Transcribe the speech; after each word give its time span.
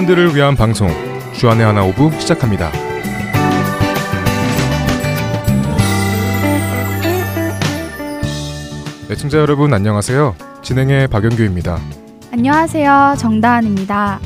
청년들을 0.00 0.34
위한 0.34 0.56
방송 0.56 0.88
주 1.34 1.45
안의 1.45 1.66
하나 1.66 1.84
오브 1.84 2.18
시작합니다. 2.20 2.70
애청자 9.10 9.38
여러분 9.38 9.74
안녕하세요. 9.74 10.34
진행의 10.62 11.08
박영규입니다. 11.08 11.78
안녕하세요. 12.32 13.16
정다은입니다. 13.18 14.20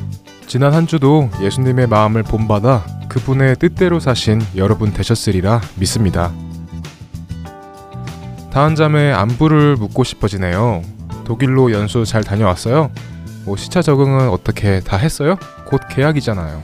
지난 0.47 0.75
한 0.75 0.87
주도 0.87 1.29
예수님의 1.41 1.89
마음을 1.89 2.23
본받아 2.23 2.85
그분의 3.09 3.57
뜻대로 3.57 3.99
사신 3.99 4.41
여러분 4.57 4.93
되셨으리라 4.93 5.61
믿습니다. 5.77 6.31
다은 8.53 8.77
자매 8.77 9.13
안부를 9.13 9.77
묻고 9.77 10.05
싶어지네요. 10.05 10.83
독일로 11.25 11.73
연수 11.73 12.05
잘 12.05 12.23
다녀왔어요? 12.23 12.91
뭐 13.45 13.57
시차 13.57 13.83
적응은 13.83 14.29
어떻게 14.29 14.81
다 14.81 14.97
했어요? 14.97 15.37
곧 15.67 15.81
계약이잖아요. 15.91 16.63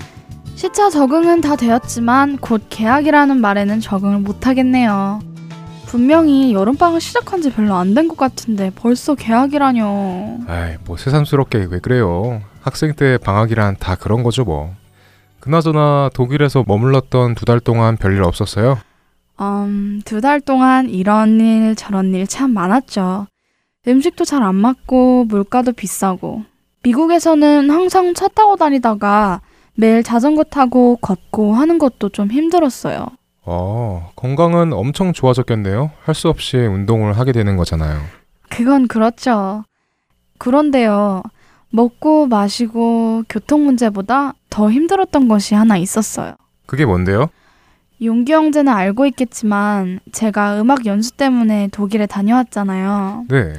시차 0.55 0.91
적응은 0.91 1.41
다 1.41 1.57
되었지만 1.57 2.37
곧 2.39 2.63
계약이라는 2.69 3.41
말에는 3.41 3.81
적응을 3.81 4.19
못 4.19 4.47
하겠네요. 4.47 5.21
분명히 5.87 6.53
여름방학 6.53 7.01
시작한 7.01 7.43
지 7.43 7.51
별로 7.51 7.75
안 7.75 7.95
된 7.95 8.07
것 8.09 8.17
같은데 8.17 8.71
벌써 8.75 9.15
계약이라뇨. 9.15 10.39
아이, 10.47 10.77
뭐 10.85 10.97
새삼스럽게 10.97 11.67
왜 11.71 11.79
그래요? 11.81 12.43
학생 12.63 12.95
때 12.95 13.19
방학이란 13.19 13.77
다 13.81 13.97
그런 13.97 14.23
거죠, 14.23 14.45
뭐. 14.45 14.75
그나저나 15.41 16.11
독일에서 16.13 16.65
머물렀던 16.67 17.35
두 17.35 17.45
달 17.47 17.59
동안 17.61 17.97
별일 17.97 18.23
없었어요? 18.23 18.79
음, 19.41 20.03
두 20.05 20.21
달 20.21 20.41
동안 20.43 20.91
이런 20.91 21.41
일 21.41 21.75
저런 21.75 22.15
일 22.15 22.27
참 22.27 22.53
많았죠. 22.53 23.27
음식도 23.89 24.27
잘 24.27 24.43
안 24.43 24.55
맞고 24.57 25.25
물가도 25.25 25.73
비싸고. 25.73 26.45
미국에서는 26.83 27.71
항상 27.71 28.15
차 28.15 28.29
타고 28.29 28.57
다니다가 28.57 29.41
매일 29.75 30.03
자전거 30.03 30.45
타고 30.45 30.97
걷고 30.97 31.55
하는 31.55 31.79
것도 31.79 32.09
좀 32.11 32.31
힘들었어요. 32.31 33.07
어, 33.45 34.11
건강은 34.17 34.73
엄청 34.73 35.13
좋아졌겠네요. 35.13 35.91
할 36.05 36.15
수 36.15 36.29
없이 36.29 36.57
운동을 36.59 37.15
하게 37.19 37.33
되는 37.33 37.57
거잖아요. 37.57 38.01
그건 38.49 38.89
그렇죠. 38.89 39.65
그런데요. 40.39 41.23
먹고 41.71 42.27
마시고 42.27 43.23
교통 43.29 43.65
문제보다 43.65 44.35
더 44.51 44.71
힘들었던 44.71 45.29
것이 45.29 45.55
하나 45.55 45.77
있었어요. 45.77 46.35
그게 46.67 46.85
뭔데요? 46.85 47.29
용기 48.03 48.33
형제는 48.33 48.73
알고 48.73 49.07
있겠지만 49.07 50.01
제가 50.13 50.61
음악 50.61 50.87
연수 50.87 51.13
때문에 51.13 51.69
독일에 51.71 52.07
다녀왔잖아요. 52.07 53.27
네. 53.29 53.53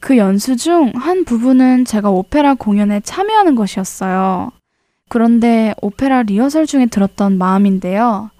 그 0.00 0.16
연수 0.16 0.56
중 0.56 0.92
한 0.94 1.24
부분은 1.24 1.84
제가 1.84 2.10
오페라 2.10 2.54
공연에 2.54 3.00
참여하는 3.00 3.54
것이었어요. 3.54 4.50
그런데 5.08 5.74
오페라 5.80 6.22
리허설 6.22 6.66
중에 6.66 6.86
들었던 6.86 7.38
마음인데요. 7.38 8.30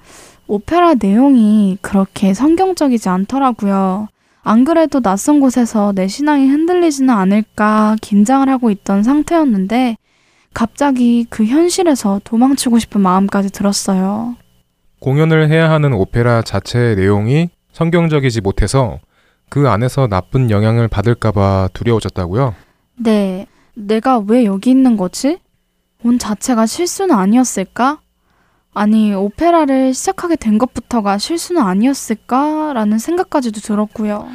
오페라 0.48 0.94
내용이 0.94 1.78
그렇게 1.80 2.34
성경적이지 2.34 3.08
않더라고요. 3.08 4.08
안 4.42 4.64
그래도 4.64 5.00
낯선 5.00 5.40
곳에서 5.40 5.92
내 5.92 6.06
신앙이 6.06 6.46
흔들리지는 6.48 7.10
않을까 7.12 7.96
긴장을 8.00 8.48
하고 8.48 8.70
있던 8.70 9.02
상태였는데 9.02 9.96
갑자기 10.54 11.26
그 11.28 11.44
현실에서 11.44 12.20
도망치고 12.24 12.78
싶은 12.78 13.00
마음까지 13.00 13.50
들었어요. 13.50 14.36
공연을 15.00 15.50
해야 15.50 15.70
하는 15.70 15.92
오페라 15.92 16.42
자체의 16.42 16.96
내용이 16.96 17.50
성경적이지 17.72 18.40
못해서 18.40 18.98
그 19.48 19.68
안에서 19.68 20.06
나쁜 20.08 20.50
영향을 20.50 20.88
받을까봐 20.88 21.70
두려워졌다고요? 21.72 22.54
네, 22.96 23.46
내가 23.74 24.18
왜 24.18 24.44
여기 24.44 24.70
있는 24.70 24.96
거지? 24.96 25.38
온 26.04 26.18
자체가 26.18 26.66
실수는 26.66 27.14
아니었을까? 27.14 28.00
아니, 28.74 29.14
오페라를 29.14 29.94
시작하게 29.94 30.36
된 30.36 30.58
것부터가 30.58 31.18
실수는 31.18 31.62
아니었을까 31.62 32.72
라는 32.74 32.98
생각까지도 32.98 33.60
들었고요. 33.60 34.28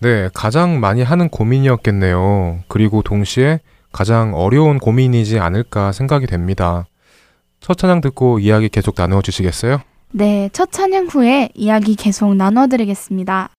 네, 0.00 0.28
가장 0.34 0.80
많이 0.80 1.02
하는 1.02 1.28
고민이었겠네요. 1.28 2.60
그리고 2.68 3.02
동시에 3.02 3.60
가장 3.90 4.34
어려운 4.34 4.78
고민이지 4.78 5.38
않을까 5.38 5.92
생각이 5.92 6.26
됩니다. 6.26 6.86
첫 7.60 7.76
찬양 7.76 8.00
듣고 8.00 8.38
이야기 8.38 8.68
계속 8.68 8.94
나누어 8.96 9.22
주시겠어요? 9.22 9.80
네, 10.12 10.48
첫 10.52 10.70
찬양 10.72 11.06
후에 11.06 11.50
이야기 11.54 11.94
계속 11.96 12.34
나눠드리겠습니다. 12.34 13.50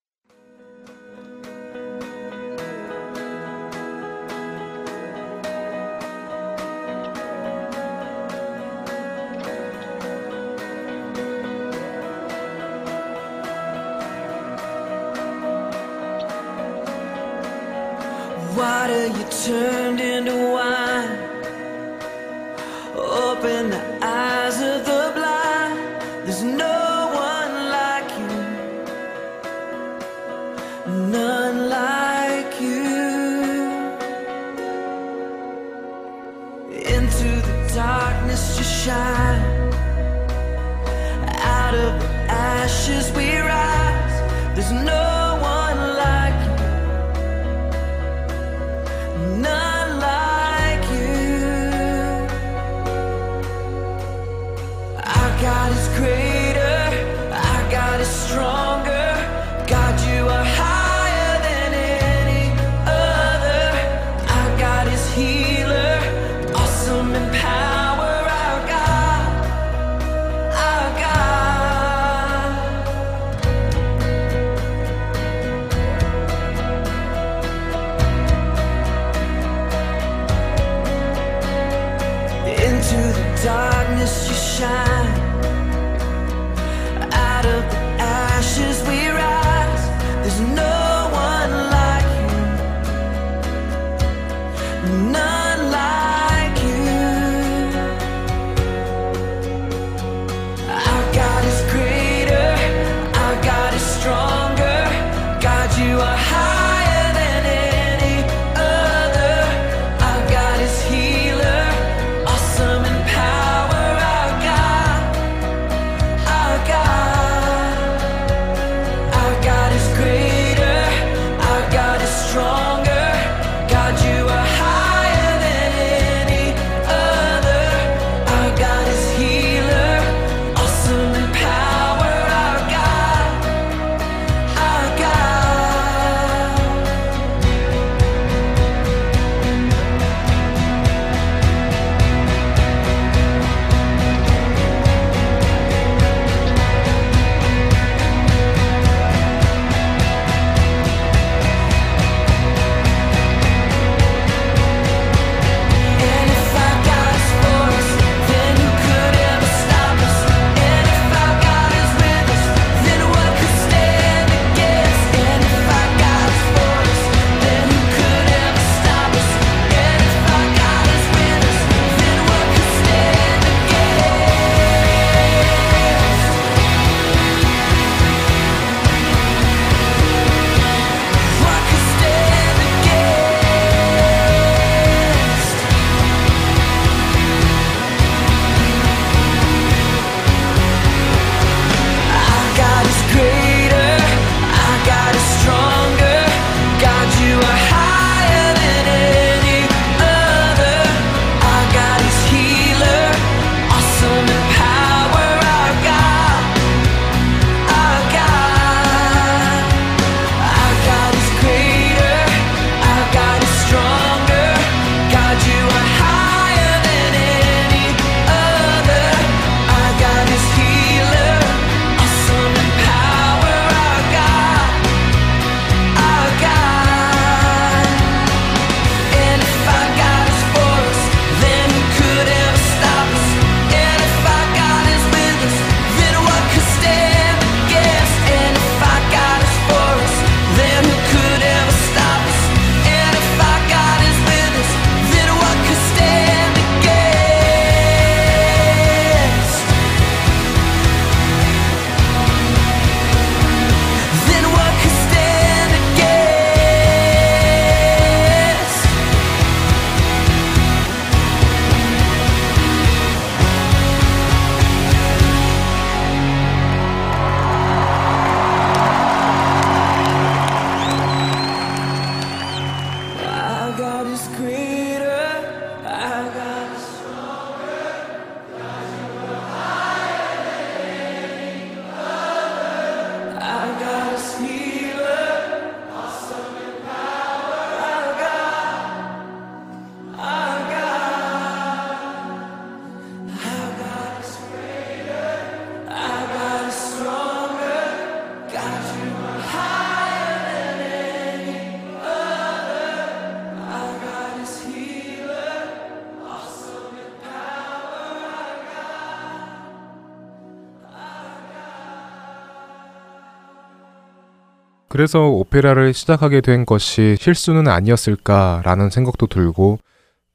그래서 314.94 315.26
오페라를 315.26 315.92
시작하게 315.92 316.40
된 316.40 316.64
것이 316.64 317.16
실수는 317.18 317.66
아니었을까라는 317.66 318.90
생각도 318.90 319.26
들고 319.26 319.80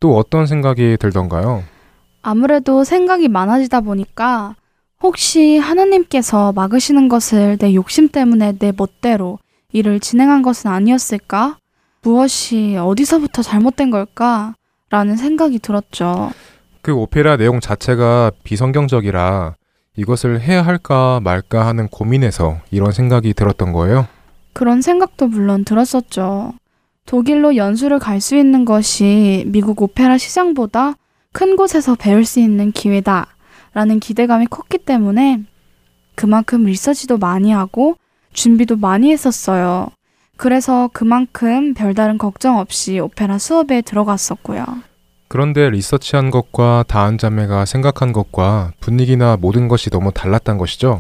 또 0.01 0.17
어떤 0.17 0.47
생각이 0.47 0.97
들던가요? 1.00 1.63
아무래도 2.21 2.83
생각이 2.83 3.29
많아지다 3.29 3.79
보니까 3.79 4.57
혹시 5.01 5.57
하나님께서 5.57 6.51
막으시는 6.51 7.07
것을 7.07 7.57
내 7.57 7.73
욕심 7.73 8.09
때문에 8.09 8.57
내 8.59 8.73
멋대로 8.75 9.39
일을 9.71 10.01
진행한 10.01 10.41
것은 10.41 10.69
아니었을까? 10.69 11.55
무엇이 12.01 12.75
어디서부터 12.77 13.41
잘못된 13.41 13.91
걸까? 13.91 14.55
라는 14.89 15.15
생각이 15.15 15.59
들었죠. 15.59 16.31
그 16.81 16.94
오페라 16.94 17.38
내용 17.38 17.62
자체가 17.62 18.33
비성경적이라 18.44 19.55
이것을 19.95 20.41
해야 20.41 20.63
할까 20.63 21.21
말까 21.23 21.65
하는 21.65 21.88
고민에서 21.88 22.57
이런 22.71 22.91
생각이 22.91 23.33
들었던 23.33 23.71
거예요. 23.71 24.05
그런 24.54 24.81
생각도 24.81 25.28
물론 25.28 25.63
들었었죠. 25.66 26.54
독일로 27.06 27.56
연수를 27.56 27.98
갈 28.00 28.22
수 28.22 28.36
있는 28.36 28.66
것이 28.66 29.44
미국 29.48 29.81
오페라 29.81 30.18
시장보다 30.18 30.96
큰 31.31 31.56
곳에서 31.56 31.96
배울 31.96 32.25
수 32.25 32.40
있는 32.40 32.72
기회다. 32.72 33.28
라는 33.74 34.00
기대감이 34.00 34.48
컸기 34.48 34.80
때문에 34.80 35.44
그만큼 36.16 36.66
리서치도 36.66 37.18
많이 37.18 37.51
하고 37.51 37.96
준비도 38.34 38.77
많이 38.77 39.12
했었어요. 39.12 39.89
그래서 40.38 40.89
그만큼 40.94 41.74
별다른 41.74 42.18
걱정 42.18 42.58
없이 42.58 43.00
오페라 43.00 43.38
수업에 43.38 43.82
들어갔었고요. 43.82 44.65
그런데 45.27 45.70
리서치한 45.70 46.32
것과 46.32 46.86
다한 46.88 47.18
자매가 47.18 47.65
생각한 47.65 48.13
것과 48.13 48.72
분위기나 48.79 49.38
모든 49.39 49.68
것이 49.68 49.89
너무 49.89 50.12
달랐단 50.12 50.58
것이죠. 50.58 50.98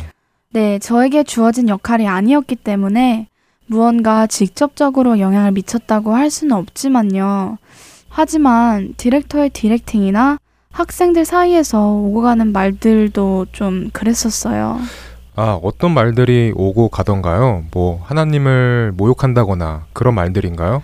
네, 0.51 0.77
저에게 0.79 1.23
주어진 1.23 1.69
역할이 1.69 2.07
아니었기 2.07 2.55
때문에 2.57 3.27
무언가 3.69 4.25
직접적으로 4.25 5.19
영향을 5.19 5.51
미쳤다고 5.51 6.15
할 6.15 6.31
수는 6.31 6.55
없지만요. 6.57 7.57
하지만 8.09 8.95
디렉터의 8.97 9.51
디렉팅이나 9.51 10.39
학생들 10.71 11.23
사이에서 11.23 11.91
오고 11.91 12.21
가는 12.21 12.51
말들도 12.51 13.45
좀 13.51 13.89
그랬었어요. 13.93 14.79
아, 15.35 15.59
어떤 15.61 15.93
말들이 15.93 16.51
오고 16.55 16.89
가던가요? 16.89 17.65
뭐, 17.71 18.01
하나님을 18.03 18.93
모욕한다거나 18.97 19.85
그런 19.93 20.15
말들인가요? 20.15 20.81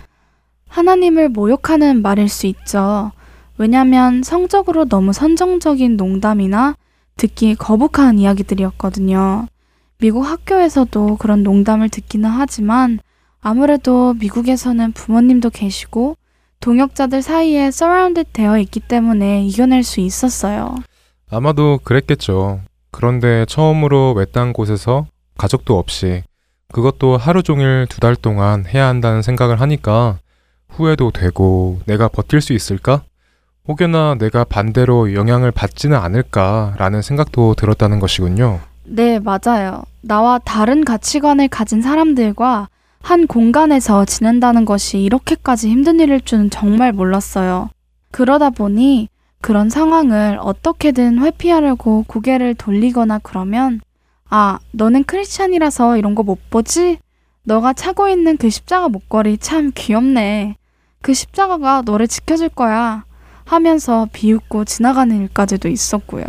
하나님을 0.68 1.28
모욕하는 1.28 2.02
말일 2.02 2.28
수 2.28 2.46
있죠. 2.46 3.10
왜냐면 3.58 4.22
성적으로 4.22 4.84
너무 4.84 5.12
선정적인 5.12 5.96
농담이나 5.96 6.76
듣기 7.16 7.56
거북한 7.56 8.18
이야기들이었거든요. 8.18 9.46
미국 9.98 10.22
학교에서도 10.22 11.16
그런 11.16 11.42
농담을 11.42 11.88
듣기는 11.88 12.28
하지만 12.28 12.98
아무래도 13.40 14.14
미국에서는 14.14 14.92
부모님도 14.92 15.50
계시고 15.50 16.16
동역자들 16.60 17.22
사이에 17.22 17.70
서라운드 17.70 18.24
되어 18.32 18.58
있기 18.58 18.80
때문에 18.80 19.44
이겨낼 19.44 19.82
수 19.82 20.00
있었어요. 20.00 20.74
아마도 21.30 21.78
그랬겠죠. 21.82 22.60
그런데 22.90 23.44
처음으로 23.46 24.12
외딴 24.14 24.52
곳에서 24.52 25.06
가족도 25.36 25.78
없이 25.78 26.22
그것도 26.72 27.16
하루 27.16 27.42
종일 27.42 27.86
두 27.88 28.00
달 28.00 28.16
동안 28.16 28.64
해야 28.66 28.86
한다는 28.88 29.22
생각을 29.22 29.60
하니까 29.60 30.18
후회도 30.70 31.10
되고 31.12 31.78
내가 31.86 32.08
버틸 32.08 32.40
수 32.40 32.52
있을까? 32.52 33.02
혹여나 33.68 34.14
내가 34.18 34.44
반대로 34.44 35.14
영향을 35.14 35.50
받지는 35.50 35.96
않을까라는 35.96 37.02
생각도 37.02 37.54
들었다는 37.54 37.98
것이군요. 38.00 38.60
네, 38.88 39.18
맞아요. 39.18 39.82
나와 40.00 40.38
다른 40.38 40.84
가치관을 40.84 41.48
가진 41.48 41.82
사람들과 41.82 42.68
한 43.02 43.26
공간에서 43.26 44.04
지낸다는 44.04 44.64
것이 44.64 44.98
이렇게까지 45.00 45.68
힘든 45.70 46.00
일일 46.00 46.20
줄은 46.20 46.50
정말 46.50 46.92
몰랐어요. 46.92 47.70
그러다 48.10 48.50
보니 48.50 49.08
그런 49.40 49.68
상황을 49.70 50.38
어떻게든 50.40 51.20
회피하려고 51.20 52.04
고개를 52.06 52.54
돌리거나 52.54 53.20
그러면 53.22 53.80
아, 54.28 54.58
너는 54.72 55.04
크리스찬이라서 55.04 55.98
이런 55.98 56.14
거 56.14 56.22
못 56.22 56.50
보지? 56.50 56.98
너가 57.44 57.72
차고 57.72 58.08
있는 58.08 58.36
그 58.36 58.50
십자가 58.50 58.88
목걸이 58.88 59.38
참 59.38 59.70
귀엽네. 59.72 60.56
그 61.00 61.14
십자가가 61.14 61.82
너를 61.84 62.08
지켜줄 62.08 62.48
거야. 62.48 63.04
하면서 63.44 64.08
비웃고 64.12 64.64
지나가는 64.64 65.14
일까지도 65.22 65.68
있었고요. 65.68 66.24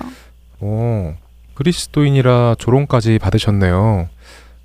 오, 0.62 1.14
그리스도인이라 1.58 2.56
조롱까지 2.60 3.18
받으셨네요. 3.18 4.08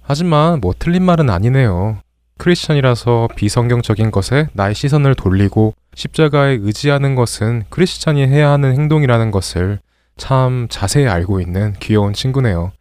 하지만 0.02 0.60
뭐 0.60 0.74
틀린 0.78 1.02
말은 1.02 1.30
아니네요. 1.30 1.96
크리스천이라서 2.36 3.28
비성경적인 3.34 4.10
것에 4.10 4.48
나의 4.52 4.74
시선을 4.74 5.14
돌리고 5.14 5.72
십자가에 5.94 6.58
의지하는 6.60 7.14
것은 7.14 7.62
크리스천이 7.70 8.26
해야 8.26 8.50
하는 8.50 8.74
행동이라는 8.74 9.30
것을 9.30 9.78
참 10.18 10.66
자세히 10.68 11.06
알고 11.06 11.40
있는 11.40 11.72
귀여운 11.80 12.12
친구네요. 12.12 12.72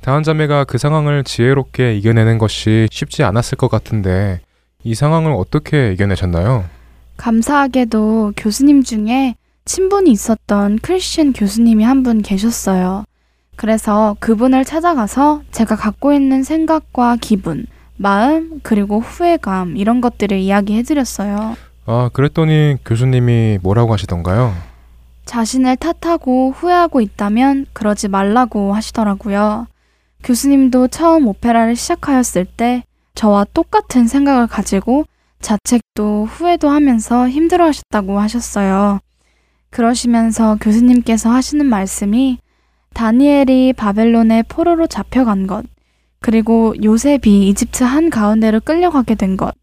다한 0.00 0.22
자매가 0.22 0.64
그 0.64 0.78
상황을 0.78 1.24
지혜롭게 1.24 1.96
이겨내는 1.96 2.38
것이 2.38 2.86
쉽지 2.92 3.24
않았을 3.24 3.58
것 3.58 3.68
같은데 3.68 4.40
이 4.84 4.94
상황을 4.94 5.32
어떻게 5.32 5.92
이겨내셨나요? 5.92 6.66
감사하게도 7.16 8.34
교수님 8.36 8.84
중에 8.84 9.34
친분이 9.64 10.12
있었던 10.12 10.78
크리스천 10.78 11.32
교수님이 11.32 11.82
한 11.82 12.04
분 12.04 12.22
계셨어요. 12.22 13.04
그래서 13.60 14.16
그분을 14.20 14.64
찾아가서 14.64 15.42
제가 15.50 15.76
갖고 15.76 16.14
있는 16.14 16.42
생각과 16.42 17.18
기분, 17.20 17.66
마음, 17.98 18.58
그리고 18.62 19.00
후회감, 19.00 19.76
이런 19.76 20.00
것들을 20.00 20.34
이야기해 20.38 20.82
드렸어요. 20.82 21.56
아, 21.84 22.08
그랬더니 22.14 22.78
교수님이 22.86 23.58
뭐라고 23.62 23.92
하시던가요? 23.92 24.54
자신을 25.26 25.76
탓하고 25.76 26.52
후회하고 26.52 27.02
있다면 27.02 27.66
그러지 27.74 28.08
말라고 28.08 28.72
하시더라고요. 28.72 29.66
교수님도 30.24 30.88
처음 30.88 31.28
오페라를 31.28 31.76
시작하였을 31.76 32.46
때 32.46 32.82
저와 33.14 33.44
똑같은 33.52 34.06
생각을 34.06 34.46
가지고 34.46 35.04
자책도 35.42 36.24
후회도 36.24 36.70
하면서 36.70 37.28
힘들어 37.28 37.66
하셨다고 37.66 38.20
하셨어요. 38.20 39.00
그러시면서 39.68 40.56
교수님께서 40.62 41.30
하시는 41.30 41.66
말씀이 41.66 42.38
다니엘이 42.94 43.74
바벨론의 43.74 44.44
포로로 44.48 44.86
잡혀간 44.86 45.46
것, 45.46 45.64
그리고 46.20 46.74
요셉이 46.82 47.48
이집트 47.48 47.84
한 47.84 48.10
가운데로 48.10 48.60
끌려가게 48.60 49.14
된 49.14 49.36
것, 49.36 49.54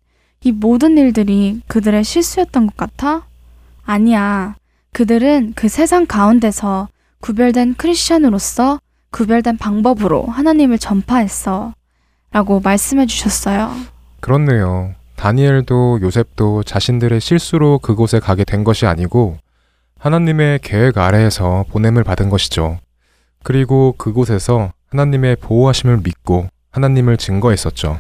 이 0.43 0.51
모든 0.51 0.97
일들이 0.97 1.61
그들의 1.67 2.03
실수였던 2.03 2.67
것 2.67 2.77
같아? 2.77 3.27
아니야. 3.85 4.55
그들은 4.93 5.53
그 5.55 5.67
세상 5.67 6.05
가운데서 6.05 6.89
구별된 7.21 7.75
크리스천으로서 7.75 8.79
구별된 9.11 9.57
방법으로 9.57 10.25
하나님을 10.25 10.77
전파했어. 10.77 11.73
라고 12.31 12.59
말씀해 12.59 13.05
주셨어요. 13.05 13.71
그렇네요. 14.19 14.93
다니엘도 15.15 15.99
요셉도 16.01 16.63
자신들의 16.63 17.19
실수로 17.19 17.79
그곳에 17.79 18.19
가게 18.19 18.43
된 18.43 18.63
것이 18.63 18.85
아니고 18.85 19.37
하나님의 19.97 20.59
계획 20.61 20.97
아래에서 20.97 21.65
보냄을 21.69 22.03
받은 22.03 22.29
것이죠. 22.29 22.79
그리고 23.43 23.93
그곳에서 23.97 24.71
하나님의 24.89 25.37
보호하심을 25.37 26.01
믿고 26.03 26.47
하나님을 26.71 27.17
증거했었죠. 27.17 27.99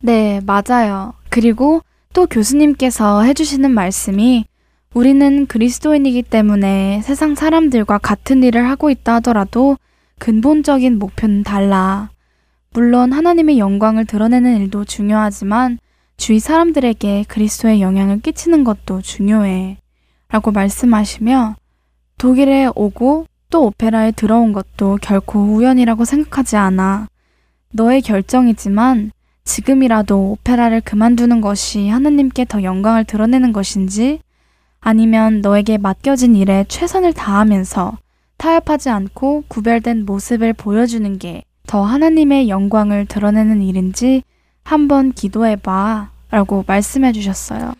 네, 0.00 0.40
맞아요. 0.44 1.14
그리고 1.30 1.82
또 2.12 2.26
교수님께서 2.26 3.22
해주시는 3.22 3.70
말씀이 3.70 4.46
우리는 4.94 5.46
그리스도인이기 5.46 6.22
때문에 6.22 7.02
세상 7.02 7.34
사람들과 7.34 7.98
같은 7.98 8.42
일을 8.44 8.68
하고 8.68 8.90
있다 8.90 9.14
하더라도 9.14 9.76
근본적인 10.18 10.98
목표는 10.98 11.42
달라. 11.42 12.10
물론 12.72 13.12
하나님의 13.12 13.58
영광을 13.58 14.04
드러내는 14.04 14.60
일도 14.60 14.84
중요하지만 14.84 15.78
주위 16.16 16.38
사람들에게 16.38 17.24
그리스도의 17.28 17.80
영향을 17.80 18.20
끼치는 18.20 18.62
것도 18.62 19.02
중요해. 19.02 19.78
라고 20.28 20.50
말씀하시며 20.52 21.56
독일에 22.18 22.68
오고 22.74 23.26
또 23.54 23.66
오페라에 23.66 24.10
들어온 24.10 24.52
것도 24.52 24.98
결코 25.00 25.38
우연이라고 25.38 26.04
생각하지 26.04 26.56
않아. 26.56 27.06
너의 27.70 28.02
결정이지만 28.02 29.12
지금이라도 29.44 30.32
오페라를 30.32 30.80
그만두는 30.80 31.40
것이 31.40 31.88
하나님께 31.88 32.46
더 32.46 32.64
영광을 32.64 33.04
드러내는 33.04 33.52
것인지 33.52 34.18
아니면 34.80 35.40
너에게 35.40 35.78
맡겨진 35.78 36.34
일에 36.34 36.64
최선을 36.66 37.12
다하면서 37.12 37.96
타협하지 38.38 38.90
않고 38.90 39.44
구별된 39.46 40.04
모습을 40.04 40.52
보여주는 40.52 41.18
게 41.18 41.44
더 41.66 41.82
하나님의 41.82 42.48
영광을 42.48 43.06
드러내는 43.06 43.62
일인지 43.62 44.22
한번 44.64 45.12
기도해 45.12 45.56
봐. 45.56 46.10
라고 46.30 46.64
말씀해 46.66 47.12
주셨어요. 47.12 47.74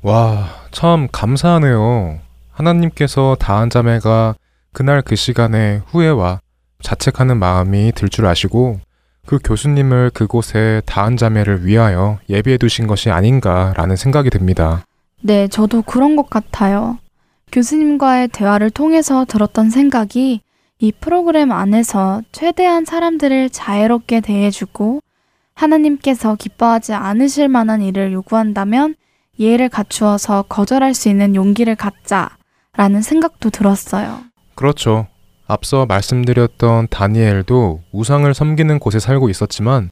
와, 0.00 0.46
참 0.70 1.08
감사하네요. 1.12 2.18
하나님께서 2.52 3.36
다한 3.38 3.68
자매가 3.68 4.34
그날 4.78 5.02
그 5.02 5.16
시간에 5.16 5.82
후회와 5.88 6.38
자책하는 6.84 7.36
마음이 7.36 7.90
들 7.96 8.08
줄 8.08 8.26
아시고 8.26 8.78
그 9.26 9.40
교수님을 9.42 10.10
그곳에 10.14 10.82
다한 10.86 11.16
자매를 11.16 11.66
위하여 11.66 12.20
예비해 12.28 12.58
두신 12.58 12.86
것이 12.86 13.10
아닌가라는 13.10 13.96
생각이 13.96 14.30
듭니다. 14.30 14.84
네, 15.20 15.48
저도 15.48 15.82
그런 15.82 16.14
것 16.14 16.30
같아요. 16.30 16.96
교수님과의 17.50 18.28
대화를 18.28 18.70
통해서 18.70 19.24
들었던 19.24 19.68
생각이 19.68 20.42
이 20.78 20.92
프로그램 20.92 21.50
안에서 21.50 22.22
최대한 22.30 22.84
사람들을 22.84 23.50
자애롭게 23.50 24.20
대해주고 24.20 25.00
하나님께서 25.54 26.36
기뻐하지 26.36 26.92
않으실 26.92 27.48
만한 27.48 27.82
일을 27.82 28.12
요구한다면 28.12 28.94
예의를 29.40 29.70
갖추어서 29.70 30.42
거절할 30.48 30.94
수 30.94 31.08
있는 31.08 31.34
용기를 31.34 31.74
갖자라는 31.74 33.02
생각도 33.02 33.50
들었어요. 33.50 34.27
그렇죠. 34.58 35.06
앞서 35.46 35.86
말씀드렸던 35.86 36.88
다니엘도 36.90 37.84
우상을 37.92 38.34
섬기는 38.34 38.80
곳에 38.80 38.98
살고 38.98 39.28
있었지만 39.28 39.90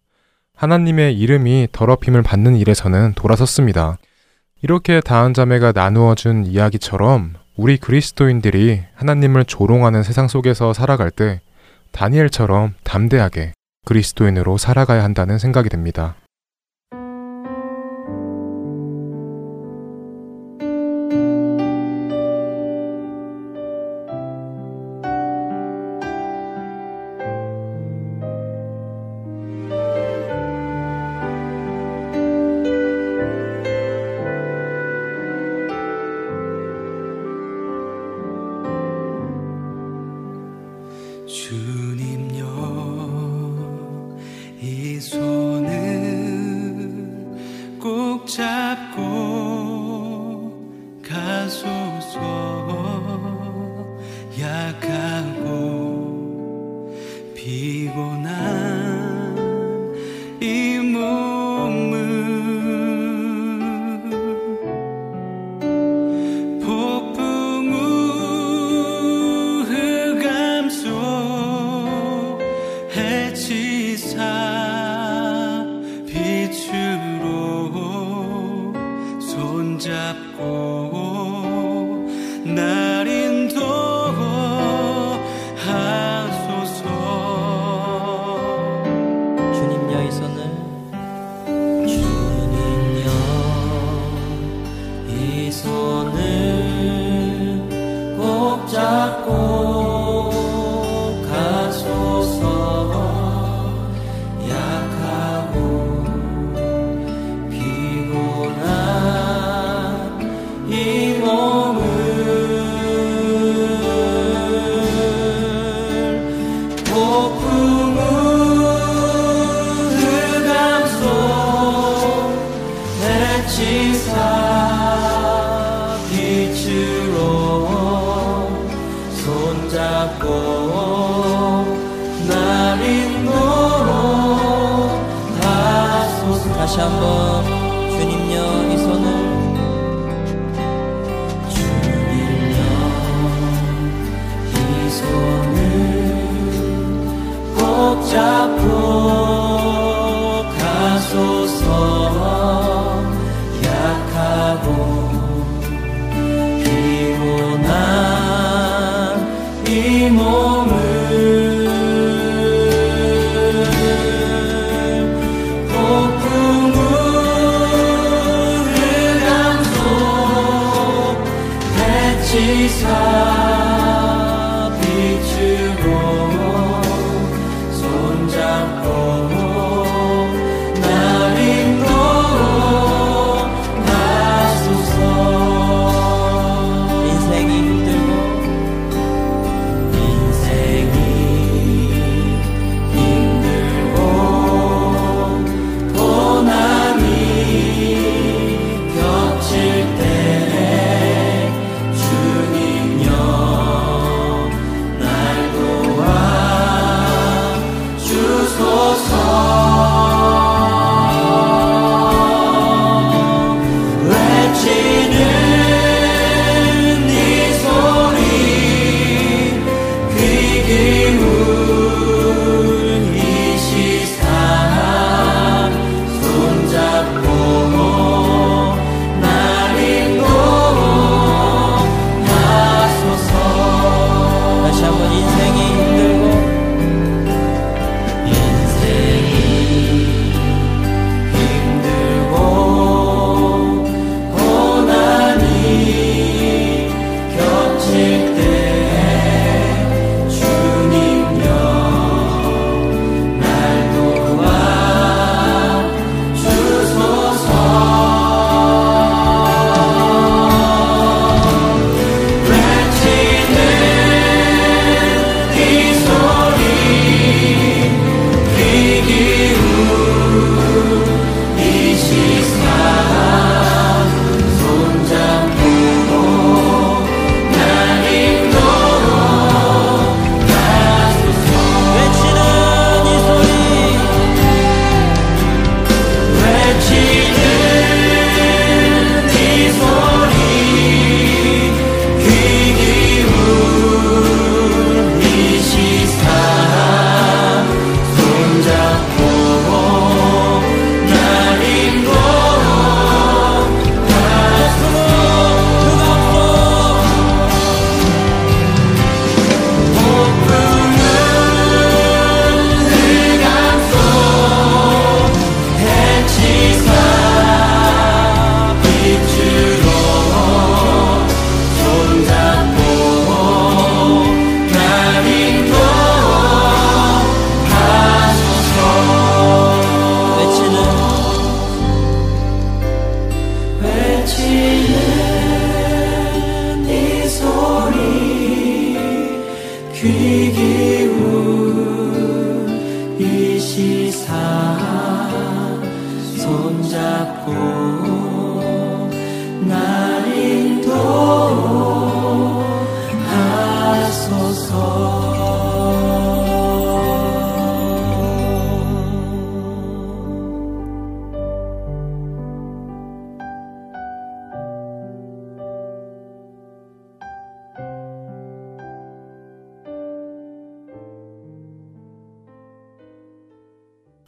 하나님의 0.57 1.17
이름이 1.17 1.69
더럽힘을 1.71 2.25
받는 2.25 2.57
일에서는 2.57 3.13
돌아섰습니다. 3.15 3.97
이렇게 4.63 5.01
다한 5.01 5.35
자매가 5.35 5.71
나누어 5.71 6.17
준 6.17 6.45
이야기처럼 6.45 7.35
우리 7.55 7.77
그리스도인들이 7.77 8.83
하나님을 8.97 9.45
조롱하는 9.45 10.03
세상 10.03 10.27
속에서 10.27 10.73
살아갈 10.73 11.13
때 11.13 11.41
다니엘처럼 11.93 12.75
담대하게 12.83 13.53
그리스도인으로 13.85 14.59
살아가야 14.59 15.05
한다는 15.05 15.39
생각이 15.39 15.69
듭니다. 15.69 16.17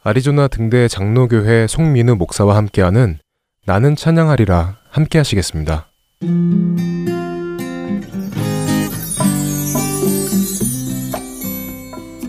아리조나 0.09 0.47
등대 0.47 0.87
장로교회 0.87 1.67
송민우 1.67 2.15
목사와 2.15 2.55
함께하는 2.55 3.19
나는 3.67 3.95
찬양하리라 3.95 4.77
함께 4.89 5.19
하시겠습니다. 5.19 5.85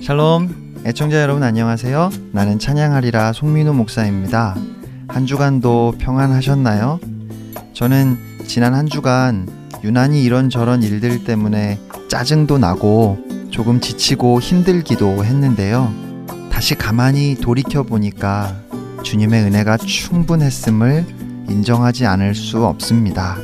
샬롬 0.02 0.82
애청자 0.84 1.22
여러분 1.22 1.42
안녕하세요 1.42 2.10
나는 2.32 2.58
찬양하리라 2.58 3.32
송민우 3.32 3.72
목사입니다 3.72 4.56
한 5.08 5.24
주간도 5.24 5.94
평안하셨나요? 5.98 7.00
저는 7.72 8.18
지난 8.46 8.74
한 8.74 8.88
주간 8.88 9.48
유난히 9.82 10.22
이런저런 10.22 10.82
일들 10.82 11.24
때문에 11.24 11.78
짜증도 12.08 12.58
나고 12.58 13.16
조금 13.50 13.80
지치고 13.80 14.40
힘들기도 14.40 15.24
했는데요 15.24 16.09
다시 16.60 16.74
가만히 16.74 17.36
돌이켜 17.40 17.82
보니까 17.82 18.54
주님의 19.02 19.44
은혜가 19.44 19.78
충분했음을 19.78 21.06
인정하지 21.48 22.04
않을 22.04 22.34
수 22.34 22.66
없습니다 22.66 23.38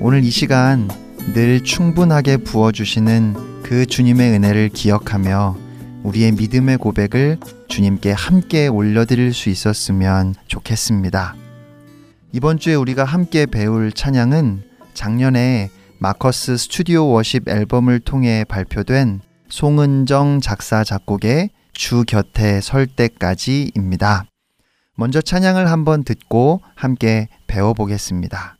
오늘 0.00 0.24
이 0.24 0.30
시간 0.30 0.88
늘 1.32 1.62
충분하게 1.62 2.38
부어주시는 2.38 3.62
그 3.62 3.86
주님의 3.86 4.32
은혜를 4.32 4.70
기억하며 4.70 5.56
우리의 6.02 6.32
믿음의 6.32 6.78
고백을 6.78 7.38
주님께 7.68 8.10
함께 8.10 8.66
올려드릴 8.66 9.32
수 9.32 9.48
있었으면 9.48 10.34
좋겠습니다. 10.48 11.36
이번 12.32 12.58
주에 12.58 12.74
우리가 12.74 13.04
함께 13.04 13.46
배울 13.46 13.92
찬양은 13.92 14.64
작년에 14.94 15.70
마커스 15.98 16.56
스튜디오 16.56 17.10
워십 17.10 17.48
앨범을 17.48 18.00
통해 18.00 18.44
발표된 18.48 19.20
송은정 19.50 20.40
작사 20.40 20.82
작곡의 20.82 21.50
주 21.80 22.04
곁에 22.06 22.60
설 22.60 22.86
때까지입니다. 22.86 24.26
먼저 24.96 25.22
찬양을 25.22 25.70
한번 25.70 26.04
듣고 26.04 26.60
함께 26.74 27.28
배워보겠습니다. 27.46 28.58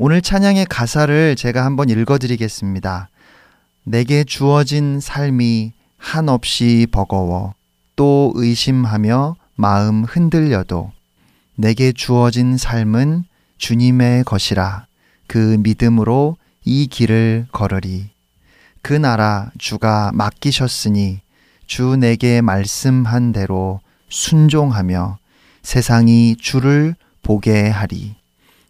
오늘 0.00 0.22
찬양의 0.22 0.66
가사를 0.66 1.34
제가 1.34 1.64
한번 1.64 1.88
읽어드리겠습니다. 1.88 3.08
내게 3.82 4.22
주어진 4.22 5.00
삶이 5.00 5.72
한없이 5.96 6.86
버거워 6.92 7.54
또 7.96 8.30
의심하며 8.36 9.34
마음 9.56 10.04
흔들려도 10.04 10.92
내게 11.56 11.90
주어진 11.90 12.56
삶은 12.56 13.24
주님의 13.56 14.22
것이라 14.22 14.86
그 15.26 15.56
믿음으로 15.58 16.36
이 16.64 16.86
길을 16.86 17.48
걸으리. 17.50 18.10
그 18.82 18.92
나라 18.92 19.50
주가 19.58 20.12
맡기셨으니 20.14 21.22
주 21.66 21.96
내게 21.96 22.40
말씀한 22.40 23.32
대로 23.32 23.80
순종하며 24.10 25.18
세상이 25.62 26.36
주를 26.36 26.94
보게 27.24 27.68
하리. 27.68 28.14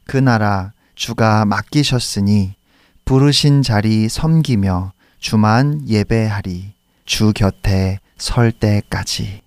그 0.04 0.16
나라 0.16 0.72
주가 0.98 1.44
맡기셨으니 1.44 2.54
부르신 3.04 3.62
자리 3.62 4.08
섬기며 4.08 4.92
주만 5.20 5.88
예배하리. 5.88 6.72
주 7.04 7.32
곁에 7.32 8.00
설 8.16 8.50
때까지. 8.50 9.40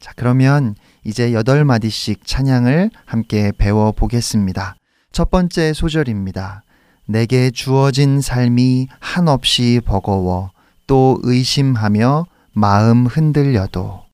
자, 0.00 0.12
그러면 0.16 0.76
이제 1.04 1.34
여덟 1.34 1.66
마디씩 1.66 2.26
찬양을 2.26 2.90
함께 3.04 3.52
배워 3.58 3.92
보겠습니다. 3.92 4.76
첫 5.12 5.30
번째 5.30 5.74
소절입니다. 5.74 6.62
내게 7.06 7.50
주어진 7.50 8.22
삶이 8.22 8.88
한없이 9.00 9.82
버거워 9.84 10.52
또 10.86 11.20
의심하며 11.22 12.24
마음 12.54 13.04
흔들려도 13.04 14.04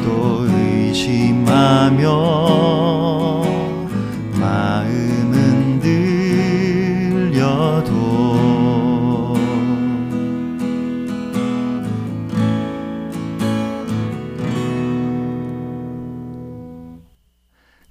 또 0.03 0.47
의심하며 0.47 2.03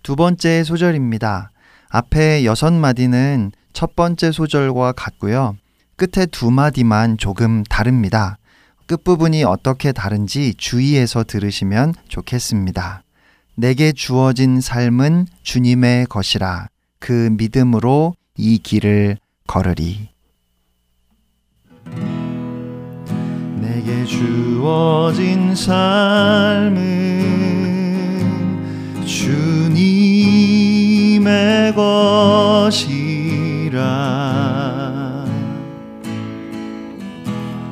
두 0.02 0.16
번째 0.16 0.64
소절입니다. 0.64 1.52
앞에 1.88 2.44
여섯 2.44 2.72
마디는 2.72 3.52
첫 3.72 3.94
번째 3.94 4.32
소절과 4.32 4.92
같고요. 4.92 5.56
끝에 5.96 6.26
두 6.26 6.50
마디만 6.50 7.18
조금 7.18 7.62
다릅니다. 7.64 8.38
끝부분이 8.86 9.44
어떻게 9.44 9.92
다른지 9.92 10.54
주의해서 10.56 11.24
들으시면 11.24 11.94
좋겠습니다. 12.08 13.04
내게 13.54 13.92
주어진 13.92 14.60
삶은 14.60 15.26
주님의 15.42 16.06
것이라 16.06 16.68
그 16.98 17.30
믿음으로 17.38 18.16
이 18.36 18.58
길을 18.58 19.18
걸으리. 19.46 20.08
내게 23.60 24.04
주어진 24.04 25.54
삶은 25.54 27.81
주님의 29.04 30.62
것이라 31.74 32.92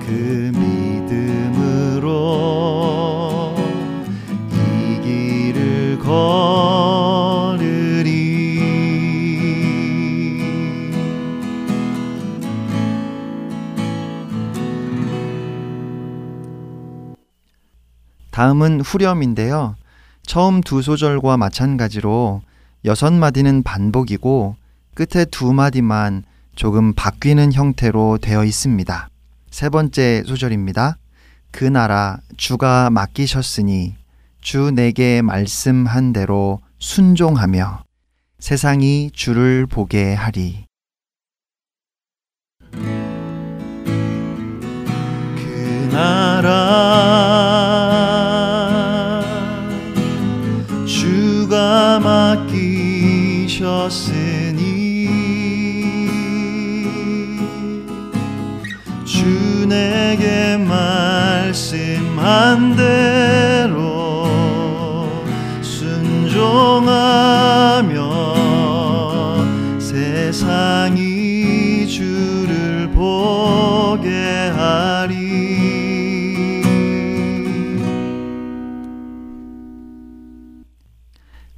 그 0.00 0.52
믿음으로 1.60 2.10
이 4.52 5.00
길을 5.02 5.98
걸으리 5.98 6.20
다음은 18.30 18.80
후렴인데요. 18.80 19.79
처음 20.30 20.60
두 20.60 20.80
소절과 20.80 21.36
마찬가지로 21.38 22.42
여섯 22.84 23.12
마디는 23.12 23.64
반복이고 23.64 24.54
끝에 24.94 25.24
두 25.24 25.52
마디만 25.52 26.22
조금 26.54 26.92
바뀌는 26.92 27.52
형태로 27.52 28.18
되어 28.18 28.44
있습니다. 28.44 29.08
세 29.50 29.68
번째 29.70 30.22
소절입니다. 30.24 30.98
그 31.50 31.64
나라 31.64 32.18
주가 32.36 32.90
맡기셨으니 32.90 33.96
주 34.40 34.70
내게 34.70 35.20
말씀한 35.20 36.12
대로 36.12 36.60
순종하며 36.78 37.82
세상이 38.38 39.10
주를 39.12 39.66
보게 39.66 40.14
하리. 40.14 40.64
그 45.34 45.88
나라 45.90 47.49
주가 51.50 51.98
맡기셨으니 51.98 52.60
주 59.04 59.66
내게 59.66 60.56
말씀한 60.56 61.96
대 62.76 63.39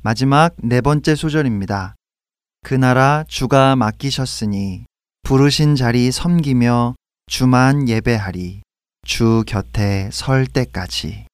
마지막 0.04 0.56
네 0.56 0.80
번째 0.80 1.14
소절입니다. 1.14 1.94
그 2.64 2.74
나라 2.74 3.22
주가 3.28 3.76
맡기셨으니 3.76 4.84
부르신 5.22 5.76
자리 5.76 6.10
섬기며 6.10 6.96
주만 7.28 7.88
예배하리 7.88 8.62
주 9.06 9.44
곁에 9.46 10.08
설 10.10 10.48
때까지. 10.48 11.26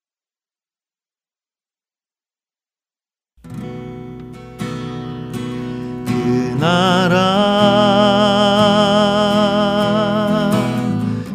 그 6.05 6.59
나라 6.61 7.17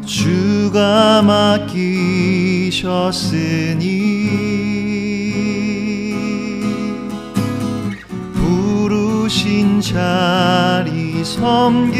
주가 0.05 1.23
맡기셨으니 1.23 2.83
부르신 9.23 9.79
자리 9.79 11.23
섬기며 11.23 11.93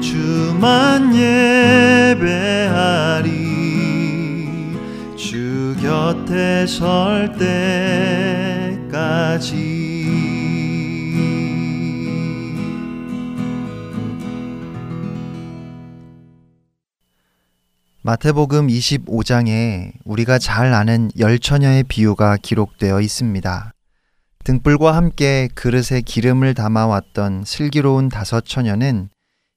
주만 0.00 1.14
예배하리 1.14 2.32
주 5.16 5.76
곁에 5.82 6.66
설 6.66 7.30
때까지 8.88 9.72
마태복음 18.00 18.68
25장에 18.68 19.92
우리가 20.04 20.38
잘 20.38 20.72
아는 20.72 21.10
열 21.18 21.38
처녀의 21.38 21.84
비유가 21.84 22.38
기록되어 22.38 23.02
있습니다. 23.02 23.72
등불과 24.44 24.96
함께 24.96 25.48
그릇에 25.54 26.00
기름을 26.04 26.54
담아왔던 26.54 27.44
슬기로운 27.46 28.08
다섯 28.08 28.44
처녀는 28.44 29.08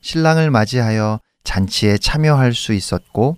신랑을 0.01 0.51
맞이하여 0.51 1.19
잔치에 1.43 1.97
참여할 1.97 2.53
수 2.53 2.73
있었고 2.73 3.37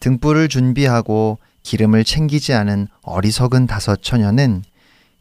등불을 0.00 0.48
준비하고 0.48 1.38
기름을 1.62 2.04
챙기지 2.04 2.54
않은 2.54 2.88
어리석은 3.02 3.66
다섯 3.66 4.02
처녀는 4.02 4.62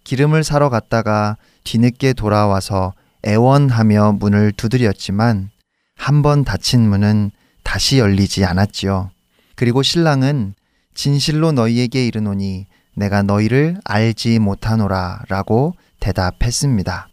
기름을 0.06 0.44
사러 0.44 0.70
갔다가 0.70 1.38
뒤늦게 1.66 2.14
돌아와서 2.14 2.94
애원하며 3.26 4.14
문을 4.20 4.54
두드렸지만 4.54 5.50
한 5.98 6.22
번 6.22 6.44
닫힌 6.44 6.88
문은 6.88 7.32
다시 7.64 8.00
열리지 8.00 8.46
않았지요. 8.46 9.10
그리고 9.56 9.82
신랑은 9.82 10.54
진실로 10.94 11.52
너희에게 11.52 12.06
이르노니 12.06 12.68
내가 12.96 13.24
너희를 13.24 13.78
알지 13.84 14.40
못하노라 14.40 15.24
라고 15.28 15.76
대답했습니다. 16.00 17.10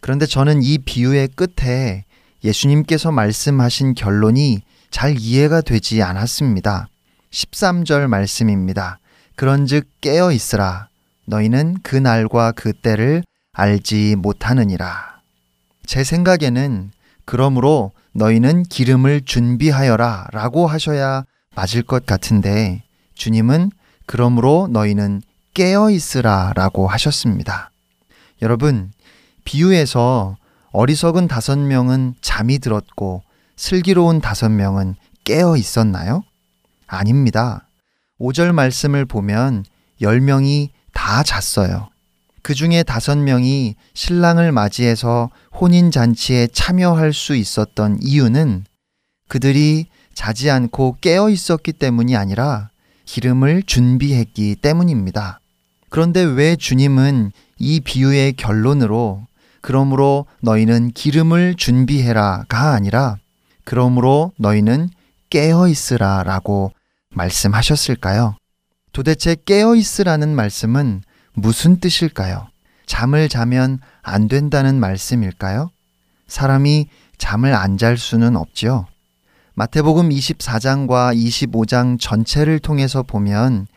그런데 0.00 0.26
저는 0.26 0.62
이 0.62 0.78
비유의 0.78 1.28
끝에 1.28 2.04
예수님께서 2.42 3.10
말씀하신 3.10 3.94
결론이 3.94 4.62
잘 4.90 5.16
이해가 5.18 5.62
되지 5.62 6.02
않았습니다. 6.02 6.88
13절 7.30 8.06
말씀입니다. 8.06 8.98
그런즉 9.34 9.88
깨어 10.00 10.30
있으라. 10.30 10.88
너희는 11.26 11.78
그 11.82 11.96
날과 11.96 12.52
그 12.52 12.72
때를 12.72 13.24
알지 13.52 14.16
못하느니라. 14.16 15.20
제 15.86 16.04
생각에는 16.04 16.90
그러므로 17.24 17.92
너희는 18.12 18.64
기름을 18.64 19.22
준비하여라 19.24 20.28
라고 20.32 20.66
하셔야 20.66 21.24
맞을 21.54 21.82
것 21.82 22.06
같은데 22.06 22.82
주님은 23.14 23.70
그러므로 24.06 24.68
너희는 24.70 25.22
깨어 25.54 25.90
있으라 25.90 26.52
라고 26.54 26.86
하셨습니다. 26.88 27.70
여러분, 28.42 28.92
비유에서 29.44 30.36
어리석은 30.72 31.28
다섯 31.28 31.58
명은 31.58 32.14
잠이 32.20 32.58
들었고 32.58 33.22
슬기로운 33.56 34.20
다섯 34.20 34.48
명은 34.48 34.96
깨어 35.22 35.56
있었나요? 35.56 36.24
아닙니다. 36.86 37.66
5절 38.20 38.52
말씀을 38.52 39.04
보면 39.04 39.64
10명이 40.00 40.70
다 40.92 41.22
잤어요. 41.22 41.88
그 42.42 42.54
중에 42.54 42.82
다섯 42.82 43.16
명이 43.16 43.76
신랑을 43.94 44.52
맞이해서 44.52 45.30
혼인잔치에 45.58 46.48
참여할 46.48 47.12
수 47.12 47.34
있었던 47.34 47.98
이유는 48.02 48.64
그들이 49.28 49.86
자지 50.12 50.50
않고 50.50 50.98
깨어 51.00 51.30
있었기 51.30 51.72
때문이 51.72 52.16
아니라 52.16 52.70
기름을 53.04 53.62
준비했기 53.64 54.56
때문입니다. 54.56 55.40
그런데 55.90 56.22
왜 56.22 56.56
주님은 56.56 57.32
이 57.58 57.80
비유의 57.80 58.34
결론으로 58.34 59.26
그러므로 59.60 60.26
너희는 60.40 60.90
기름을 60.90 61.54
준비해라가 61.56 62.72
아니라 62.72 63.16
그러므로 63.64 64.32
너희는 64.38 64.90
깨어 65.30 65.68
있으라 65.68 66.22
라고 66.22 66.72
말씀하셨을까요? 67.14 68.36
도대체 68.92 69.36
깨어 69.44 69.74
있으라는 69.76 70.34
말씀은 70.34 71.02
무슨 71.32 71.80
뜻일까요? 71.80 72.48
잠을 72.86 73.28
자면 73.28 73.78
안 74.02 74.28
된다는 74.28 74.78
말씀일까요? 74.78 75.70
사람이 76.28 76.88
잠을 77.18 77.54
안 77.54 77.78
잘 77.78 77.96
수는 77.96 78.36
없지요. 78.36 78.86
마태복음 79.56 80.08
24장과 80.08 81.16
25장 81.16 82.00
전체를 82.00 82.58
통해서 82.58 83.04
보면 83.04 83.68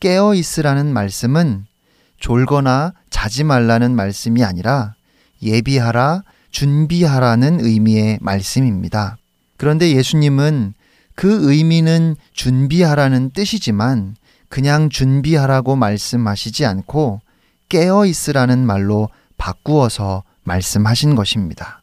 깨어 0.00 0.34
있으라는 0.34 0.86
말씀은 0.86 1.66
졸거나 2.18 2.94
자지 3.10 3.44
말라는 3.44 3.94
말씀이 3.94 4.42
아니라 4.42 4.94
예비하라, 5.42 6.22
준비하라는 6.50 7.60
의미의 7.60 8.18
말씀입니다. 8.22 9.18
그런데 9.58 9.90
예수님은 9.94 10.72
그 11.14 11.50
의미는 11.52 12.16
준비하라는 12.32 13.30
뜻이지만 13.30 14.16
그냥 14.48 14.88
준비하라고 14.88 15.76
말씀하시지 15.76 16.64
않고 16.64 17.20
깨어 17.68 18.06
있으라는 18.06 18.64
말로 18.64 19.10
바꾸어서 19.36 20.22
말씀하신 20.44 21.14
것입니다. 21.14 21.82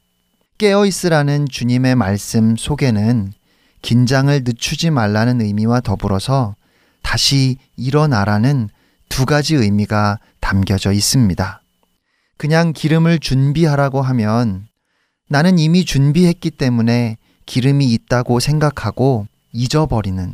깨어 0.58 0.88
있으라는 0.88 1.46
주님의 1.48 1.96
말씀 1.96 2.56
속에는 2.56 3.34
긴장을 3.84 4.42
늦추지 4.44 4.90
말라는 4.90 5.42
의미와 5.42 5.82
더불어서 5.82 6.56
다시 7.04 7.58
일어나라는 7.76 8.70
두 9.10 9.26
가지 9.26 9.56
의미가 9.56 10.20
담겨져 10.40 10.92
있습니다. 10.94 11.62
그냥 12.38 12.74
기름을 12.74 13.20
준비하라고 13.20 14.02
하면 14.02 14.68
나는 15.30 15.60
이미 15.60 15.86
준비했기 15.86 16.52
때문에 16.52 17.18
기름이 17.46 17.86
있다고 17.94 18.40
생각하고 18.40 19.28
잊어버리는 19.52 20.34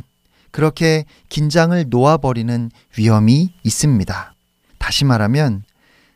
그렇게 0.52 1.04
긴장을 1.28 1.84
놓아버리는 1.88 2.70
위험이 2.96 3.52
있습니다. 3.64 4.34
다시 4.78 5.04
말하면 5.04 5.64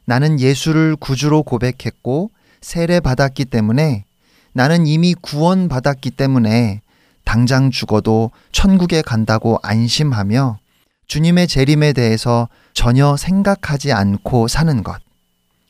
나는 0.04 0.38
예수를 0.38 0.96
구주로 0.96 1.42
고백했고 1.42 2.30
세례 2.60 3.00
받았기 3.00 3.46
때문에 3.46 4.04
나는 4.52 4.86
이미 4.86 5.14
구원받았기 5.14 6.12
때문에 6.12 6.80
당장 7.24 7.70
죽어도 7.70 8.30
천국에 8.52 9.02
간다고 9.02 9.58
안심하며 9.62 10.58
주님의 11.06 11.48
재림에 11.48 11.92
대해서 11.92 12.48
전혀 12.72 13.16
생각하지 13.16 13.92
않고 13.92 14.48
사는 14.48 14.82
것. 14.82 15.00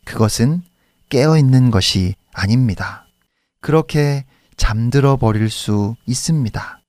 그것은 0.05 0.63
깨어 1.09 1.39
있는 1.39 1.71
것이 1.71 2.15
아닙니다. 2.33 3.07
그렇게 3.61 4.25
잠들어 4.57 5.17
버릴 5.17 5.51
수 5.51 5.97
있습니다. 6.07 6.81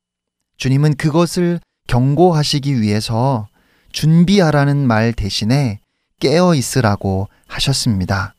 주님은 0.58 0.96
그것을 0.96 1.60
경고하시기 1.88 2.82
위해서 2.82 3.48
준비하라는 3.92 4.86
말 4.88 5.14
대신에 5.14 5.80
깨어 6.20 6.56
있으라고 6.56 7.30
하셨습니다. 7.48 8.34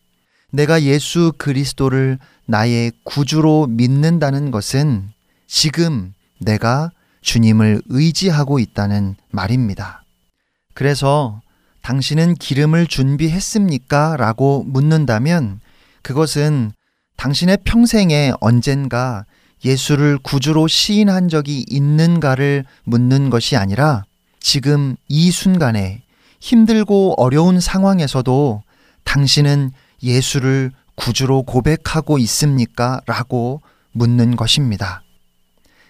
내가 0.53 0.83
예수 0.83 1.33
그리스도를 1.37 2.19
나의 2.47 2.93
구주로 3.05 3.67
믿는다는 3.67 4.51
것은 4.51 5.11
지금 5.47 6.15
내가 6.39 6.91
주님을 7.23 7.83
의지하고 7.87 8.59
있다는 8.59 9.17
말입니다. 9.31 10.05
그래서 10.75 11.41
당신은 11.83 12.35
기름을 12.35 12.87
준비했습니까? 12.87 14.17
라고 14.17 14.65
묻는다면 14.65 15.61
그것은 16.03 16.73
당신의 17.17 17.59
평생에 17.65 18.33
언젠가 18.41 19.25
예수를 19.65 20.19
구주로 20.19 20.69
시인한 20.69 21.29
적이 21.29 21.65
있는가를 21.69 22.65
묻는 22.85 23.31
것이 23.31 23.57
아니라 23.57 24.05
지금 24.39 24.97
이 25.09 25.31
순간에 25.31 26.03
힘들고 26.41 27.15
어려운 27.17 27.59
상황에서도 27.59 28.63
당신은 29.05 29.71
예수를 30.03 30.73
구주로 30.95 31.43
고백하고 31.43 32.19
있습니까? 32.19 33.01
라고 33.07 33.63
묻는 33.93 34.37
것입니다. 34.37 35.03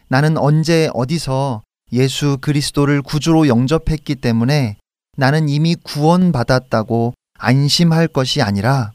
나는 0.08 0.36
언제 0.36 0.88
어디서 0.94 1.62
예수 1.92 2.38
그리스도를 2.40 3.02
구주로 3.02 3.48
영접했기 3.48 4.16
때문에 4.16 4.76
나는 5.16 5.48
이미 5.48 5.74
구원받았다고 5.74 7.14
안심할 7.38 8.08
것이 8.08 8.42
아니라 8.42 8.92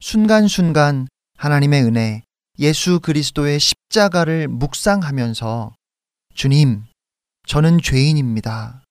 순간순간 0.00 1.08
하나님의 1.36 1.84
은혜, 1.84 2.22
예수 2.58 3.00
그리스도의 3.00 3.58
십자가를 3.60 4.48
묵상하면서 4.48 5.74
주님, 6.34 6.84
저는 7.46 7.80
죄인입니다. 7.82 8.84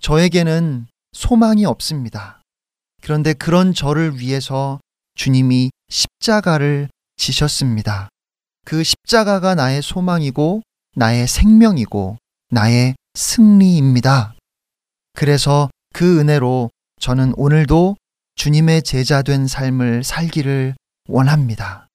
저에게는 0.00 0.86
소망이 1.12 1.64
없습니다. 1.64 2.42
그런데 3.02 3.32
그런 3.32 3.74
저를 3.74 4.18
위해서 4.20 4.80
주님이 5.14 5.70
십자가를 5.88 6.88
지셨습니다. 7.16 8.08
그 8.64 8.84
십자가가 8.84 9.54
나의 9.54 9.82
소망이고 9.82 10.62
나의 10.98 11.28
생명이고 11.28 12.16
나의 12.50 12.96
승리입니다. 13.14 14.34
그래서 15.14 15.70
그 15.94 16.18
은혜로 16.18 16.70
저는 17.00 17.34
오늘도 17.36 17.94
주님의 18.34 18.82
제자 18.82 19.22
된 19.22 19.46
삶을 19.46 20.02
살기를 20.02 20.74
원합니다. 21.08 21.86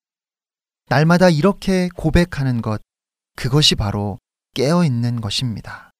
날마다 0.87 1.29
이렇게 1.29 1.89
고백하는 1.97 2.61
것, 2.61 2.81
그것이 3.35 3.75
바로 3.75 4.19
깨어 4.53 4.85
있는 4.85 5.19
것입니다. 5.19 5.91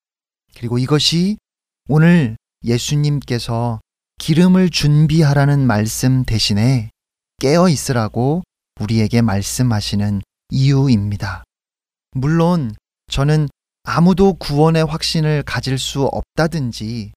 그리고 0.56 0.78
이것이 0.78 1.36
오늘 1.90 2.38
예수님께서 2.64 3.82
기름을 4.20 4.70
준비하라는 4.70 5.68
말씀 5.68 6.24
대신에 6.24 6.90
깨어 7.42 7.68
있으라고 7.68 8.44
우리에게 8.80 9.22
말씀하시는 9.22 10.22
이유입니다. 10.52 11.44
물론 12.12 12.74
저는 13.14 13.48
아무도 13.84 14.34
구원의 14.34 14.86
확신을 14.86 15.44
가질 15.44 15.78
수 15.78 16.02
없다든지 16.02 17.12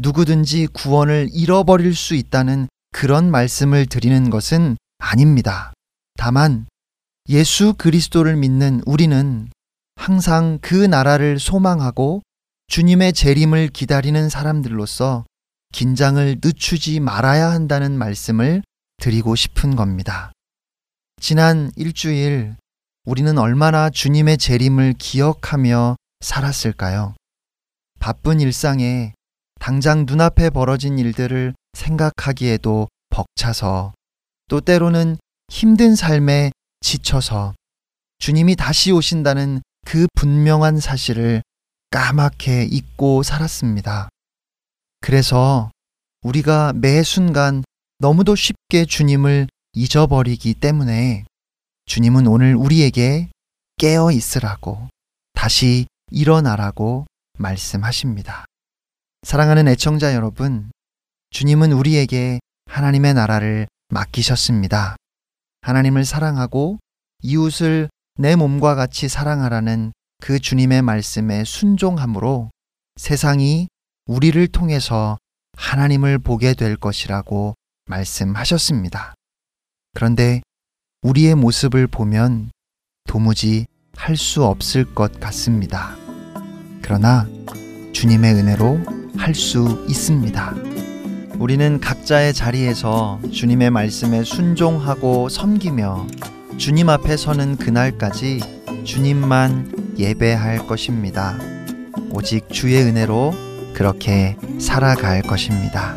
누구든지 0.00 0.68
구원을 0.68 1.28
잃어버릴 1.30 1.94
수 1.94 2.14
있다는 2.14 2.68
그런 2.90 3.30
말씀을 3.30 3.84
드리는 3.84 4.30
것은 4.30 4.78
아닙니다. 4.96 5.74
다만 6.16 6.64
예수 7.28 7.74
그리스도를 7.74 8.34
믿는 8.36 8.80
우리는 8.86 9.50
항상 9.96 10.58
그 10.62 10.74
나라를 10.74 11.38
소망하고 11.38 12.22
주님의 12.68 13.12
재림을 13.12 13.68
기다리는 13.68 14.30
사람들로서 14.30 15.26
긴장을 15.74 16.38
늦추지 16.42 16.98
말아야 16.98 17.50
한다는 17.50 17.98
말씀을 17.98 18.62
드리고 19.02 19.36
싶은 19.36 19.76
겁니다. 19.76 20.32
지난 21.20 21.70
일주일 21.76 22.56
우리는 23.04 23.36
얼마나 23.36 23.90
주님의 23.90 24.38
재림을 24.38 24.94
기억하며 24.96 25.96
살았을까요? 26.20 27.14
바쁜 27.98 28.40
일상에 28.40 29.14
당장 29.58 30.04
눈앞에 30.06 30.50
벌어진 30.50 30.98
일들을 31.00 31.52
생각하기에도 31.72 32.86
벅차서 33.10 33.92
또 34.48 34.60
때로는 34.60 35.16
힘든 35.48 35.96
삶에 35.96 36.52
지쳐서 36.80 37.54
주님이 38.18 38.54
다시 38.54 38.92
오신다는 38.92 39.62
그 39.84 40.06
분명한 40.14 40.78
사실을 40.78 41.42
까맣게 41.90 42.68
잊고 42.70 43.24
살았습니다. 43.24 44.08
그래서 45.00 45.72
우리가 46.22 46.72
매 46.72 47.02
순간 47.02 47.64
너무도 47.98 48.36
쉽게 48.36 48.84
주님을 48.84 49.48
잊어버리기 49.72 50.54
때문에 50.54 51.24
주님은 51.86 52.26
오늘 52.26 52.54
우리에게 52.54 53.30
깨어 53.78 54.12
있으라고 54.12 54.88
다시 55.32 55.86
일어나라고 56.10 57.06
말씀하십니다. 57.38 58.44
사랑하는 59.22 59.68
애청자 59.68 60.14
여러분, 60.14 60.70
주님은 61.30 61.72
우리에게 61.72 62.40
하나님의 62.66 63.14
나라를 63.14 63.66
맡기셨습니다. 63.88 64.96
하나님을 65.62 66.04
사랑하고 66.04 66.78
이웃을 67.22 67.88
내 68.16 68.36
몸과 68.36 68.74
같이 68.74 69.08
사랑하라는 69.08 69.92
그 70.22 70.38
주님의 70.38 70.82
말씀에 70.82 71.44
순종함으로 71.44 72.50
세상이 72.96 73.68
우리를 74.06 74.46
통해서 74.48 75.18
하나님을 75.56 76.18
보게 76.18 76.54
될 76.54 76.76
것이라고 76.76 77.54
말씀하셨습니다. 77.86 79.14
그런데 79.94 80.42
우리의 81.02 81.34
모습을 81.34 81.86
보면 81.86 82.50
도무지 83.08 83.66
할 83.96 84.16
수 84.16 84.44
없을 84.44 84.84
것 84.94 85.20
같습니다. 85.20 85.96
그러나 86.80 87.28
주님의 87.92 88.34
은혜로 88.34 88.80
할 89.16 89.34
수 89.34 89.84
있습니다. 89.88 90.54
우리는 91.38 91.80
각자의 91.80 92.32
자리에서 92.34 93.20
주님의 93.32 93.70
말씀에 93.70 94.22
순종하고 94.24 95.28
섬기며 95.28 96.06
주님 96.56 96.88
앞에 96.88 97.16
서는 97.16 97.56
그날까지 97.56 98.40
주님만 98.84 99.94
예배할 99.98 100.66
것입니다. 100.66 101.36
오직 102.10 102.48
주의 102.48 102.80
은혜로 102.82 103.34
그렇게 103.74 104.36
살아갈 104.60 105.22
것입니다. 105.22 105.96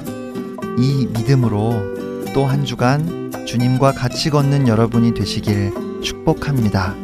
이 0.80 1.08
믿음으로 1.08 2.34
또 2.34 2.46
한 2.46 2.66
주간 2.66 3.25
주님과 3.46 3.94
같이 3.94 4.30
걷는 4.30 4.68
여러분이 4.68 5.14
되시길 5.14 6.02
축복합니다. 6.02 6.96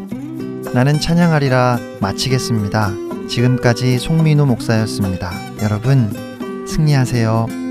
나는 0.73 0.99
찬양하리라 0.99 1.79
마치겠습니다. 1.99 2.91
지금까지 3.29 3.99
송민호 3.99 4.45
목사였습니다. 4.45 5.31
여러분, 5.61 6.11
승리하세요. 6.67 7.70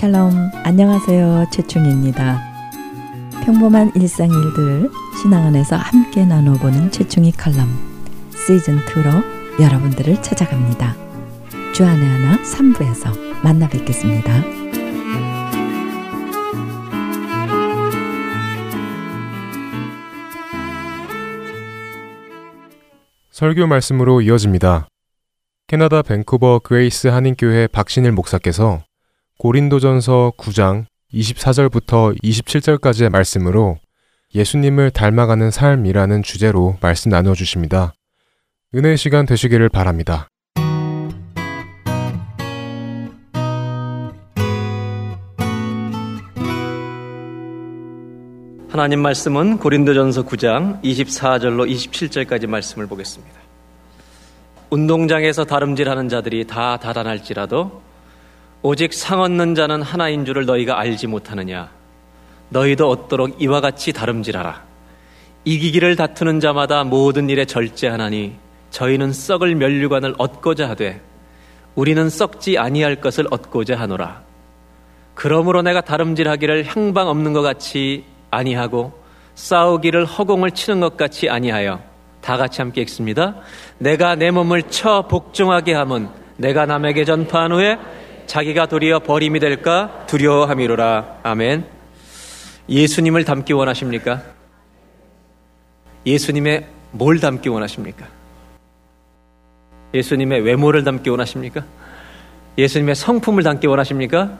샬롬, 0.00 0.32
안녕하세요. 0.64 1.50
최충입니다. 1.52 2.40
평범한 3.44 3.92
일상 3.94 4.30
일들 4.30 4.90
신앙 5.20 5.44
안에서 5.44 5.76
함께 5.76 6.24
나눠보는 6.24 6.90
최충이 6.90 7.32
칼럼 7.32 7.68
시즌 8.30 8.78
2로 8.78 9.60
여러분들을 9.60 10.22
찾아갑니다. 10.22 10.96
주안의 11.74 12.08
하나 12.08 12.38
3부에서 12.38 13.42
만나 13.44 13.68
뵙겠습니다. 13.68 14.42
설교 23.30 23.66
말씀으로 23.66 24.22
이어집니다. 24.22 24.88
캐나다 25.66 26.00
밴쿠버 26.00 26.60
Grace 26.60 27.08
한인교회 27.08 27.66
박신일 27.66 28.12
목사께서 28.12 28.80
고린도전서 29.40 30.34
9장 30.36 30.84
24절부터 31.14 32.14
27절까지의 32.22 33.08
말씀으로 33.08 33.78
예수님을 34.34 34.90
닮아가는 34.90 35.50
삶이라는 35.50 36.22
주제로 36.22 36.76
말씀 36.82 37.10
나누어 37.10 37.32
주십니다. 37.32 37.94
은혜의 38.74 38.98
시간 38.98 39.24
되시기를 39.24 39.70
바랍니다. 39.70 40.28
하나님 48.68 49.00
말씀은 49.00 49.56
고린도전서 49.56 50.26
9장 50.26 50.82
24절로 50.82 51.66
27절까지 51.66 52.46
말씀을 52.46 52.86
보겠습니다. 52.86 53.40
운동장에서 54.68 55.46
다름질하는 55.46 56.10
자들이 56.10 56.46
다 56.46 56.76
다단할지라도 56.76 57.88
오직 58.62 58.92
상 58.92 59.20
얻는 59.20 59.54
자는 59.54 59.80
하나인 59.80 60.24
줄을 60.26 60.44
너희가 60.44 60.78
알지 60.78 61.06
못하느냐? 61.06 61.70
너희도 62.50 62.90
얻도록 62.90 63.40
이와 63.40 63.60
같이 63.60 63.92
다름질하라. 63.92 64.62
이기기를 65.44 65.96
다투는 65.96 66.40
자마다 66.40 66.84
모든 66.84 67.30
일에 67.30 67.46
절제하나니 67.46 68.34
저희는 68.70 69.12
썩을 69.12 69.54
면류관을 69.54 70.14
얻고자 70.18 70.68
하되 70.68 71.00
우리는 71.74 72.10
썩지 72.10 72.58
아니할 72.58 72.96
것을 72.96 73.26
얻고자 73.30 73.76
하노라. 73.76 74.22
그러므로 75.14 75.62
내가 75.62 75.80
다름질하기를 75.80 76.66
향방 76.66 77.08
없는 77.08 77.32
것 77.32 77.40
같이 77.40 78.04
아니하고 78.30 78.92
싸우기를 79.34 80.04
허공을 80.04 80.50
치는 80.50 80.80
것 80.80 80.98
같이 80.98 81.30
아니하여 81.30 81.80
다 82.20 82.36
같이 82.36 82.60
함께 82.60 82.82
읽습니다. 82.82 83.36
내가 83.78 84.16
내 84.16 84.30
몸을 84.30 84.64
쳐 84.64 85.06
복종하게 85.08 85.72
함은 85.72 86.08
내가 86.36 86.66
남에게 86.66 87.04
전파한 87.04 87.52
후에 87.52 87.78
자기가 88.30 88.66
도리어 88.66 89.00
버림이 89.00 89.40
될까 89.40 90.04
두려워함이로라. 90.06 91.18
아멘. 91.24 91.66
예수님을 92.68 93.24
닮기 93.24 93.52
원하십니까? 93.52 94.22
예수님의 96.06 96.64
뭘 96.92 97.18
닮기 97.18 97.48
원하십니까? 97.48 98.06
예수님의 99.92 100.42
외모를 100.42 100.84
닮기 100.84 101.10
원하십니까? 101.10 101.64
예수님의 102.56 102.94
성품을 102.94 103.42
닮기 103.42 103.66
원하십니까? 103.66 104.38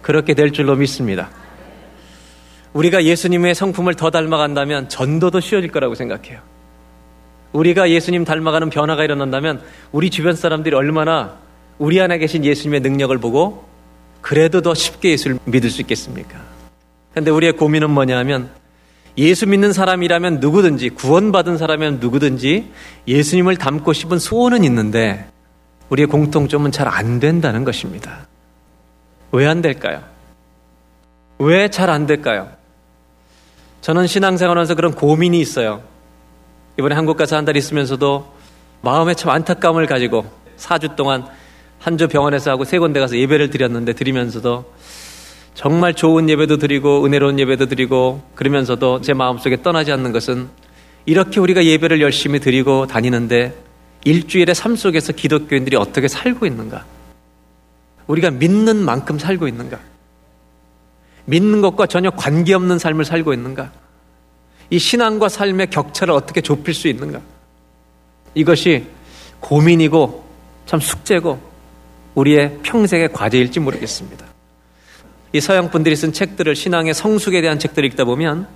그렇게 0.00 0.34
될 0.34 0.52
줄로 0.52 0.76
믿습니다. 0.76 1.28
우리가 2.72 3.02
예수님의 3.02 3.56
성품을 3.56 3.94
더 3.94 4.10
닮아간다면 4.10 4.88
전도도 4.88 5.40
쉬워질 5.40 5.72
거라고 5.72 5.96
생각해요. 5.96 6.38
우리가 7.50 7.90
예수님 7.90 8.24
닮아가는 8.24 8.70
변화가 8.70 9.02
일어난다면 9.02 9.60
우리 9.90 10.10
주변 10.10 10.36
사람들이 10.36 10.76
얼마나 10.76 11.42
우리 11.78 12.00
안에 12.00 12.18
계신 12.18 12.44
예수님의 12.44 12.80
능력을 12.80 13.16
보고 13.18 13.64
그래도 14.20 14.60
더 14.62 14.74
쉽게 14.74 15.10
예수를 15.10 15.38
믿을 15.44 15.70
수 15.70 15.80
있겠습니까? 15.82 16.40
근데 17.12 17.30
우리의 17.30 17.52
고민은 17.52 17.90
뭐냐 17.90 18.16
하면 18.18 18.50
예수 19.16 19.46
믿는 19.46 19.72
사람이라면 19.72 20.40
누구든지 20.40 20.90
구원받은 20.90 21.56
사람이면 21.58 22.00
누구든지 22.00 22.70
예수님을 23.06 23.56
닮고 23.56 23.92
싶은 23.92 24.18
소원은 24.18 24.64
있는데 24.64 25.26
우리의 25.90 26.06
공통점은 26.08 26.72
잘 26.72 26.88
안 26.88 27.20
된다는 27.20 27.64
것입니다. 27.64 28.26
왜 29.32 29.46
안 29.46 29.60
될까요? 29.62 30.02
왜 31.38 31.68
잘 31.68 31.90
안 31.90 32.06
될까요? 32.06 32.48
저는 33.82 34.06
신앙생활하면서 34.06 34.74
그런 34.74 34.92
고민이 34.94 35.38
있어요. 35.40 35.82
이번에 36.78 36.94
한국 36.94 37.16
가서 37.16 37.36
한 37.36 37.44
달 37.44 37.56
있으면서도 37.56 38.32
마음에 38.80 39.14
참 39.14 39.30
안타까움을 39.30 39.86
가지고 39.86 40.24
4주 40.56 40.96
동안 40.96 41.26
한 41.84 41.98
주 41.98 42.08
병원에서 42.08 42.50
하고 42.50 42.64
세 42.64 42.78
군데 42.78 42.98
가서 42.98 43.14
예배를 43.18 43.50
드렸는데 43.50 43.92
드리면서도 43.92 44.64
정말 45.52 45.92
좋은 45.92 46.30
예배도 46.30 46.56
드리고 46.56 47.04
은혜로운 47.04 47.38
예배도 47.38 47.66
드리고 47.66 48.22
그러면서도 48.34 49.02
제 49.02 49.12
마음속에 49.12 49.60
떠나지 49.62 49.92
않는 49.92 50.10
것은 50.12 50.48
이렇게 51.04 51.40
우리가 51.40 51.62
예배를 51.62 52.00
열심히 52.00 52.40
드리고 52.40 52.86
다니는데 52.86 53.54
일주일의 54.06 54.54
삶 54.54 54.76
속에서 54.76 55.12
기독교인들이 55.12 55.76
어떻게 55.76 56.08
살고 56.08 56.46
있는가? 56.46 56.86
우리가 58.06 58.30
믿는 58.30 58.76
만큼 58.82 59.18
살고 59.18 59.46
있는가? 59.46 59.78
믿는 61.26 61.60
것과 61.60 61.84
전혀 61.86 62.08
관계없는 62.10 62.78
삶을 62.78 63.04
살고 63.04 63.34
있는가? 63.34 63.70
이 64.70 64.78
신앙과 64.78 65.28
삶의 65.28 65.68
격차를 65.68 66.14
어떻게 66.14 66.40
좁힐 66.40 66.72
수 66.72 66.88
있는가? 66.88 67.20
이것이 68.34 68.86
고민이고 69.40 70.24
참 70.64 70.80
숙제고 70.80 71.53
우리의 72.14 72.58
평생의 72.62 73.12
과제일지 73.12 73.60
모르겠습니다. 73.60 74.24
이 75.32 75.40
서양 75.40 75.70
분들이 75.70 75.96
쓴 75.96 76.12
책들을 76.12 76.54
신앙의 76.54 76.94
성숙에 76.94 77.40
대한 77.40 77.58
책들을 77.58 77.88
읽다 77.90 78.04
보면 78.04 78.46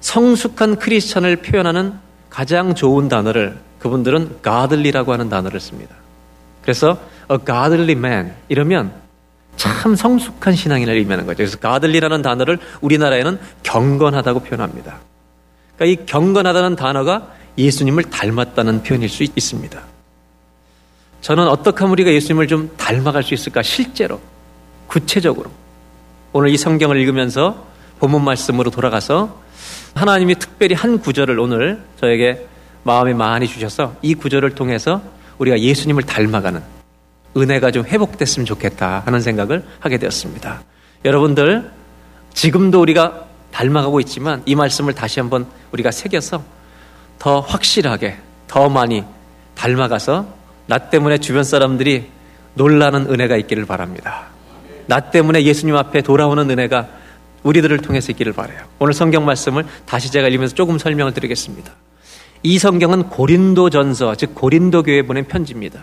성숙한 0.00 0.76
크리스천을 0.76 1.36
표현하는 1.36 1.94
가장 2.28 2.74
좋은 2.74 3.08
단어를 3.08 3.58
그분들은 3.78 4.38
godly라고 4.42 5.12
하는 5.12 5.28
단어를 5.28 5.60
씁니다. 5.60 5.94
그래서 6.62 6.98
a 7.30 7.38
godly 7.44 7.92
man 7.92 8.32
이러면 8.48 8.92
참 9.56 9.94
성숙한 9.94 10.54
신앙인을 10.54 10.94
의미하는 10.94 11.26
거죠. 11.26 11.38
그래서 11.38 11.58
godly라는 11.58 12.22
단어를 12.22 12.58
우리나라에는 12.80 13.38
경건하다고 13.62 14.40
표현합니다. 14.40 14.98
그러니까 15.76 16.02
이 16.02 16.06
경건하다는 16.06 16.76
단어가 16.76 17.34
예수님을 17.56 18.04
닮았다는 18.04 18.82
표현일 18.82 19.08
수 19.08 19.22
있습니다. 19.22 19.80
저는 21.20 21.48
어떻게 21.48 21.78
하면 21.80 21.92
우리가 21.92 22.12
예수님을 22.12 22.46
좀 22.46 22.70
닮아갈 22.76 23.22
수 23.22 23.34
있을까? 23.34 23.62
실제로, 23.62 24.20
구체적으로. 24.86 25.50
오늘 26.32 26.50
이 26.50 26.56
성경을 26.56 26.96
읽으면서 26.98 27.66
본문 27.98 28.24
말씀으로 28.24 28.70
돌아가서 28.70 29.40
하나님이 29.94 30.36
특별히 30.36 30.74
한 30.74 30.98
구절을 31.00 31.38
오늘 31.38 31.82
저에게 32.00 32.46
마음에 32.82 33.12
많이 33.12 33.46
주셔서 33.46 33.96
이 34.00 34.14
구절을 34.14 34.54
통해서 34.54 35.02
우리가 35.38 35.60
예수님을 35.60 36.04
닮아가는 36.04 36.62
은혜가 37.36 37.70
좀 37.70 37.84
회복됐으면 37.84 38.46
좋겠다 38.46 39.02
하는 39.04 39.20
생각을 39.20 39.64
하게 39.80 39.98
되었습니다. 39.98 40.62
여러분들, 41.04 41.70
지금도 42.34 42.80
우리가 42.80 43.26
닮아가고 43.52 44.00
있지만 44.00 44.42
이 44.46 44.54
말씀을 44.54 44.94
다시 44.94 45.20
한번 45.20 45.46
우리가 45.72 45.90
새겨서 45.90 46.42
더 47.18 47.40
확실하게, 47.40 48.16
더 48.46 48.68
많이 48.68 49.04
닮아가서 49.54 50.39
나 50.70 50.78
때문에 50.78 51.18
주변 51.18 51.42
사람들이 51.42 52.04
놀라는 52.54 53.10
은혜가 53.10 53.36
있기를 53.38 53.66
바랍니다. 53.66 54.26
나 54.86 55.00
때문에 55.00 55.42
예수님 55.42 55.74
앞에 55.74 56.00
돌아오는 56.00 56.48
은혜가 56.48 56.86
우리들을 57.42 57.78
통해서 57.78 58.12
있기를 58.12 58.32
바래요. 58.34 58.60
오늘 58.78 58.94
성경 58.94 59.24
말씀을 59.24 59.64
다시 59.84 60.12
제가 60.12 60.28
읽으면서 60.28 60.54
조금 60.54 60.78
설명을 60.78 61.12
드리겠습니다. 61.12 61.72
이 62.44 62.56
성경은 62.60 63.08
고린도전서, 63.08 64.14
즉 64.14 64.36
고린도 64.36 64.84
교회에 64.84 65.02
보낸 65.02 65.24
편지입니다. 65.24 65.80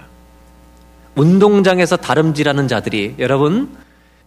운동장에서 1.15 1.97
다름질하는 1.97 2.69
자들이 2.69 3.15
여러분 3.19 3.75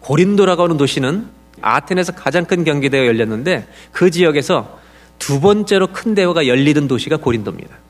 고린도라고 0.00 0.64
하는 0.64 0.76
도시는 0.76 1.26
아테네에서 1.62 2.12
가장 2.12 2.44
큰 2.44 2.64
경기대회가 2.64 3.06
열렸는데 3.06 3.66
그 3.92 4.10
지역에서 4.10 4.78
두 5.18 5.40
번째로 5.40 5.86
큰 5.86 6.14
대회가 6.14 6.46
열리던 6.46 6.86
도시가 6.86 7.16
고린도입니다. 7.16 7.89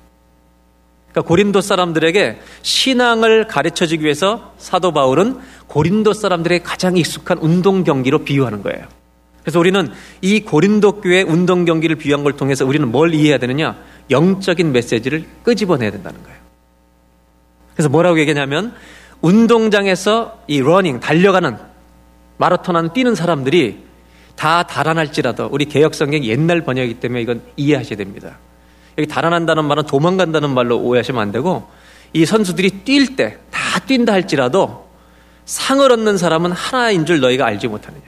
그러니까 1.13 1.29
고린도 1.29 1.61
사람들에게 1.61 2.41
신앙을 2.63 3.47
가르쳐 3.49 3.87
주기 3.87 4.05
위해서 4.05 4.53
사도 4.59 4.93
바울은 4.93 5.39
고린도 5.67 6.13
사람들의 6.13 6.63
가장 6.63 6.97
익숙한 6.97 7.39
운동 7.39 7.85
경기로 7.85 8.21
비유하는 8.21 8.63
거예요. 8.63 8.87
그래서 9.43 9.59
우리는 9.59 9.89
이 10.21 10.41
고린도 10.41 11.01
교회 11.01 11.23
운동 11.23 11.65
경기를 11.65 11.97
비유한 11.97 12.23
걸 12.23 12.37
통해서 12.37 12.65
우리는 12.65 12.91
뭘 12.91 13.15
이해해야 13.15 13.39
되느냐? 13.39 13.77
영적인 14.11 14.73
메시지를 14.73 15.25
끄집어내야 15.43 15.91
된다는 15.91 16.23
거예요. 16.23 16.39
그래서 17.75 17.89
뭐라고 17.89 18.19
얘기하냐면 18.21 18.75
운동장에서 19.21 20.43
이 20.47 20.61
러닝 20.61 21.01
달려가는 21.01 21.57
마라톤 22.37 22.77
하는 22.77 22.93
뛰는 22.93 23.15
사람들이 23.15 23.85
다 24.37 24.63
달아날지라도 24.63 25.49
우리 25.51 25.67
개혁 25.67 25.95
성경 25.95 26.25
옛날 26.25 26.63
번역이기 26.63 27.01
때문에 27.01 27.23
이건 27.23 27.43
이해하셔야 27.57 27.97
됩니다. 27.97 28.39
여기 29.01 29.09
달아난다는 29.09 29.65
말은 29.65 29.85
도망간다는 29.85 30.51
말로 30.51 30.79
오해하시면 30.79 31.21
안 31.21 31.33
되고 31.33 31.67
이 32.13 32.27
선수들이 32.27 32.85
뛸 32.85 33.17
때 33.17 33.39
다 33.71 33.79
뛴다 33.79 34.13
할지라도 34.13 34.89
상을 35.45 35.91
얻는 35.91 36.19
사람은 36.19 36.51
하나인 36.51 37.07
줄 37.07 37.21
너희가 37.21 37.47
알지 37.47 37.69
못하느냐. 37.69 38.03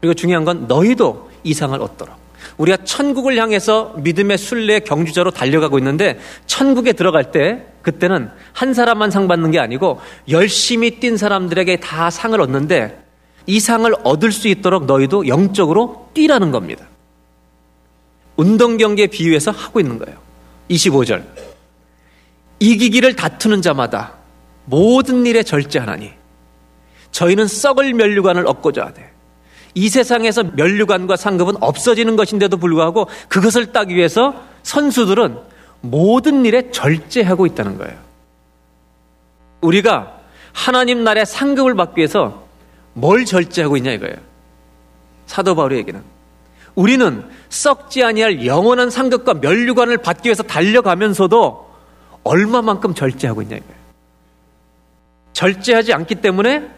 그리고 0.00 0.12
중요한 0.14 0.44
건 0.44 0.66
너희도 0.68 1.30
이 1.42 1.54
상을 1.54 1.80
얻도록. 1.80 2.14
우리가 2.58 2.78
천국을 2.84 3.38
향해서 3.38 3.94
믿음의 3.98 4.36
순례 4.36 4.80
경주자로 4.80 5.30
달려가고 5.30 5.78
있는데 5.78 6.18
천국에 6.46 6.92
들어갈 6.92 7.32
때 7.32 7.66
그때는 7.80 8.30
한 8.52 8.74
사람만 8.74 9.10
상 9.10 9.26
받는 9.26 9.50
게 9.52 9.58
아니고 9.58 10.00
열심히 10.28 11.00
뛴 11.00 11.16
사람들에게 11.16 11.80
다 11.80 12.10
상을 12.10 12.38
얻는데 12.38 13.02
이 13.46 13.58
상을 13.58 13.90
얻을 14.04 14.32
수 14.32 14.48
있도록 14.48 14.84
너희도 14.84 15.28
영적으로 15.28 16.10
뛰라는 16.12 16.50
겁니다. 16.50 16.86
운동 18.36 18.76
경기에 18.76 19.06
비유해서 19.06 19.50
하고 19.50 19.80
있는 19.80 19.98
거예요. 19.98 20.18
25절. 20.70 21.24
이기기를 22.60 23.16
다투는 23.16 23.62
자마다 23.62 24.14
모든 24.66 25.26
일에 25.26 25.42
절제하나니 25.42 26.12
저희는 27.10 27.48
썩을 27.48 27.94
면류관을 27.94 28.46
얻고자 28.46 28.86
하되 28.86 29.10
이 29.74 29.88
세상에서 29.88 30.42
면류관과 30.42 31.16
상급은 31.16 31.54
없어지는 31.60 32.16
것인데도 32.16 32.56
불구하고 32.56 33.08
그것을 33.28 33.72
따기 33.72 33.94
위해서 33.94 34.34
선수들은 34.62 35.38
모든 35.80 36.44
일에 36.44 36.70
절제하고 36.70 37.46
있다는 37.46 37.78
거예요. 37.78 37.98
우리가 39.60 40.18
하나님 40.52 41.04
나라의 41.04 41.26
상급을 41.26 41.74
받기 41.74 41.98
위해서 41.98 42.44
뭘 42.92 43.24
절제하고 43.24 43.76
있냐 43.78 43.92
이거예요. 43.92 44.16
사도 45.26 45.54
바울의 45.54 45.78
얘기는 45.78 46.02
우리는 46.74 47.28
썩지 47.48 48.02
아니할 48.04 48.46
영원한 48.46 48.90
상급과 48.90 49.34
면류관을 49.34 49.98
받기 49.98 50.28
위해서 50.28 50.42
달려가면서도 50.42 51.70
얼마만큼 52.24 52.94
절제하고 52.94 53.42
있냐 53.42 53.56
이거예요. 53.56 53.80
절제하지 55.32 55.92
않기 55.92 56.16
때문에 56.16 56.68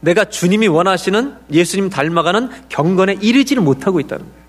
내가 0.00 0.24
주님이 0.24 0.68
원하시는 0.68 1.36
예수님 1.52 1.90
닮아가는 1.90 2.68
경건에 2.68 3.18
이르지를 3.20 3.62
못하고 3.62 4.00
있다는 4.00 4.24
거예요. 4.24 4.40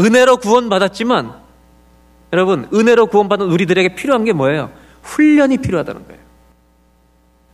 은혜로 0.00 0.38
구원받았지만 0.38 1.44
여러분 2.32 2.68
은혜로 2.74 3.06
구원받은 3.06 3.46
우리들에게 3.46 3.94
필요한 3.94 4.24
게 4.24 4.32
뭐예요? 4.32 4.72
훈련이 5.02 5.58
필요하다는 5.58 6.06
거예요. 6.06 6.20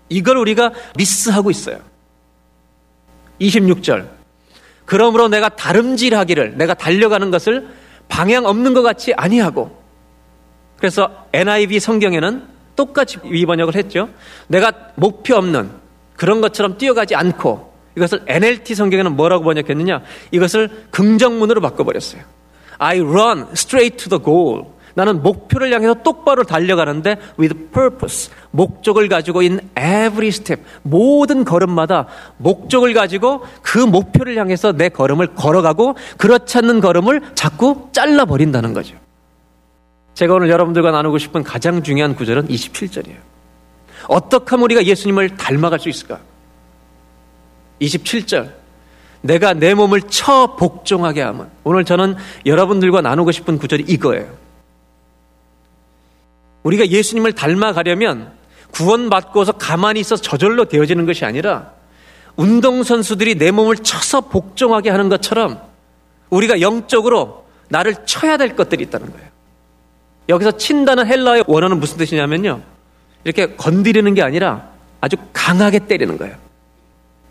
이걸 0.09 0.39
우리가 0.39 0.73
미스하고 0.97 1.51
있어요. 1.51 1.79
26절. 3.41 4.20
그러므로 4.91 5.29
내가 5.29 5.49
다름질하기를 5.51 6.57
내가 6.57 6.75
달려가는 6.75 7.31
것을 7.31 7.69
방향 8.09 8.45
없는 8.45 8.75
것 8.75 8.83
같이 8.83 9.15
아니하고 9.15 9.71
그래서 10.79 11.29
NIV 11.33 11.79
성경에는 11.79 12.43
똑같이 12.75 13.19
위번역을 13.23 13.77
했죠. 13.77 14.09
내가 14.49 14.73
목표 14.97 15.37
없는 15.37 15.71
그런 16.17 16.41
것처럼 16.41 16.77
뛰어가지 16.77 17.15
않고 17.15 17.73
이것을 17.97 18.23
NLT 18.27 18.75
성경에는 18.75 19.15
뭐라고 19.15 19.45
번역했느냐? 19.45 20.03
이것을 20.33 20.87
긍정문으로 20.91 21.61
바꿔버렸어요. 21.61 22.23
I 22.79 22.99
run 22.99 23.47
straight 23.53 23.97
to 23.97 24.19
the 24.19 24.25
goal. 24.25 24.65
나는 25.01 25.23
목표를 25.23 25.73
향해서 25.73 25.95
똑바로 26.03 26.45
달려가는데 26.45 27.17
with 27.39 27.71
purpose. 27.73 28.31
목적을 28.51 29.09
가지고 29.09 29.41
in 29.41 29.61
every 29.79 30.29
step. 30.29 30.63
모든 30.83 31.43
걸음마다 31.45 32.07
목적을 32.37 32.93
가지고 32.93 33.43
그 33.63 33.79
목표를 33.79 34.37
향해서 34.37 34.73
내 34.73 34.91
걸음을 34.91 35.29
걸어가고 35.29 35.97
그렇지 36.19 36.59
않는 36.59 36.81
걸음을 36.81 37.23
자꾸 37.35 37.89
잘라 37.93 38.27
버린다는 38.27 38.75
거죠. 38.75 38.95
제가 40.13 40.35
오늘 40.35 40.51
여러분들과 40.51 40.91
나누고 40.91 41.17
싶은 41.17 41.45
가장 41.45 41.83
중요한 41.83 42.15
구절은 42.15 42.49
27절이에요. 42.49 43.17
어떻게 44.07 44.51
하면 44.51 44.65
우리가 44.65 44.85
예수님을 44.85 45.39
닮아갈 45.39 45.81
수 45.81 45.89
있을까? 45.89 46.19
27절. 47.81 48.51
내가 49.23 49.55
내 49.55 49.73
몸을 49.73 50.03
처 50.03 50.57
복종하게 50.57 51.23
하면 51.23 51.51
오늘 51.65 51.87
저는 51.87 52.17
여러분들과 52.45 53.01
나누고 53.01 53.33
싶은 53.33 53.57
구절이 53.57 53.85
이거예요. 53.89 54.50
우리가 56.63 56.89
예수님을 56.89 57.33
닮아가려면 57.33 58.33
구원받고서 58.73 59.53
가만히 59.53 60.01
있어 60.01 60.17
저절로 60.17 60.67
되어지는 60.67 61.07
것이 61.07 61.25
아니라 61.25 61.73
운동선수들이 62.37 63.37
내 63.37 63.51
몸을 63.51 63.77
쳐서 63.77 64.23
복종하게 64.23 64.91
하는 64.91 65.09
것처럼 65.09 65.61
우리가 66.31 66.61
영적으로 66.61 67.47
나를 67.69 68.07
쳐야 68.07 68.37
될 68.37 68.57
것들이 68.57 68.85
있다는 68.85 69.11
거예요. 69.11 69.29
여기서 70.29 70.53
친다는 70.53 71.07
헬라의 71.07 71.45
원어는 71.47 71.81
무슨 71.81 71.99
뜻이냐면요. 71.99 72.63
이렇게 73.25 73.55
건드리는 73.57 74.15
게 74.15 74.23
아니라 74.23 74.69
아주 75.01 75.17
강하게 75.33 75.81
때리는 75.81 76.17
거예요. 76.19 76.37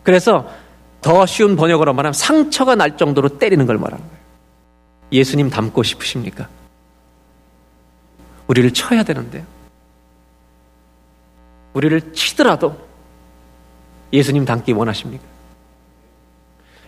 그래서 0.04 0.50
더 1.02 1.26
쉬운 1.26 1.56
번역으로 1.56 1.94
말하면 1.94 2.14
상처가 2.14 2.76
날 2.76 2.98
정도로 2.98 3.38
때리는 3.38 3.66
걸 3.66 3.78
말하는 3.78 4.04
거예요. 4.04 4.20
예수님 5.12 5.50
닮고 5.50 5.82
싶으십니까? 5.84 6.48
우리를 8.50 8.74
쳐야 8.74 9.04
되는데요. 9.04 9.46
우리를 11.74 12.14
치더라도 12.14 12.76
예수님 14.12 14.44
닮기 14.44 14.74
원하십니까? 14.74 15.24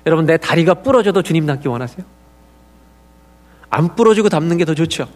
여러분, 0.08 0.26
내 0.26 0.38
다리가 0.38 0.76
부러져도 0.76 1.22
주님 1.22 1.46
닮기 1.46 1.68
원하세요? 1.68 2.04
안 3.70 3.96
부러지고 3.96 4.28
닮는 4.30 4.58
게 4.58 4.66
더 4.66 4.74
좋죠. 4.74 5.08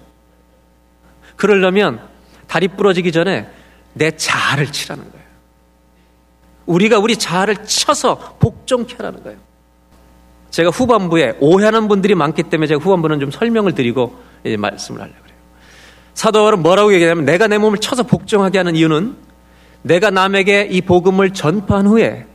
그러려면 1.36 2.00
다리 2.48 2.68
부러지기 2.68 3.12
전에 3.12 3.50
내 3.94 4.12
자아를 4.12 4.72
치라는 4.72 5.04
거예요. 5.12 5.26
우리가 6.68 7.00
우리 7.00 7.18
자아를 7.18 7.66
쳐서 7.66 8.38
복종케 8.40 8.96
하라는 8.98 9.24
거예요. 9.24 9.40
제가 10.52 10.70
후반부에 10.70 11.38
오해하는 11.40 11.88
분들이 11.88 12.14
많기 12.14 12.44
때문에 12.44 12.68
제가 12.68 12.84
후반부는 12.84 13.20
좀 13.20 13.32
설명을 13.32 13.74
드리고 13.74 14.16
말씀을 14.58 15.02
하려고. 15.02 15.25
사도 16.16 16.40
바울은 16.40 16.64
뭐라고 16.64 16.94
얘기하냐면 16.94 17.26
내가 17.26 17.48
내 17.48 17.58
몸을 17.60 17.78
쳐서 17.78 18.04
복종하게 18.04 18.58
하는 18.58 18.76
이유는 18.76 19.16
내가 19.84 20.10
남에게 20.10 20.68
이 20.72 20.82
복음을 20.82 21.32
전파한 21.32 21.86
후에 21.86 22.26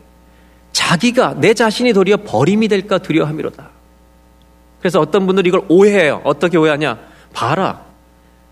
자기가 0.70 1.34
내 1.40 1.54
자신이 1.54 1.92
도리어 1.92 2.18
버림이 2.18 2.68
될까 2.68 2.98
두려워함이로다. 2.98 3.70
그래서 4.78 5.00
어떤 5.00 5.26
분들이 5.26 5.48
이걸 5.48 5.64
오해해요. 5.68 6.20
어떻게 6.24 6.56
오해하냐? 6.56 6.98
봐라. 7.32 7.84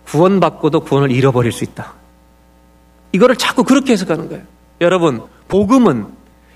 구원받고도 0.06 0.80
구원을 0.80 1.10
잃어버릴 1.10 1.52
수 1.52 1.62
있다. 1.62 1.94
이거를 3.12 3.36
자꾸 3.36 3.62
그렇게 3.62 3.92
해석하는 3.92 4.28
거예요. 4.28 4.42
여러분, 4.80 5.22
복음은 5.48 6.06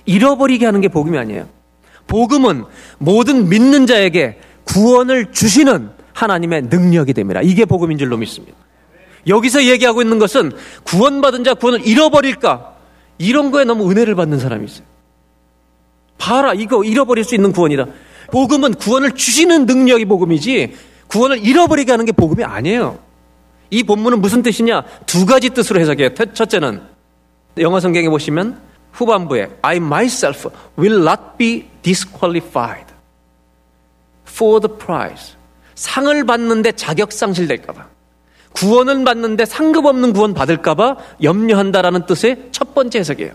잃어버리게 0.07 0.65
하는 0.65 0.81
게 0.81 0.89
복음이 0.89 1.17
아니에요. 1.19 1.47
복음은 2.07 2.65
모든 2.99 3.49
믿는 3.49 3.87
자에게 3.87 4.41
구원을 4.65 5.33
주시는 5.33 5.91
하나님의 6.15 6.63
능력이 6.63 7.13
됩니다. 7.13 7.41
이게 7.43 7.65
복음인 7.65 7.99
줄로 7.99 8.17
믿습니다. 8.17 8.57
여기서 9.27 9.65
얘기하고 9.65 10.03
있는 10.03 10.19
것은 10.19 10.53
구원받은 10.85 11.45
자 11.45 11.55
구원을 11.55 11.87
잃어버릴까? 11.87 12.73
이런 13.19 13.51
거에 13.51 13.65
너무 13.65 13.91
은혜를 13.91 14.15
받는 14.15 14.39
사람이 14.39 14.65
있어요. 14.65 14.87
봐라, 16.19 16.55
이거 16.55 16.85
잃어버릴 16.85 17.25
수 17.25 17.35
있는 17.35 17.53
구원이다. 17.53 17.87
복음은 18.31 18.75
구원을 18.75 19.13
주시는 19.13 19.67
능력이 19.67 20.07
복음이지 20.07 20.75
구원을 21.09 21.45
잃어버리게 21.45 21.91
하는 21.91 22.05
게 22.05 22.13
복음이 22.13 22.43
아니에요. 22.43 22.99
이 23.71 23.83
본문은 23.83 24.21
무슨 24.21 24.43
뜻이냐? 24.43 24.85
두 25.07 25.27
가지 25.27 25.51
뜻으로 25.51 25.81
해석해요. 25.81 26.15
첫째는 26.33 26.83
영어 27.59 27.81
성경에 27.81 28.09
보시면 28.09 28.61
후반부에 28.93 29.51
I 29.63 29.77
myself 29.77 30.49
will 30.79 31.01
not 31.03 31.23
be 31.39 31.67
disqualified 31.83 32.87
for 34.29 34.61
the 34.61 34.79
prize. 34.79 35.37
상을 35.75 36.25
받는데 36.25 36.73
자격 36.73 37.13
상실될까봐. 37.13 37.87
구원을 38.53 39.05
받는데 39.05 39.45
상급 39.45 39.87
없는 39.87 40.13
구원 40.13 40.35
받을까봐 40.35 40.97
염려한다라는 41.23 42.07
뜻의 42.07 42.49
첫 42.53 42.75
번째 42.75 42.99
해석이에요. 42.99 43.33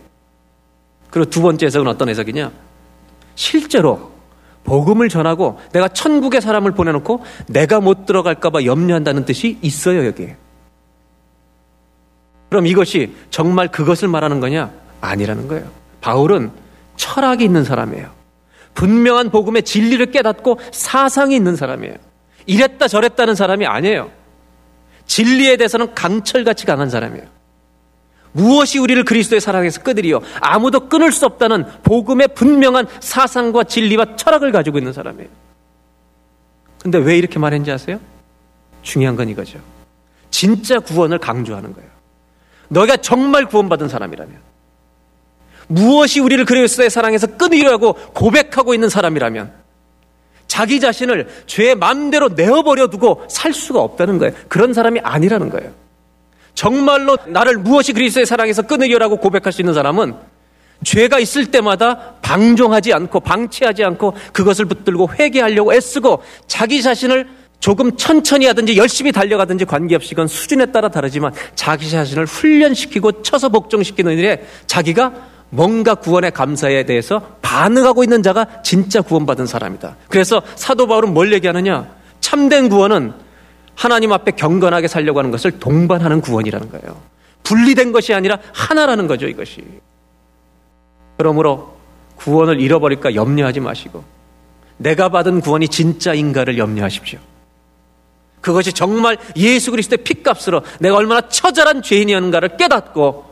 그리고 1.10 1.30
두 1.30 1.42
번째 1.42 1.66
해석은 1.66 1.88
어떤 1.88 2.10
해석이냐? 2.10 2.52
실제로 3.36 4.12
복음을 4.64 5.08
전하고 5.10 5.60
내가 5.72 5.88
천국의 5.88 6.42
사람을 6.42 6.72
보내놓고 6.72 7.24
내가 7.48 7.80
못 7.80 8.06
들어갈까봐 8.06 8.66
염려한다는 8.66 9.26
뜻이 9.26 9.58
있어요, 9.62 10.06
여기에. 10.06 10.36
그럼 12.50 12.68
이것이 12.68 13.16
정말 13.30 13.70
그것을 13.70 14.08
말하는 14.08 14.40
거냐? 14.40 14.72
아니라는 15.02 15.48
거예요. 15.48 15.70
바울은 16.02 16.52
철학이 16.96 17.44
있는 17.44 17.64
사람이에요. 17.64 18.10
분명한 18.74 19.32
복음의 19.32 19.64
진리를 19.64 20.06
깨닫고 20.12 20.60
사상이 20.72 21.36
있는 21.36 21.56
사람이에요. 21.56 21.96
이랬다 22.48 22.88
저랬다는 22.88 23.36
사람이 23.36 23.66
아니에요. 23.66 24.12
진리에 25.06 25.58
대해서는 25.58 25.94
강철같이 25.94 26.66
강한 26.66 26.90
사람이에요. 26.90 27.26
무엇이 28.32 28.78
우리를 28.78 29.04
그리스도의 29.04 29.42
사랑에서 29.42 29.82
끄드리요? 29.82 30.22
아무도 30.42 30.90
끊을 30.90 31.12
수 31.12 31.26
없다는 31.26 31.66
복음의 31.84 32.30
분명한 32.30 32.88
사상과 33.00 33.64
진리와 33.64 34.16
철학을 34.16 34.52
가지고 34.52 34.78
있는 34.78 34.94
사람이에요. 34.94 35.30
근데 36.82 36.98
왜 36.98 37.18
이렇게 37.18 37.40
말했는지 37.40 37.72
아세요? 37.72 38.00
중요한 38.82 39.16
건 39.16 39.30
이거죠. 39.30 39.60
진짜 40.30 40.80
구원을 40.80 41.18
강조하는 41.18 41.74
거예요. 41.74 41.90
너희가 42.70 42.98
정말 42.98 43.46
구원받은 43.46 43.88
사람이라면 43.88 44.38
무엇이 45.68 46.20
우리를 46.20 46.46
그리스도의 46.46 46.90
사랑에서 46.90 47.28
끊으려고 47.38 47.94
고백하고 47.94 48.74
있는 48.74 48.90
사람이라면 48.90 49.52
자기 50.48 50.80
자신을 50.80 51.28
죄의 51.46 51.76
맘대로 51.76 52.30
내어버려 52.30 52.88
두고 52.88 53.24
살 53.30 53.54
수가 53.54 53.82
없다는 53.82 54.18
거예요. 54.18 54.34
그런 54.48 54.74
사람이 54.74 55.02
아니라는 55.04 55.50
거예요. 55.50 55.72
정말로 56.56 57.18
나를 57.28 57.58
무엇이 57.58 57.94
그리스도의 57.94 58.26
사랑에서 58.26 58.64
끊으려고 58.64 59.18
고백할 59.18 59.54
수 59.54 59.62
있는 59.62 59.74
사람은 59.74 60.16
죄가 60.84 61.20
있을 61.20 61.48
때마다 61.48 62.16
방종하지 62.22 62.94
않고 62.94 63.20
방치하지 63.20 63.84
않고 63.84 64.14
그것을 64.34 64.66
붙들고 64.66 65.10
회개하려고 65.20 65.74
애쓰고 65.74 66.24
자기 66.48 66.82
자신을 66.82 67.28
조금 67.60 67.96
천천히 67.98 68.46
하든지 68.46 68.78
열심히 68.78 69.12
달려가든지 69.12 69.66
관계없이 69.66 70.10
그건 70.12 70.28
수준에 70.28 70.68
따라 70.68 70.90
다르지만 70.90 71.34
자기 71.56 71.90
자신을 71.90 72.26
훈련시키고 72.26 73.24
쳐서 73.24 73.50
복종시키는 73.50 74.18
일에 74.18 74.44
자기가 74.68 75.14
뭔가 75.50 75.96
구원의 75.96 76.32
감사에 76.32 76.86
대해서 76.86 77.22
반응하고 77.42 78.04
있는 78.04 78.22
자가 78.22 78.62
진짜 78.64 79.02
구원받은 79.02 79.46
사람이다. 79.46 79.96
그래서 80.10 80.42
사도 80.56 80.88
바울은 80.88 81.14
뭘 81.14 81.32
얘기하느냐? 81.34 81.88
참된 82.20 82.70
구원은 82.70 83.14
하나님 83.76 84.12
앞에 84.12 84.32
경건하게 84.32 84.88
살려고 84.88 85.20
하는 85.20 85.32
것을 85.32 85.60
동반하는 85.60 86.20
구원이라는 86.22 86.70
거예요. 86.72 87.00
분리된 87.44 87.92
것이 87.92 88.14
아니라 88.14 88.40
하나라는 88.54 89.08
거죠, 89.08 89.28
이것이. 89.28 89.64
그러므로 91.18 91.78
구원을 92.18 92.60
잃어버릴까 92.60 93.16
염려하지 93.16 93.60
마시고 93.60 94.04
내가 94.78 95.10
받은 95.10 95.42
구원이 95.42 95.70
진짜인가를 95.70 96.58
염려하십시오. 96.58 97.20
그것이 98.42 98.74
정말 98.74 99.18
예수 99.36 99.72
그리스도의 99.72 100.04
피값으로 100.04 100.62
내가 100.80 100.96
얼마나 100.96 101.22
처절한 101.28 101.82
죄인이었는가를 101.82 102.58
깨닫고 102.58 103.27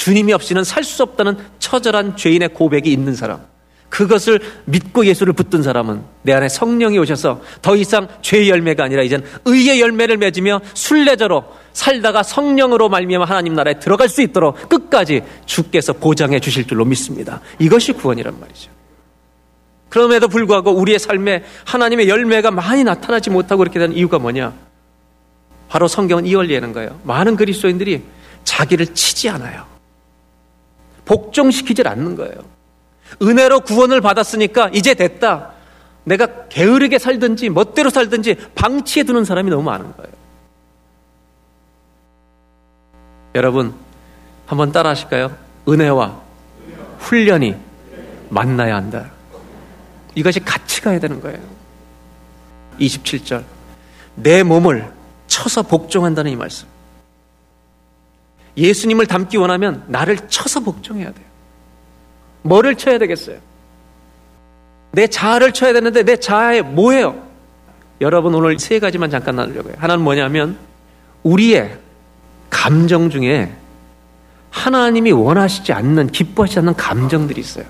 주님이 0.00 0.32
없이는 0.32 0.64
살 0.64 0.82
수 0.82 1.02
없다는 1.02 1.36
처절한 1.58 2.16
죄인의 2.16 2.54
고백이 2.54 2.90
있는 2.90 3.14
사람. 3.14 3.42
그것을 3.90 4.40
믿고 4.64 5.04
예수를 5.04 5.34
붙든 5.34 5.62
사람은 5.62 6.02
내 6.22 6.32
안에 6.32 6.48
성령이 6.48 6.98
오셔서 6.98 7.42
더 7.60 7.76
이상 7.76 8.08
죄의 8.22 8.48
열매가 8.48 8.82
아니라 8.82 9.02
이젠 9.02 9.22
의의 9.44 9.78
열매를 9.78 10.16
맺으며 10.16 10.62
순례자로 10.72 11.44
살다가 11.74 12.22
성령으로 12.22 12.88
말미암아 12.88 13.26
하나님 13.26 13.52
나라에 13.52 13.78
들어갈 13.78 14.08
수 14.08 14.22
있도록 14.22 14.70
끝까지 14.70 15.22
주께서 15.44 15.92
보장해 15.92 16.40
주실 16.40 16.66
줄로 16.66 16.86
믿습니다. 16.86 17.42
이것이 17.58 17.92
구원이란 17.92 18.40
말이죠. 18.40 18.70
그럼에도 19.90 20.28
불구하고 20.28 20.72
우리의 20.72 20.98
삶에 20.98 21.44
하나님의 21.66 22.08
열매가 22.08 22.52
많이 22.52 22.84
나타나지 22.84 23.28
못하고 23.28 23.58
그렇게 23.58 23.78
된 23.78 23.92
이유가 23.92 24.18
뭐냐? 24.18 24.54
바로 25.68 25.88
성경은 25.88 26.24
이 26.24 26.34
원리에는 26.34 26.72
거예요. 26.72 26.98
많은 27.04 27.36
그리스도인들이 27.36 28.02
자기를 28.44 28.94
치지 28.94 29.28
않아요. 29.28 29.69
복종시키질 31.10 31.88
않는 31.88 32.14
거예요. 32.14 32.34
은혜로 33.20 33.60
구원을 33.60 34.00
받았으니까 34.00 34.70
이제 34.72 34.94
됐다. 34.94 35.50
내가 36.04 36.46
게으르게 36.48 37.00
살든지 37.00 37.50
멋대로 37.50 37.90
살든지 37.90 38.36
방치해 38.54 39.02
두는 39.02 39.24
사람이 39.24 39.50
너무 39.50 39.64
많은 39.64 39.92
거예요. 39.96 40.12
여러분, 43.34 43.74
한번 44.46 44.70
따라 44.70 44.90
하실까요? 44.90 45.36
은혜와 45.68 46.20
훈련이 47.00 47.56
만나야 48.28 48.76
한다. 48.76 49.10
이것이 50.14 50.38
같이 50.38 50.80
가야 50.80 51.00
되는 51.00 51.20
거예요. 51.20 51.40
27절. 52.78 53.42
내 54.14 54.44
몸을 54.44 54.92
쳐서 55.26 55.62
복종한다는 55.62 56.30
이 56.30 56.36
말씀. 56.36 56.68
예수님을 58.56 59.06
닮기 59.06 59.36
원하면 59.36 59.84
나를 59.88 60.28
쳐서 60.28 60.60
복종해야 60.60 61.12
돼요. 61.12 61.26
뭐를 62.42 62.74
쳐야 62.76 62.98
되겠어요? 62.98 63.38
내 64.92 65.06
자아를 65.06 65.52
쳐야 65.52 65.72
되는데 65.72 66.02
내 66.02 66.16
자아에 66.16 66.62
뭐예요? 66.62 67.28
여러분 68.00 68.34
오늘 68.34 68.58
세 68.58 68.78
가지만 68.78 69.10
잠깐 69.10 69.36
나누려고요. 69.36 69.74
하나는 69.78 70.02
뭐냐면 70.02 70.56
우리의 71.22 71.78
감정 72.48 73.10
중에 73.10 73.52
하나님이 74.50 75.12
원하시지 75.12 75.72
않는 75.72 76.08
기뻐하지 76.08 76.58
않는 76.60 76.74
감정들이 76.74 77.40
있어요. 77.40 77.64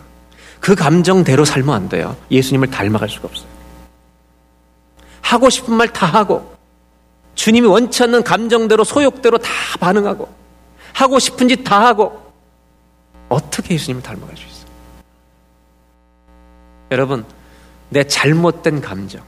그 0.60 0.74
감정대로 0.74 1.44
살면 1.44 1.74
안 1.74 1.88
돼요. 1.88 2.16
예수님을 2.30 2.70
닮아갈 2.70 3.08
수가 3.08 3.28
없어요. 3.28 3.48
하고 5.20 5.50
싶은 5.50 5.74
말 5.74 5.88
다 5.88 6.06
하고 6.06 6.54
주님이 7.34 7.66
원치 7.66 8.02
않는 8.04 8.22
감정대로 8.24 8.84
소욕대로 8.84 9.38
다 9.38 9.50
반응하고 9.78 10.28
하고 10.93 11.18
싶은 11.18 11.49
짓 11.49 11.64
다 11.64 11.84
하고 11.86 12.20
어떻게 13.28 13.74
예수님을 13.74 14.03
닮아갈 14.03 14.36
수 14.36 14.45
있어요? 14.47 14.70
여러분, 16.91 17.24
내 17.91 18.03
잘못된 18.05 18.80
감정, 18.80 19.22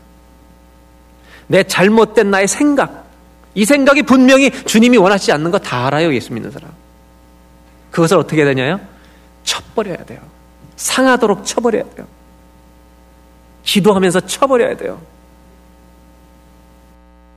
내 1.46 1.62
잘못된 1.62 2.30
나의 2.30 2.48
생각, 2.48 3.06
이 3.54 3.64
생각이 3.64 4.02
분명히 4.02 4.50
주님이 4.50 4.96
원하지 4.98 5.30
않는 5.32 5.50
거 5.50 5.58
다 5.58 5.86
알아요, 5.86 6.12
예수 6.14 6.32
믿는 6.32 6.50
사람. 6.50 6.70
그것을 7.90 8.16
어떻게 8.18 8.44
되냐요? 8.44 8.80
쳐버려야 9.44 10.04
돼요. 10.04 10.20
상하도록 10.76 11.44
쳐버려야 11.44 11.84
돼요. 11.94 12.06
기도하면서 13.62 14.20
쳐버려야 14.20 14.76
돼요. 14.76 15.00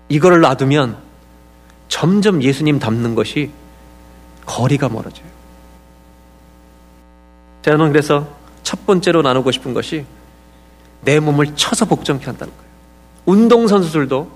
이거를 0.09 0.39
놔두면 0.41 0.97
점점 1.87 2.41
예수님 2.41 2.79
닮는 2.79 3.15
것이 3.15 3.51
거리가 4.45 4.89
멀어져요. 4.89 5.25
저는 7.61 7.91
그래서 7.91 8.27
첫 8.63 8.85
번째로 8.85 9.21
나누고 9.21 9.51
싶은 9.51 9.73
것이 9.73 10.05
내 11.01 11.19
몸을 11.19 11.55
쳐서 11.55 11.85
복종케 11.85 12.25
한다는 12.25 12.53
거예요. 12.53 12.69
운동선수들도 13.25 14.29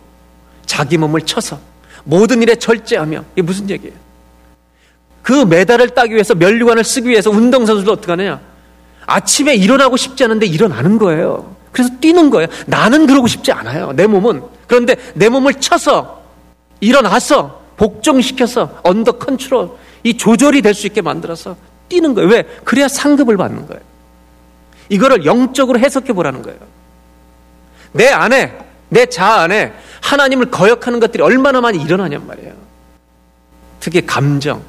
자기 0.66 0.98
몸을 0.98 1.22
쳐서 1.22 1.60
모든 2.04 2.42
일에 2.42 2.56
절제하며 2.56 3.24
이게 3.34 3.42
무슨 3.42 3.70
얘기예요? 3.70 3.96
그 5.22 5.34
메달을 5.34 5.90
따기 5.90 6.14
위해서 6.14 6.34
면류관을 6.34 6.84
쓰기 6.84 7.10
위해서 7.10 7.30
운동선수도 7.30 7.92
어떻게 7.92 8.12
하느냐? 8.12 8.40
아침에 9.06 9.56
일어나고 9.56 9.98
싶지 9.98 10.24
않은데 10.24 10.46
일어나는 10.46 10.98
거예요. 10.98 11.56
그래서 11.72 11.92
뛰는 12.00 12.30
거예요. 12.30 12.48
나는 12.68 13.06
그러고 13.06 13.28
싶지 13.28 13.52
않아요. 13.52 13.92
내 13.94 14.08
몸은. 14.08 14.42
그런데 14.68 14.96
내 15.14 15.30
몸을 15.30 15.56
쳐서 15.56 16.24
일어나서 16.80 17.62
복종시켜서 17.78 18.80
under 18.84 19.14
control 19.14 19.72
이 20.04 20.16
조절이 20.18 20.62
될 20.62 20.74
수 20.74 20.88
있게 20.88 21.02
만들어서 21.02 21.56
뛰는 21.90 22.14
거예요. 22.14 22.30
왜? 22.30 22.44
그래야 22.64 22.88
상급을 22.88 23.38
받는 23.38 23.68
거예요. 23.68 23.82
이거를 24.90 25.26
영적으로 25.26 25.80
해석해 25.80 26.14
보라는 26.14 26.42
거예요. 26.42 26.60
내 27.92 28.08
안에, 28.10 28.58
내 28.90 29.06
자아 29.06 29.42
안에 29.42 29.74
하나님을 30.02 30.52
거역하는 30.52 31.00
것들이 31.00 31.22
얼마나 31.24 31.62
많이 31.62 31.82
일어나냔 31.82 32.26
말이에요. 32.26 32.54
특히 33.80 34.06
감정, 34.06 34.64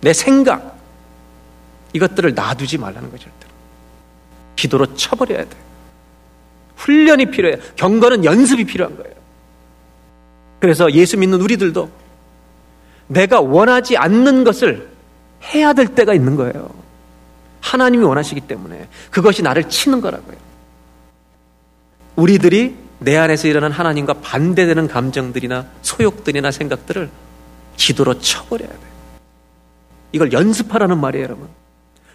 내 0.00 0.12
생각, 0.12 0.76
이것들을 1.92 2.34
놔두지 2.34 2.78
말라는 2.78 3.10
거죠. 3.10 3.30
기도로 4.56 4.94
쳐버려야 4.94 5.44
돼. 5.44 5.56
훈련이 6.76 7.26
필요해요. 7.30 7.58
경건은 7.76 8.24
연습이 8.24 8.64
필요한 8.64 8.96
거예요. 8.96 9.14
그래서 10.60 10.90
예수 10.92 11.16
믿는 11.16 11.40
우리들도 11.40 11.90
내가 13.10 13.40
원하지 13.40 13.96
않는 13.96 14.44
것을 14.44 14.88
해야 15.52 15.72
될 15.72 15.88
때가 15.88 16.14
있는 16.14 16.36
거예요. 16.36 16.70
하나님이 17.60 18.04
원하시기 18.04 18.42
때문에 18.42 18.88
그것이 19.10 19.42
나를 19.42 19.68
치는 19.68 20.00
거라고요. 20.00 20.36
우리들이 22.14 22.76
내 23.00 23.16
안에서 23.16 23.48
일어난 23.48 23.72
하나님과 23.72 24.14
반대되는 24.14 24.86
감정들이나 24.86 25.66
소욕들이나 25.82 26.50
생각들을 26.50 27.10
기도로 27.76 28.20
쳐버려야 28.20 28.68
돼요. 28.68 28.90
이걸 30.12 30.32
연습하라는 30.32 30.98
말이에요, 30.98 31.24
여러분. 31.24 31.48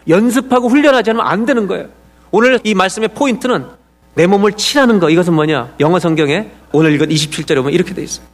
연습하고 0.07 0.69
훈련하지 0.69 1.09
않으면 1.09 1.27
안 1.27 1.45
되는 1.45 1.67
거예요. 1.67 1.89
오늘 2.31 2.59
이 2.63 2.73
말씀의 2.73 3.09
포인트는 3.09 3.65
내 4.13 4.27
몸을 4.27 4.53
치라는 4.53 4.99
거. 4.99 5.09
이것은 5.09 5.33
뭐냐? 5.33 5.75
영어 5.81 5.99
성경에 5.99 6.51
오늘 6.71 6.93
읽은 6.93 7.09
27절에 7.09 7.55
보면 7.55 7.73
이렇게 7.73 7.93
돼 7.93 8.03
있어요. 8.03 8.25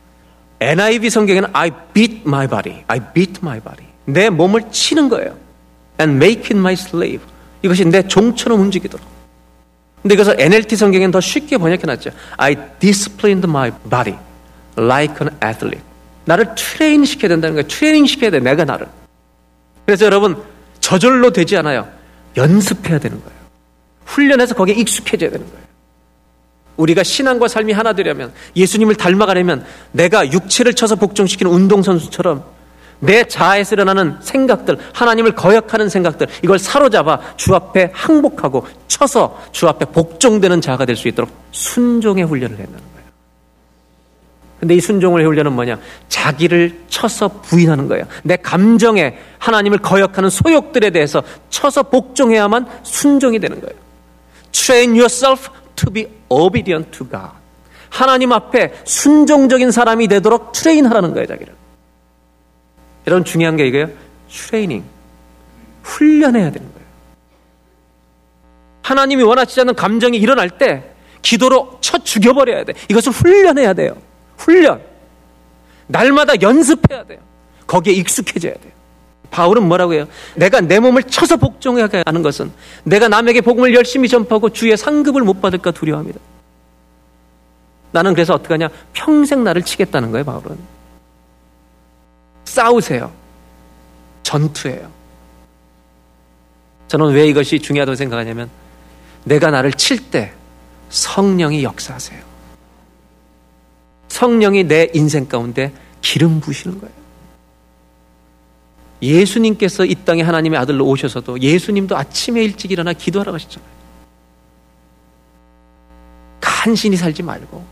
NIV 0.62 1.10
성경에는 1.10 1.50
I 1.54 1.72
beat 1.94 2.22
my 2.26 2.48
body. 2.48 2.84
I 2.88 3.00
beat 3.14 3.40
my 3.42 3.60
body. 3.60 3.88
내 4.06 4.30
몸을 4.30 4.72
치는 4.72 5.10
거예요. 5.10 5.36
And 6.00 6.24
make 6.24 6.44
it 6.46 6.58
my 6.58 6.74
slave. 6.74 7.26
이것이 7.64 7.86
내 7.86 8.08
종처럼 8.08 8.62
움직이도록. 8.62 9.06
근데 10.02 10.16
이것을 10.16 10.40
NLT 10.40 10.76
성경에는 10.76 11.12
더 11.12 11.20
쉽게 11.20 11.58
번역해 11.58 11.84
놨죠. 11.84 12.12
I 12.38 12.56
disciplined 12.80 13.48
my 13.48 13.72
body 13.90 14.18
like 14.78 15.16
an 15.22 15.36
athlete. 15.44 15.84
나를 16.26 16.56
트레이닝 16.56 17.06
시켜야 17.06 17.30
된다는 17.30 17.56
거예요. 17.56 17.68
트레이닝 17.68 18.06
시켜야 18.06 18.30
돼, 18.32 18.40
내가 18.40 18.64
나를. 18.64 18.88
그래서 19.86 20.06
여러분, 20.06 20.42
저절로 20.80 21.32
되지 21.32 21.58
않아요. 21.58 21.88
연습해야 22.38 23.00
되는 23.00 23.20
거예요. 23.22 23.40
훈련해서 24.06 24.56
거기에 24.56 24.76
익숙해져야 24.76 25.32
되는 25.32 25.46
거예요. 25.46 25.62
우리가 26.78 27.04
신앙과 27.04 27.48
삶이 27.48 27.74
하나 27.74 27.94
되려면 27.94 28.32
예수님을 28.56 28.96
닮아가려면 28.96 29.66
내가 29.92 30.32
육체를 30.32 30.74
쳐서 30.74 30.96
복종시키는 30.96 31.52
운동선수처럼 31.52 32.44
내 33.00 33.24
자아에서 33.24 33.76
일어나는 33.76 34.18
생각들, 34.22 34.78
하나님을 34.94 35.34
거역하는 35.34 35.90
생각들, 35.90 36.28
이걸 36.44 36.60
사로잡아 36.60 37.20
주 37.36 37.56
앞에 37.56 37.90
항복하고 37.94 38.68
쳐서 38.88 39.40
주 39.52 39.68
앞에 39.68 39.86
복종되는 39.86 40.62
자가 40.62 40.86
될 40.86 40.96
수 40.96 41.08
있도록 41.08 41.32
순종의 41.52 42.26
훈련을 42.26 42.60
한다는 42.60 42.80
거예요. 42.80 43.08
근데 44.60 44.76
이 44.76 44.80
순종의 44.80 45.26
훈련은 45.26 45.54
뭐냐? 45.54 45.80
자기를 46.10 46.82
쳐서 46.90 47.28
부인하는 47.28 47.88
거예요. 47.88 48.06
내 48.22 48.36
감정에 48.36 49.18
하나님을 49.40 49.80
거역하는 49.80 50.30
소욕들에 50.30 50.92
대해서 50.92 51.24
쳐서 51.50 51.82
복종해야만 51.82 52.68
순종이 52.84 53.40
되는 53.40 53.60
거예요. 53.60 53.76
Train 54.52 54.92
yourself 54.92 55.50
to 55.82 55.92
be 55.92 56.08
obedient 56.30 56.92
to 56.92 57.08
God. 57.08 57.32
하나님 57.90 58.32
앞에 58.32 58.74
순종적인 58.86 59.72
사람이 59.72 60.08
되도록 60.08 60.54
트레인하라는 60.54 61.14
거예요, 61.14 61.28
자기를. 61.28 61.54
여러분 63.08 63.26
중요한 63.26 63.58
게 63.58 63.68
이거예요. 63.68 63.90
트레이닝. 64.30 64.84
훈련해야 65.84 66.52
되는 66.52 66.72
거예요. 66.74 66.88
하나님이 68.84 69.24
원하지 69.24 69.60
않는 69.62 69.76
감정이 69.76 70.18
일어날 70.18 70.50
때 70.50 70.84
기도로 71.22 71.80
쳐 71.82 71.98
죽여버려야 71.98 72.64
돼. 72.64 72.74
이것을 72.90 73.12
훈련해야 73.12 73.74
돼요. 73.74 73.96
훈련. 74.38 74.82
날마다 75.88 76.34
연습해야 76.42 77.04
돼요. 77.04 77.20
거기에 77.68 77.94
익숙해져야 77.94 78.54
돼요. 78.54 78.72
바울은 79.32 79.68
뭐라고 79.68 79.94
해요? 79.94 80.08
내가 80.36 80.62
내 80.62 80.80
몸을 80.80 81.04
쳐서 81.04 81.38
복종하게 81.38 82.04
하는 82.06 82.22
것은 82.22 82.52
내가 82.84 83.08
남에게 83.08 83.42
복음을 83.42 83.74
열심히 83.74 84.08
전파하고 84.08 84.50
주의 84.50 84.76
상급을 84.78 85.24
못 85.24 85.42
받을까 85.42 85.72
두려워합니다. 85.72 86.20
나는 87.94 88.14
그래서 88.14 88.34
어떻게 88.34 88.54
하냐? 88.54 88.70
평생 88.94 89.44
나를 89.44 89.64
치겠다는 89.64 90.12
거예요, 90.12 90.26
바울은. 90.26 90.58
싸우세요. 92.46 93.12
전투예요. 94.24 94.90
저는 96.88 97.14
왜 97.14 97.28
이것이 97.28 97.60
중요하다고 97.60 97.96
생각하냐면 97.96 98.50
내가 99.24 99.50
나를 99.50 99.74
칠 99.74 100.12
때 100.12 100.34
성령이 100.90 101.64
역사하세요. 101.64 102.20
성령이 104.10 104.66
내 104.66 104.90
인생 104.94 105.26
가운데 105.26 105.72
기름 106.02 106.42
부시는 106.42 106.82
거예요. 106.82 107.01
예수님께서 109.02 109.86
이 109.86 109.96
땅에 109.96 110.22
하나님의 110.22 110.60
아들로 110.60 110.86
오셔서도 110.86 111.40
예수님도 111.40 111.98
아침에 111.98 112.44
일찍 112.44 112.72
일어나 112.72 112.94
기도하라고 112.94 113.36
하셨잖아요. 113.36 113.70
간신히 116.40 116.96
살지 116.96 117.24
말고 117.24 117.64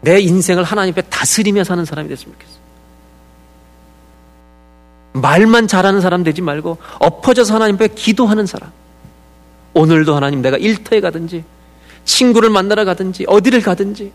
내 0.00 0.20
인생을 0.20 0.64
하나님 0.64 0.92
앞에 0.92 1.02
다스리며 1.02 1.64
사는 1.64 1.84
사람이 1.84 2.08
됐으면 2.08 2.34
좋겠어요. 2.34 2.64
말만 5.14 5.68
잘하는 5.68 6.00
사람 6.00 6.24
되지 6.24 6.42
말고 6.42 6.78
엎어져서 6.98 7.54
하나님 7.54 7.76
앞에 7.76 7.88
기도하는 7.88 8.46
사람. 8.46 8.72
오늘도 9.72 10.14
하나님 10.14 10.42
내가 10.42 10.56
일터에 10.56 11.00
가든지 11.00 11.44
친구를 12.04 12.50
만나러 12.50 12.84
가든지 12.84 13.24
어디를 13.28 13.62
가든지 13.62 14.12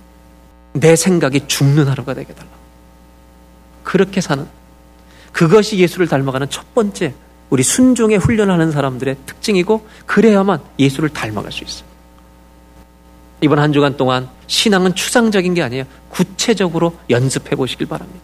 내 0.74 0.96
생각이 0.96 1.48
죽는 1.48 1.88
하루가 1.88 2.14
되게 2.14 2.34
달라. 2.34 2.50
그렇게 3.84 4.22
사는 4.22 4.46
그것이 5.32 5.78
예수를 5.78 6.08
닮아가는 6.08 6.50
첫 6.50 6.74
번째 6.74 7.14
우리 7.50 7.64
순종의 7.64 8.18
훈련하는 8.18 8.72
사람들의 8.72 9.18
특징이고 9.26 9.88
그래야만 10.06 10.60
예수를 10.78 11.10
닮아갈 11.10 11.52
수 11.52 11.64
있어요. 11.64 11.90
이번 13.42 13.60
한 13.60 13.72
주간 13.72 13.96
동안 13.96 14.30
신앙은 14.48 14.96
추상적인 14.96 15.54
게 15.54 15.64
아니에요. 15.64 15.86
구체적으로 16.10 16.98
연습해 17.10 17.56
보시길 17.56 17.88
바랍니다. 17.88 18.20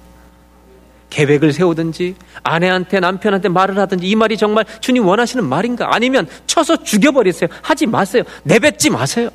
계획을 1.09 1.53
세우든지 1.53 2.15
아내한테 2.43 2.99
남편한테 2.99 3.47
말을 3.47 3.77
하든지 3.79 4.05
이 4.05 4.15
말이 4.15 4.35
정말 4.37 4.65
주님 4.81 5.05
원하시는 5.05 5.45
말인가 5.45 5.95
아니면 5.95 6.27
쳐서 6.45 6.83
죽여버리세요. 6.83 7.49
하지 7.61 7.85
마세요. 7.85 8.23
내뱉지 8.43 8.89
마세요. 8.89 9.29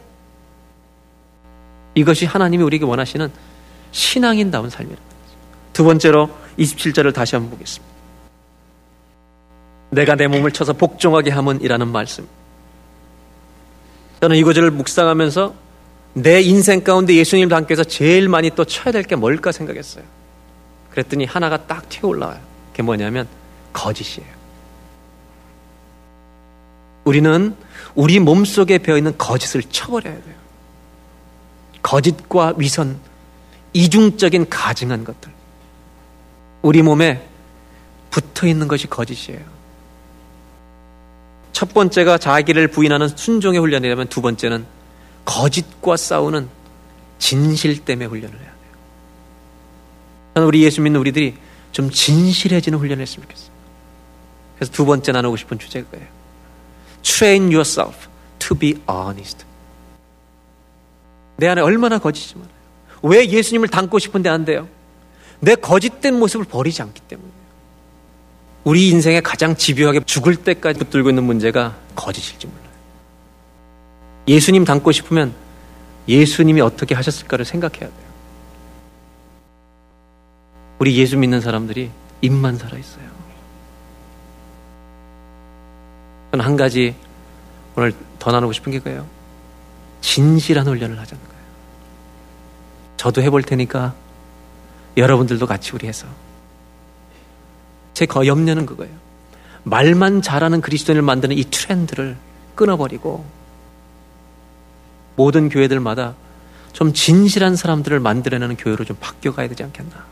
이것이 1.95 2.27
하나님이 2.27 2.63
우리에게 2.65 2.85
원하시는 2.85 3.31
신앙인다운 3.93 4.69
삶이라는. 4.69 5.03
두 5.73 5.85
번째로 5.85 6.29
27절을 6.61 7.13
다시 7.15 7.35
한번 7.37 7.51
보겠습니다. 7.53 7.91
내가 9.91 10.15
내 10.15 10.29
몸을 10.29 10.53
쳐서 10.53 10.73
복종하게 10.73 11.31
함은이라는 11.31 11.89
말씀. 11.89 12.29
저는 14.21 14.37
이 14.37 14.43
구절을 14.43 14.71
묵상하면서 14.71 15.55
내 16.15 16.41
인생 16.43 16.83
가운데 16.83 17.15
예수님 17.15 17.49
닮께서 17.49 17.83
제일 17.85 18.29
많이 18.29 18.51
또 18.51 18.65
쳐야 18.65 18.93
될 18.93 19.05
게 19.05 19.17
뭘까 19.17 19.53
생각했어요. 19.53 20.05
그랬더니 20.91 21.25
하나가 21.25 21.67
딱 21.67 21.89
튀어 21.89 22.09
올라와요. 22.09 22.41
그게 22.73 22.83
뭐냐면 22.83 23.27
거짓이에요. 23.73 24.29
우리는 27.05 27.57
우리 27.95 28.19
몸속에 28.19 28.79
배어있는 28.79 29.17
거짓을 29.17 29.63
쳐버려야 29.63 30.15
돼요. 30.15 30.35
거짓과 31.83 32.55
위선, 32.59 32.99
이중적인 33.73 34.51
가증한 34.51 35.05
것들. 35.05 35.33
우리 36.63 36.83
몸에 36.83 37.27
붙어 38.11 38.47
있는 38.47 38.69
것이 38.69 38.87
거짓이에요. 38.87 39.41
첫 41.53 41.73
번째가 41.75 42.19
자기를 42.19 42.69
부인하는 42.69 43.09
순종의 43.09 43.61
훈련이라면 43.61 44.09
두 44.09 44.23
번째는 44.23 44.67
거짓과 45.25 45.97
싸우는 45.97 46.49
진실 47.19 47.85
때문에 47.85 48.07
훈련을 48.07 48.35
해야 48.35 48.45
돼요. 48.45 48.55
저는 50.35 50.49
우리 50.49 50.65
예수 50.65 50.81
믿는 50.81 50.99
우리들이 51.01 51.37
좀 51.73 51.91
진실해지는 51.91 52.79
훈련을 52.79 53.03
했으면 53.03 53.29
좋겠어요. 53.29 53.51
그래서 54.57 54.73
두 54.73 54.85
번째 54.85 55.13
나누고 55.13 55.37
싶은 55.37 55.59
주제가 55.59 55.89
그예요 55.91 56.07
Train 57.03 57.45
yourself 57.45 58.09
to 58.39 58.57
be 58.57 58.75
honest. 58.89 59.45
내 61.37 61.49
안에 61.49 61.61
얼마나 61.63 61.99
거짓이 61.99 62.35
많아요. 62.39 62.55
왜 63.03 63.27
예수님을 63.29 63.69
닮고 63.69 63.99
싶은데 63.99 64.29
안 64.29 64.45
돼요? 64.45 64.69
내 65.41 65.55
거짓된 65.55 66.19
모습을 66.19 66.45
버리지 66.45 66.83
않기 66.83 67.01
때문이에요. 67.03 67.41
우리 68.65 68.91
인생에 68.91 69.21
가장 69.21 69.57
집요하게 69.57 70.01
죽을 70.05 70.37
때까지 70.37 70.79
붙들고 70.79 71.09
있는 71.09 71.25
문제가 71.25 71.77
거짓일지 71.95 72.47
몰라요. 72.47 72.71
예수님 74.29 74.65
닮고 74.65 74.93
싶으면 74.93 75.35
예수님이 76.07 76.61
어떻게 76.61 76.95
하셨을까를 76.95 77.45
생각해야 77.45 77.89
돼요. 77.89 78.11
우리 80.79 80.97
예수 80.97 81.17
믿는 81.17 81.41
사람들이 81.41 81.91
입만 82.21 82.59
살아있어요. 82.59 83.11
저는 86.33 86.45
한 86.45 86.57
가지 86.57 86.95
오늘 87.77 87.93
더 88.19 88.31
나누고 88.31 88.53
싶은 88.53 88.73
게 88.73 88.79
그거예요. 88.79 89.07
진실한 90.01 90.67
훈련을 90.67 90.99
하자는 90.99 91.23
거예요. 91.25 91.41
저도 92.97 93.23
해볼 93.23 93.43
테니까 93.43 93.95
여러분들도 94.97 95.47
같이 95.47 95.73
우리 95.75 95.87
해서. 95.87 96.07
제 97.95 98.07
염려는 98.27 98.67
그거예요. 98.67 98.95
말만 99.63 100.23
잘하는 100.23 100.61
그리스도인을 100.61 101.03
만드는 101.03 101.37
이 101.37 101.45
트렌드를 101.45 102.17
끊어버리고 102.55 103.25
모든 105.17 105.49
교회들마다 105.49 106.15
좀 106.73 106.93
진실한 106.93 107.57
사람들을 107.57 108.01
만들어내는 108.01 108.57
교회로 108.57 108.85
좀 108.85 108.97
바뀌어가야 109.01 109.49
되지 109.49 109.63
않겠나. 109.65 110.05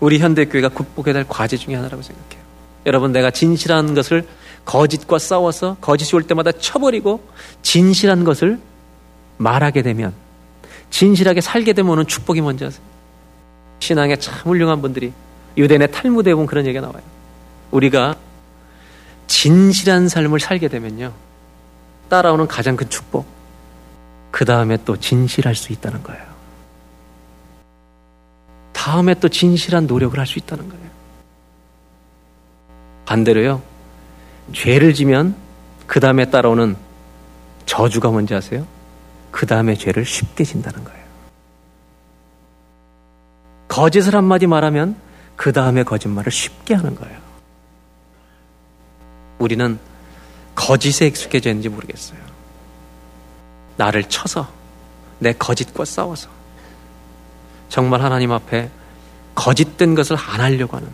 우리 0.00 0.18
현대교회가 0.18 0.70
극복해야 0.70 1.12
될 1.12 1.26
과제 1.28 1.56
중에 1.56 1.74
하나라고 1.74 2.02
생각해요. 2.02 2.42
여러분, 2.86 3.12
내가 3.12 3.30
진실한 3.30 3.94
것을 3.94 4.26
거짓과 4.64 5.18
싸워서 5.18 5.76
거짓이 5.80 6.16
올 6.16 6.22
때마다 6.22 6.52
쳐버리고 6.52 7.22
진실한 7.62 8.24
것을 8.24 8.60
말하게 9.36 9.82
되면 9.82 10.12
진실하게 10.90 11.40
살게 11.40 11.72
되면 11.72 11.92
오는 11.92 12.06
축복이 12.06 12.40
뭔지 12.40 12.64
아세요? 12.64 12.82
신앙에 13.80 14.16
참 14.16 14.34
훌륭한 14.44 14.82
분들이 14.82 15.12
유대인의 15.56 15.92
탈무드에 15.92 16.34
보면 16.34 16.46
그런 16.46 16.66
얘기가 16.66 16.86
나와요. 16.86 17.02
우리가 17.70 18.16
진실한 19.26 20.08
삶을 20.08 20.40
살게 20.40 20.68
되면요. 20.68 21.12
따라오는 22.08 22.48
가장 22.48 22.76
큰 22.76 22.88
축복. 22.88 23.26
그 24.30 24.44
다음에 24.44 24.78
또 24.84 24.96
진실할 24.96 25.54
수 25.54 25.72
있다는 25.72 26.02
거예요. 26.02 26.22
다음에 28.72 29.14
또 29.14 29.28
진실한 29.28 29.86
노력을 29.86 30.18
할 30.18 30.26
수 30.26 30.38
있다는 30.38 30.68
거예요. 30.68 30.88
반대로요. 33.04 33.62
죄를 34.52 34.94
지면 34.94 35.34
그 35.86 36.00
다음에 36.00 36.30
따라오는 36.30 36.76
저주가 37.66 38.10
뭔지 38.10 38.34
아세요? 38.34 38.66
그 39.30 39.46
다음에 39.46 39.74
죄를 39.74 40.04
쉽게 40.04 40.44
진다는 40.44 40.82
거예요. 40.84 40.98
거짓을 43.68 44.14
한마디 44.16 44.46
말하면 44.46 44.96
그 45.36 45.52
다음에 45.52 45.82
거짓말을 45.84 46.32
쉽게 46.32 46.74
하는 46.74 46.94
거예요. 46.94 47.18
우리는 49.38 49.78
거짓에 50.54 51.06
익숙해져 51.06 51.50
있는지 51.50 51.68
모르겠어요. 51.68 52.18
나를 53.76 54.04
쳐서 54.04 54.48
내 55.20 55.32
거짓과 55.32 55.84
싸워서 55.84 56.28
정말 57.68 58.02
하나님 58.02 58.32
앞에 58.32 58.70
거짓된 59.36 59.94
것을 59.94 60.16
안 60.16 60.40
하려고 60.40 60.76
하는 60.76 60.88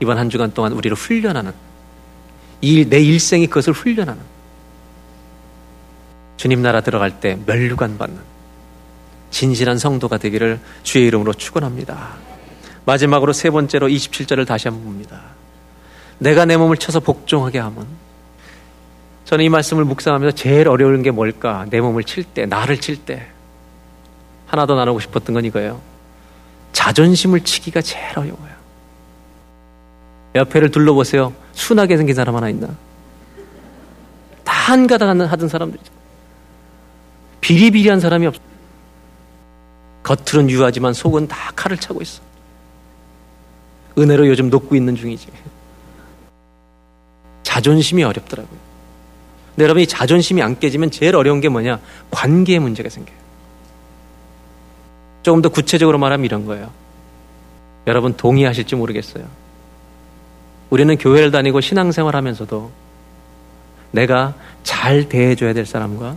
이번 0.00 0.16
한 0.16 0.30
주간 0.30 0.54
동안 0.54 0.72
우리를 0.72 0.96
훈련하는 0.96 1.52
이 2.62 2.84
내 2.88 3.00
일생이 3.00 3.46
그것을 3.48 3.72
훈련하는 3.72 4.20
주님 6.38 6.62
나라 6.62 6.80
들어갈 6.80 7.20
때 7.20 7.36
멸류관 7.44 7.98
받는 7.98 8.18
진실한 9.30 9.76
성도가 9.76 10.16
되기를 10.16 10.58
주의 10.84 11.06
이름으로 11.06 11.34
축원합니다. 11.34 12.14
마지막으로 12.86 13.34
세 13.34 13.50
번째로 13.50 13.88
27절을 13.88 14.46
다시 14.46 14.68
한번 14.68 14.84
봅니다. 14.84 15.20
내가 16.18 16.46
내 16.46 16.56
몸을 16.56 16.78
쳐서 16.78 17.00
복종하게 17.00 17.58
하면 17.58 17.86
저는 19.26 19.44
이 19.44 19.48
말씀을 19.50 19.84
묵상하면서 19.84 20.34
제일 20.36 20.68
어려운 20.68 21.02
게 21.02 21.10
뭘까? 21.10 21.66
내 21.68 21.82
몸을 21.82 22.04
칠 22.04 22.24
때, 22.24 22.46
나를 22.46 22.80
칠 22.80 22.96
때. 23.04 23.26
하나 24.46 24.64
더 24.64 24.74
나누고 24.74 25.00
싶었던 25.00 25.34
건 25.34 25.44
이거예요. 25.44 25.82
자존심을 26.72 27.40
치기가 27.40 27.82
제일 27.82 28.18
어려워요. 28.18 28.58
옆에를 30.34 30.70
둘러보세요. 30.70 31.34
순하게 31.52 31.98
생긴 31.98 32.14
사람 32.14 32.36
하나 32.36 32.48
있나? 32.48 32.68
다 34.44 34.52
한가닥 34.54 35.10
하던 35.10 35.48
사람들이죠. 35.48 35.97
비리비리한 37.40 38.00
사람이 38.00 38.26
없어. 38.26 38.40
겉으로는 40.02 40.50
유하지만 40.50 40.92
속은 40.92 41.28
다 41.28 41.52
칼을 41.54 41.76
차고 41.76 42.00
있어. 42.02 42.22
은혜로 43.98 44.28
요즘 44.28 44.48
녹고 44.48 44.76
있는 44.76 44.96
중이지. 44.96 45.26
자존심이 47.42 48.04
어렵더라고요. 48.04 48.58
근데 49.50 49.64
여러분, 49.64 49.82
이 49.82 49.86
자존심이 49.86 50.40
안 50.40 50.58
깨지면 50.58 50.90
제일 50.90 51.16
어려운 51.16 51.40
게 51.40 51.48
뭐냐? 51.48 51.80
관계에 52.10 52.58
문제가 52.58 52.88
생겨요. 52.88 53.16
조금 55.22 55.42
더 55.42 55.48
구체적으로 55.48 55.98
말하면 55.98 56.24
이런 56.24 56.46
거예요. 56.46 56.70
여러분, 57.86 58.16
동의하실지 58.16 58.76
모르겠어요. 58.76 59.26
우리는 60.70 60.96
교회를 60.96 61.30
다니고 61.30 61.60
신앙생활 61.60 62.14
하면서도 62.14 62.70
내가 63.90 64.34
잘 64.62 65.08
대해줘야 65.08 65.54
될 65.54 65.66
사람과 65.66 66.16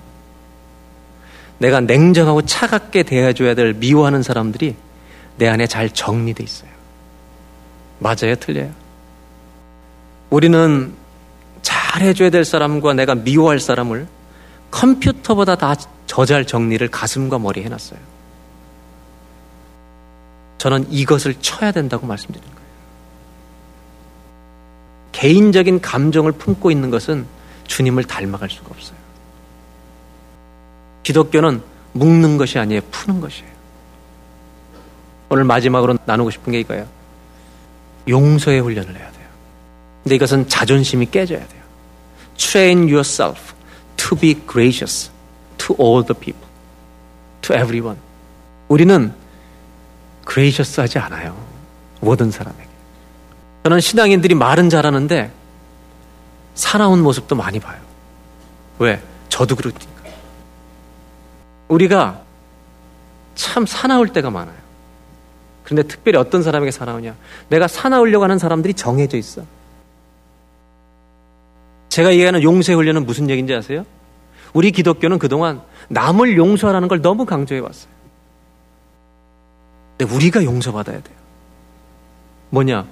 내가 1.61 1.79
냉정하고 1.79 2.41
차갑게 2.41 3.03
대해줘야 3.03 3.53
될 3.53 3.73
미워하는 3.73 4.23
사람들이 4.23 4.75
내 5.37 5.47
안에 5.47 5.67
잘 5.67 5.91
정리돼 5.91 6.43
있어요. 6.43 6.71
맞아요, 7.99 8.33
틀려요? 8.39 8.71
우리는 10.31 10.91
잘 11.61 12.01
해줘야 12.01 12.31
될 12.31 12.45
사람과 12.45 12.95
내가 12.95 13.13
미워할 13.13 13.59
사람을 13.59 14.07
컴퓨터보다 14.71 15.55
다 15.55 15.75
저잘 16.07 16.47
정리를 16.47 16.87
가슴과 16.87 17.37
머리에 17.37 17.65
해놨어요. 17.65 17.99
저는 20.57 20.91
이것을 20.91 21.35
쳐야 21.41 21.71
된다고 21.71 22.07
말씀드리는 22.07 22.55
거예요. 22.55 22.69
개인적인 25.11 25.81
감정을 25.81 26.31
품고 26.31 26.71
있는 26.71 26.89
것은 26.89 27.27
주님을 27.67 28.05
닮아갈 28.05 28.49
수가 28.49 28.69
없어요. 28.71 29.00
기독교는 31.03 31.61
묶는 31.93 32.37
것이 32.37 32.59
아니에요. 32.59 32.81
푸는 32.91 33.21
것이에요. 33.21 33.51
오늘 35.29 35.43
마지막으로 35.43 35.97
나누고 36.05 36.29
싶은 36.31 36.51
게 36.51 36.59
이거예요. 36.59 36.87
용서의 38.07 38.61
훈련을 38.61 38.95
해야 38.95 39.11
돼요. 39.11 39.27
근데 40.03 40.15
이것은 40.15 40.47
자존심이 40.49 41.05
깨져야 41.09 41.39
돼요. 41.39 41.61
Train 42.37 42.83
yourself 42.83 43.53
to 43.97 44.17
be 44.17 44.35
gracious 44.47 45.11
to 45.57 45.75
all 45.79 46.03
the 46.05 46.19
people, 46.19 46.47
to 47.41 47.55
everyone. 47.55 47.99
우리는 48.67 49.13
gracious 50.27 50.79
하지 50.79 50.97
않아요. 50.99 51.35
모든 51.99 52.31
사람에게. 52.31 52.67
저는 53.63 53.79
신앙인들이 53.79 54.33
말은 54.33 54.69
잘하는데 54.69 55.31
사나운 56.55 57.01
모습도 57.01 57.35
많이 57.35 57.59
봐요. 57.59 57.79
왜? 58.79 59.01
저도 59.29 59.55
그렇니까. 59.55 59.90
우리가 61.71 62.21
참 63.35 63.65
사나울 63.65 64.09
때가 64.09 64.29
많아요. 64.29 64.59
그런데 65.63 65.87
특별히 65.87 66.17
어떤 66.19 66.43
사람에게 66.43 66.69
사나우냐? 66.69 67.15
내가 67.47 67.67
사나우려고 67.67 68.23
하는 68.23 68.37
사람들이 68.37 68.73
정해져 68.73 69.17
있어. 69.17 69.43
제가 71.87 72.11
얘기하는 72.11 72.43
용서의 72.43 72.75
훈련은 72.75 73.05
무슨 73.05 73.29
얘기인지 73.29 73.53
아세요? 73.53 73.85
우리 74.53 74.71
기독교는 74.71 75.17
그동안 75.17 75.61
남을 75.87 76.35
용서하라는 76.35 76.87
걸 76.89 77.01
너무 77.01 77.25
강조해 77.25 77.61
왔어요. 77.61 77.91
근데 79.97 80.13
우리가 80.13 80.43
용서받아야 80.43 81.01
돼요. 81.01 81.15
뭐냐? 82.49 82.85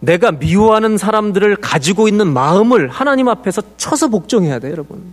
내가 0.00 0.30
미워하는 0.30 0.96
사람들을 0.96 1.56
가지고 1.56 2.08
있는 2.08 2.32
마음을 2.32 2.88
하나님 2.88 3.28
앞에서 3.28 3.60
쳐서 3.76 4.08
복종해야 4.08 4.60
돼요, 4.60 4.72
여러분. 4.72 5.12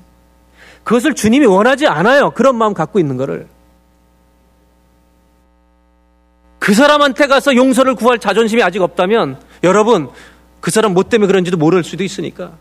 그것을 0.88 1.16
주님이 1.16 1.46
원하지 1.46 1.86
않아요. 1.86 2.32
그런 2.32 2.56
마음 2.56 2.74
갖고 2.74 2.98
있는 2.98 3.18
거를. 3.18 3.46
그 6.60 6.74
사람한테 6.74 7.28
가서 7.28 7.58
용서를 7.58 7.96
구할 7.96 8.20
자존심이 8.20 8.64
아직 8.64 8.82
없다면 8.82 9.38
여러분 9.64 10.10
그 10.62 10.72
사람 10.72 10.94
뭐 10.94 11.04
때문에 11.04 11.28
그런지도 11.28 11.58
모를 11.58 11.84
수도 11.84 12.06
있으니까 12.06 12.54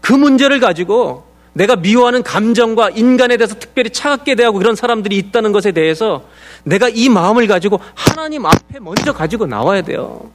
그 0.00 0.12
문제를 0.12 0.58
가지고 0.58 1.24
내가 1.52 1.76
미워하는 1.76 2.24
감정과 2.24 2.90
인간에 2.90 3.36
대해서 3.36 3.54
특별히 3.54 3.90
차갑게 3.90 4.34
대하고 4.34 4.58
그런 4.58 4.74
사람들이 4.74 5.16
있다는 5.16 5.52
것에 5.52 5.70
대해서 5.70 6.24
내가 6.64 6.88
이 6.88 7.08
마음을 7.08 7.46
가지고 7.46 7.78
하나님 7.94 8.44
앞에 8.44 8.80
먼저 8.80 9.12
가지고 9.12 9.46
나와야 9.46 9.82
돼요. 9.82 10.32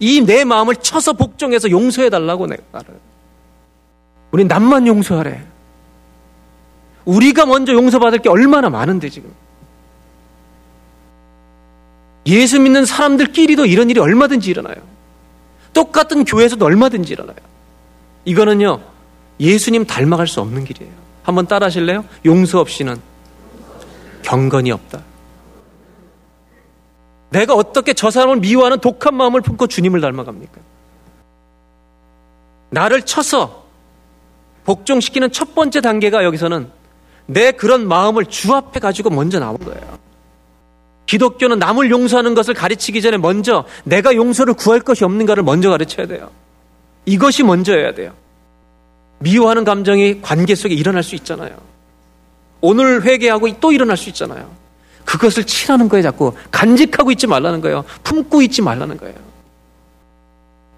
이 0.00 0.20
내 0.22 0.42
마음을 0.42 0.74
쳐서 0.74 1.12
복종해서 1.12 1.70
용서해 1.70 2.10
달라고 2.10 2.48
내가 2.48 2.62
나를. 2.72 2.88
우리 4.32 4.44
남만 4.44 4.88
용서하래. 4.88 5.53
우리가 7.04 7.46
먼저 7.46 7.72
용서받을 7.72 8.20
게 8.20 8.28
얼마나 8.28 8.70
많은데 8.70 9.08
지금. 9.08 9.32
예수 12.26 12.58
믿는 12.58 12.86
사람들끼리도 12.86 13.66
이런 13.66 13.90
일이 13.90 14.00
얼마든지 14.00 14.50
일어나요. 14.50 14.76
똑같은 15.74 16.24
교회에서도 16.24 16.64
얼마든지 16.64 17.12
일어나요. 17.12 17.36
이거는요, 18.24 18.80
예수님 19.40 19.84
닮아갈 19.84 20.26
수 20.26 20.40
없는 20.40 20.64
길이에요. 20.64 20.92
한번 21.22 21.46
따라 21.46 21.66
하실래요? 21.66 22.04
용서 22.24 22.60
없이는 22.60 22.96
경건이 24.22 24.70
없다. 24.70 25.02
내가 27.30 27.54
어떻게 27.54 27.92
저 27.92 28.10
사람을 28.10 28.36
미워하는 28.36 28.78
독한 28.78 29.14
마음을 29.14 29.40
품고 29.40 29.66
주님을 29.66 30.00
닮아갑니까? 30.00 30.60
나를 32.70 33.02
쳐서 33.02 33.64
복종시키는 34.64 35.32
첫 35.32 35.54
번째 35.54 35.80
단계가 35.80 36.24
여기서는 36.24 36.70
내 37.26 37.52
그런 37.52 37.86
마음을 37.88 38.26
주 38.26 38.54
앞에 38.54 38.80
가지고 38.80 39.10
먼저 39.10 39.38
나온 39.38 39.58
거예요. 39.58 39.98
기독교는 41.06 41.58
남을 41.58 41.90
용서하는 41.90 42.34
것을 42.34 42.54
가르치기 42.54 43.02
전에 43.02 43.16
먼저 43.16 43.64
내가 43.84 44.14
용서를 44.14 44.54
구할 44.54 44.80
것이 44.80 45.04
없는가를 45.04 45.42
먼저 45.42 45.70
가르쳐야 45.70 46.06
돼요. 46.06 46.30
이것이 47.06 47.42
먼저여야 47.42 47.94
돼요. 47.94 48.12
미워하는 49.18 49.64
감정이 49.64 50.22
관계 50.22 50.54
속에 50.54 50.74
일어날 50.74 51.02
수 51.02 51.14
있잖아요. 51.14 51.56
오늘 52.60 53.04
회개하고 53.04 53.60
또 53.60 53.72
일어날 53.72 53.96
수 53.96 54.08
있잖아요. 54.08 54.50
그것을 55.04 55.44
치라는 55.44 55.88
거예요, 55.88 56.02
자꾸. 56.02 56.32
간직하고 56.50 57.10
있지 57.12 57.26
말라는 57.26 57.60
거예요. 57.60 57.84
품고 58.02 58.40
있지 58.42 58.62
말라는 58.62 58.96
거예요. 58.96 59.14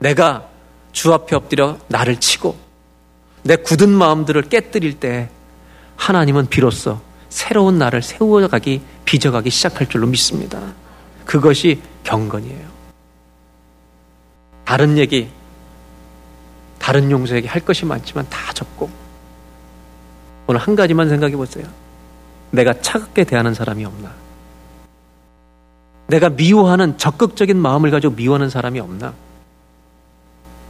내가 0.00 0.48
주 0.92 1.12
앞에 1.12 1.36
엎드려 1.36 1.78
나를 1.88 2.18
치고 2.18 2.56
내 3.44 3.56
굳은 3.56 3.90
마음들을 3.90 4.42
깨뜨릴 4.42 4.98
때 4.98 5.30
하나님은 5.96 6.46
비로소 6.46 7.00
새로운 7.28 7.78
나를 7.78 8.02
세워가기, 8.02 8.80
빚어가기 9.04 9.50
시작할 9.50 9.88
줄로 9.88 10.06
믿습니다. 10.06 10.60
그것이 11.24 11.82
경건이에요. 12.04 12.76
다른 14.64 14.98
얘기, 14.98 15.28
다른 16.78 17.10
용서에게 17.10 17.48
할 17.48 17.62
것이 17.62 17.84
많지만 17.84 18.26
다 18.30 18.52
접고 18.52 18.88
오늘 20.46 20.60
한 20.60 20.76
가지만 20.76 21.08
생각해 21.08 21.36
보세요. 21.36 21.66
내가 22.50 22.80
차갑게 22.80 23.24
대하는 23.24 23.54
사람이 23.54 23.84
없나? 23.84 24.12
내가 26.06 26.28
미워하는 26.28 26.98
적극적인 26.98 27.56
마음을 27.56 27.90
가지고 27.90 28.14
미워하는 28.14 28.48
사람이 28.48 28.78
없나? 28.78 29.12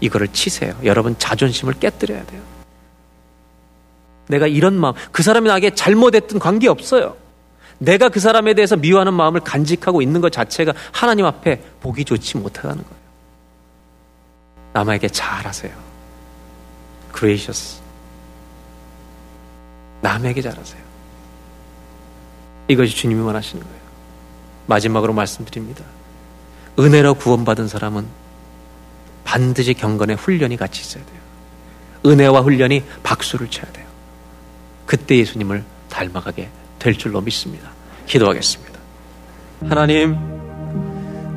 이거를 0.01 0.29
치세요. 0.29 0.75
여러분 0.85 1.19
자존심을 1.19 1.75
깨뜨려야 1.75 2.25
돼요. 2.25 2.41
내가 4.29 4.47
이런 4.47 4.75
마음, 4.75 4.95
그 5.13 5.23
사람이 5.23 5.49
나에게 5.49 5.75
잘못했던 5.75 6.39
관계 6.39 6.69
없어요. 6.69 7.17
내가 7.79 8.09
그 8.09 8.21
사람에 8.21 8.55
대해서 8.55 8.77
미워하는 8.77 9.15
마음을 9.15 9.41
간직하고 9.41 10.03
있는 10.03 10.21
것 10.21 10.33
자체가 10.33 10.73
하나님 10.93 11.27
앞에 11.27 11.63
보기 11.81 12.05
좋지 12.05 12.39
못하다는 12.39 12.77
거예요. 12.77 12.97
남에게 14.73 15.09
잘하세요. 15.09 15.73
gracious. 17.15 17.81
남에게 20.01 20.43
잘하세요. 20.43 20.81
이것이 22.69 22.95
주님이 22.97 23.21
원하시는 23.23 23.63
거예요. 23.63 23.81
마지막으로 24.67 25.13
말씀드립니다. 25.13 25.85
은혜로 26.79 27.15
구원받은 27.15 27.69
사람은 27.69 28.07
반드시 29.25 29.75
경건의 29.75 30.17
훈련이 30.17 30.57
같이 30.57 30.83
있어야 30.83 31.05
돼요. 31.05 31.21
은혜와 32.05 32.41
훈련이 32.43 32.85
박수를 33.03 33.51
쳐야 33.51 33.71
돼요. 33.73 33.86
그때 34.87 35.19
예수님을 35.19 35.65
닮아가게 35.91 36.49
될 36.79 36.95
줄로 36.97 37.21
믿습니다. 37.21 37.71
기도하겠습니다. 38.07 38.79
하나님, 39.69 40.17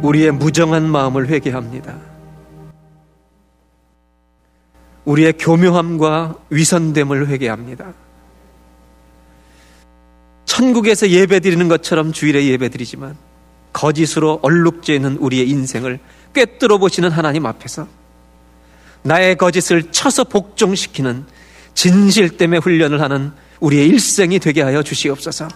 우리의 0.01 0.31
무정한 0.31 0.89
마음을 0.89 1.27
회개합니다. 1.27 1.97
우리의 5.05 5.33
교묘함과 5.33 6.35
위선됨을 6.49 7.27
회개합니다. 7.27 7.93
천국에서 10.45 11.09
예배 11.09 11.39
드리는 11.39 11.67
것처럼 11.67 12.11
주일에 12.11 12.45
예배 12.45 12.69
드리지만 12.69 13.15
거짓으로 13.73 14.39
얼룩져 14.41 14.93
있는 14.93 15.17
우리의 15.17 15.49
인생을 15.49 15.99
꿰뚫어 16.33 16.77
보시는 16.77 17.11
하나님 17.11 17.45
앞에서 17.45 17.87
나의 19.03 19.37
거짓을 19.37 19.91
쳐서 19.91 20.25
복종시키는 20.25 21.25
진실 21.73 22.37
때문에 22.37 22.59
훈련을 22.59 23.01
하는 23.01 23.31
우리의 23.59 23.87
일생이 23.87 24.39
되게 24.39 24.61
하여 24.61 24.83
주시옵소서. 24.83 25.47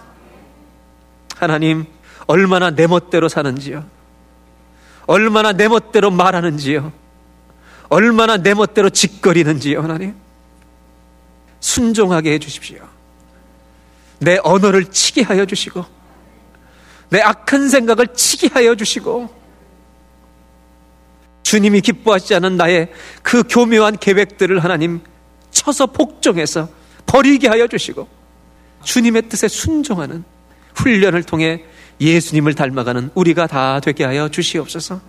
하나님, 1.36 1.84
얼마나 2.26 2.70
내 2.70 2.86
멋대로 2.86 3.28
사는지요. 3.28 3.84
얼마나 5.06 5.52
내 5.52 5.68
멋대로 5.68 6.10
말하는지요. 6.10 6.92
얼마나 7.88 8.36
내 8.36 8.54
멋대로 8.54 8.90
짓거리는지요, 8.90 9.82
하나님. 9.82 10.14
순종하게 11.60 12.32
해 12.32 12.38
주십시오. 12.38 12.78
내 14.18 14.38
언어를 14.42 14.86
치게 14.86 15.22
하여 15.22 15.44
주시고, 15.44 15.84
내 17.10 17.20
악한 17.20 17.68
생각을 17.68 18.08
치게 18.14 18.48
하여 18.48 18.74
주시고, 18.74 19.44
주님이 21.42 21.82
기뻐하지 21.82 22.34
않은 22.36 22.56
나의 22.56 22.90
그 23.22 23.42
교묘한 23.42 23.98
계획들을 23.98 24.64
하나님 24.64 25.02
쳐서 25.54 25.86
복종해서 25.86 26.68
버리게 27.06 27.48
하여 27.48 27.66
주시고, 27.66 28.06
주님의 28.82 29.30
뜻에 29.30 29.48
순종하는 29.48 30.24
훈련을 30.74 31.22
통해 31.22 31.64
예수님을 32.00 32.54
닮아가는 32.54 33.10
우리가 33.14 33.46
다 33.46 33.80
되게 33.80 34.04
하여 34.04 34.28
주시옵소서. 34.28 35.00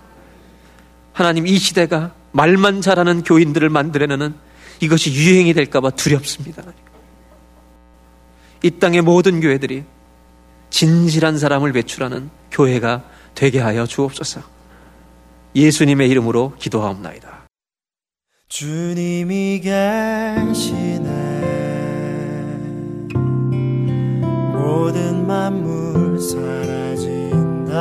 하나님 1.12 1.46
이 1.46 1.58
시대가 1.58 2.14
말만 2.32 2.80
잘하는 2.80 3.22
교인들을 3.22 3.68
만들어내는 3.68 4.34
이것이 4.80 5.12
유행이 5.12 5.54
될까봐 5.54 5.90
두렵습니다. 5.90 6.62
이 8.62 8.70
땅의 8.70 9.02
모든 9.02 9.40
교회들이 9.40 9.84
진실한 10.70 11.38
사람을 11.38 11.72
배출하는 11.72 12.30
교회가 12.50 13.04
되게 13.34 13.60
하여 13.60 13.86
주옵소서. 13.86 14.42
예수님의 15.54 16.08
이름으로 16.10 16.54
기도하옵나이다. 16.58 17.35
주님이 18.58 19.60
계시네. 19.60 21.10
모든 24.54 25.26
만물 25.26 26.18
사라진다 26.18 27.74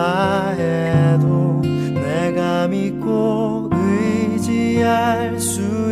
해도 0.49 1.61
내가 1.61 2.67
믿고 2.67 3.69
의지할 3.71 5.39
수 5.39 5.84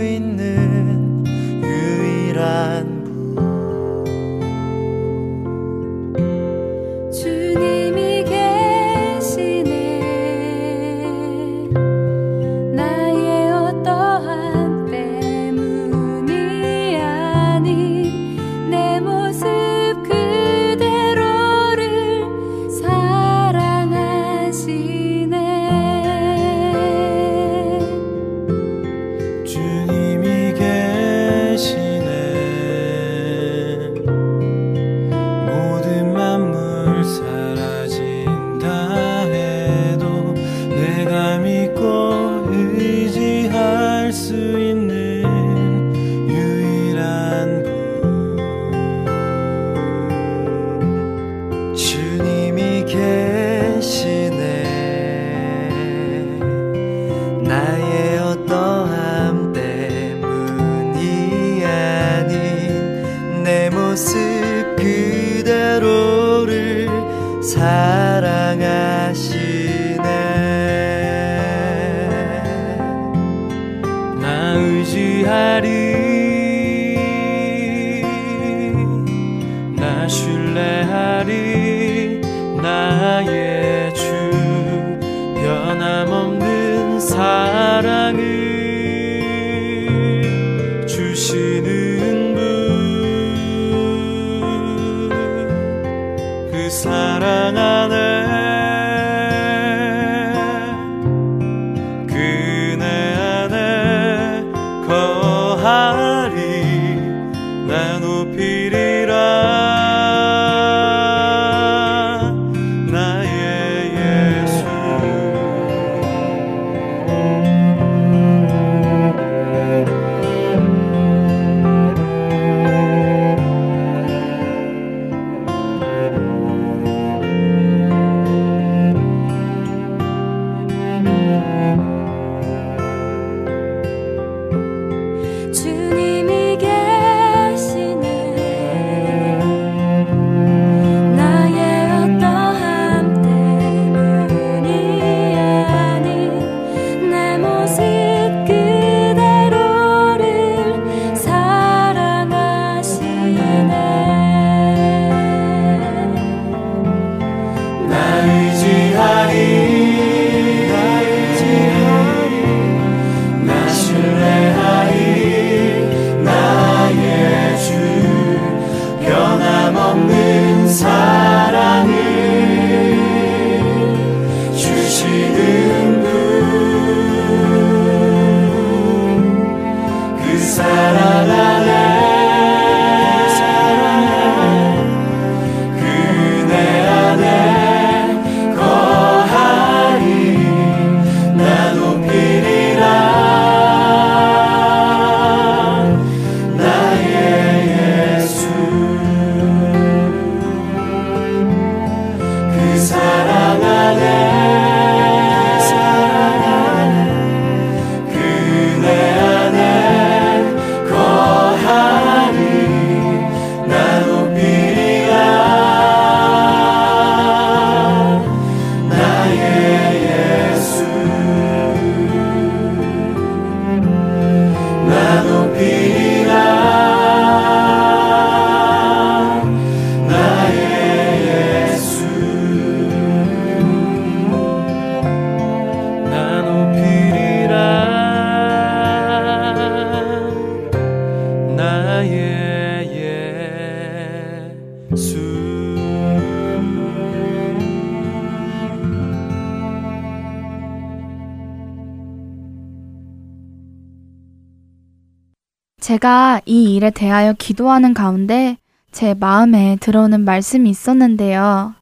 일에 256.84 256.90
대하여 256.90 257.32
기도하는 257.32 257.94
가운데 257.94 258.58
제 258.92 259.14
마음에 259.14 259.78
들어오는 259.80 260.20
말씀이 260.26 260.70
있었는데요. 260.70 261.76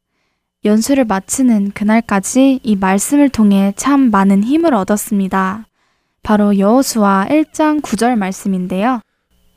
연수를 0.64 1.06
마치는 1.06 1.72
그날까지 1.72 2.60
이 2.62 2.76
말씀을 2.76 3.30
통해 3.30 3.74
참 3.76 4.12
많은 4.12 4.44
힘을 4.44 4.76
얻었습니다. 4.76 5.66
바로 6.22 6.60
여호수아 6.60 7.26
1장 7.32 7.82
9절 7.82 8.16
말씀인데요. 8.16 9.02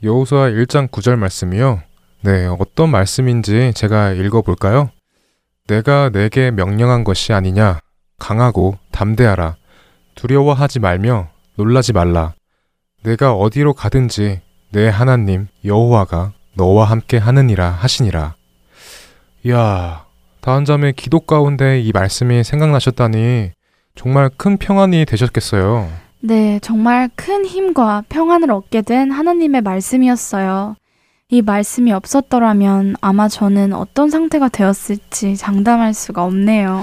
여호수아 0.03 0.49
1장 0.49 0.89
9절 0.89 1.17
말씀이요. 1.17 1.83
네, 2.23 2.47
어떤 2.47 2.89
말씀인지 2.89 3.73
제가 3.75 4.13
읽어 4.13 4.41
볼까요? 4.41 4.89
내가 5.67 6.09
내게 6.09 6.53
명령한 6.53 7.05
것이 7.05 7.35
아니냐. 7.35 7.81
강하고 8.19 8.79
담대하라. 8.93 9.57
두려워하지 10.15 10.81
말며 10.81 11.29
놀라지 11.57 11.93
말라. 11.93 12.33
내가 13.03 13.35
어디로 13.35 13.75
가든지 13.75 14.41
내 14.75 14.89
하나님 14.89 15.47
여호와가 15.65 16.33
너와 16.55 16.87
함께 16.87 17.17
하느니라 17.17 17.71
하시니라. 17.71 18.35
이야, 19.45 20.05
다한 20.41 20.65
잠의 20.65 20.95
기도 20.95 21.21
가운데 21.21 21.81
이 21.81 21.93
말씀이 21.93 22.43
생각나셨다니 22.43 23.53
정말 23.95 24.31
큰 24.37 24.57
평안이 24.57 25.05
되셨겠어요. 25.05 25.89
네, 26.19 26.59
정말 26.61 27.09
큰 27.15 27.47
힘과 27.47 28.03
평안을 28.09 28.51
얻게 28.51 28.83
된 28.83 29.13
하나님의 29.13 29.61
말씀이었어요. 29.61 30.75
이 31.29 31.41
말씀이 31.41 31.93
없었더라면 31.93 32.97
아마 33.01 33.29
저는 33.29 33.75
어떤 33.75 34.11
상태가 34.11 34.49
되었을지 34.49 35.37
장담할 35.37 35.95
수가 35.95 36.25
없네요. 36.25 36.83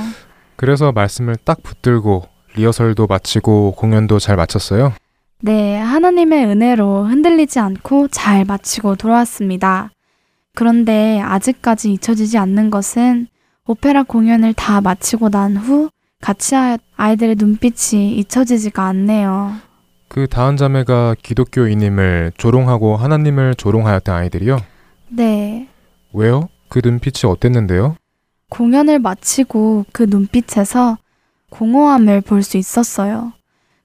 그래서 0.55 0.93
말씀을 0.93 1.35
딱 1.43 1.61
붙들고 1.61 2.23
리허설도 2.55 3.07
마치고 3.07 3.73
공연도 3.73 4.17
잘 4.17 4.37
마쳤어요. 4.37 4.93
네, 5.41 5.77
하나님의 5.77 6.45
은혜로 6.45 7.05
흔들리지 7.05 7.59
않고 7.59 8.09
잘 8.09 8.45
마치고 8.45 8.95
돌아왔습니다. 8.95 9.89
그런데 10.53 11.19
아직까지 11.21 11.91
잊혀지지 11.93 12.37
않는 12.37 12.69
것은 12.69 13.27
오페라 13.65 14.03
공연을 14.03 14.53
다 14.53 14.81
마치고 14.81 15.29
난 15.29 15.57
후 15.57 15.89
같이 16.21 16.55
아이들의 16.95 17.35
눈빛이 17.39 18.15
잊혀지지가 18.17 18.83
않네요. 18.85 19.53
그 20.07 20.27
다한 20.27 20.57
자매가 20.57 21.15
기독교인임을 21.23 22.33
조롱하고 22.37 22.97
하나님을 22.97 23.55
조롱하였던 23.55 24.13
아이들이요. 24.13 24.59
네, 25.09 25.67
왜요? 26.13 26.49
그 26.69 26.81
눈빛이 26.83 27.31
어땠는데요? 27.31 27.95
공연을 28.49 28.99
마치고 28.99 29.85
그 29.93 30.03
눈빛에서 30.07 30.97
공허함을 31.49 32.21
볼 32.21 32.43
수 32.43 32.57
있었어요. 32.57 33.31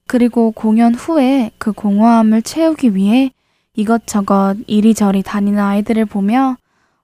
그리고 0.07 0.51
공연 0.51 0.95
후에 0.95 1.51
그 1.57 1.71
공허함을 1.73 2.41
채우기 2.41 2.95
위해 2.95 3.31
이것저것 3.75 4.55
이리저리 4.65 5.21
다니는 5.23 5.59
아이들을 5.59 6.05
보며 6.05 6.57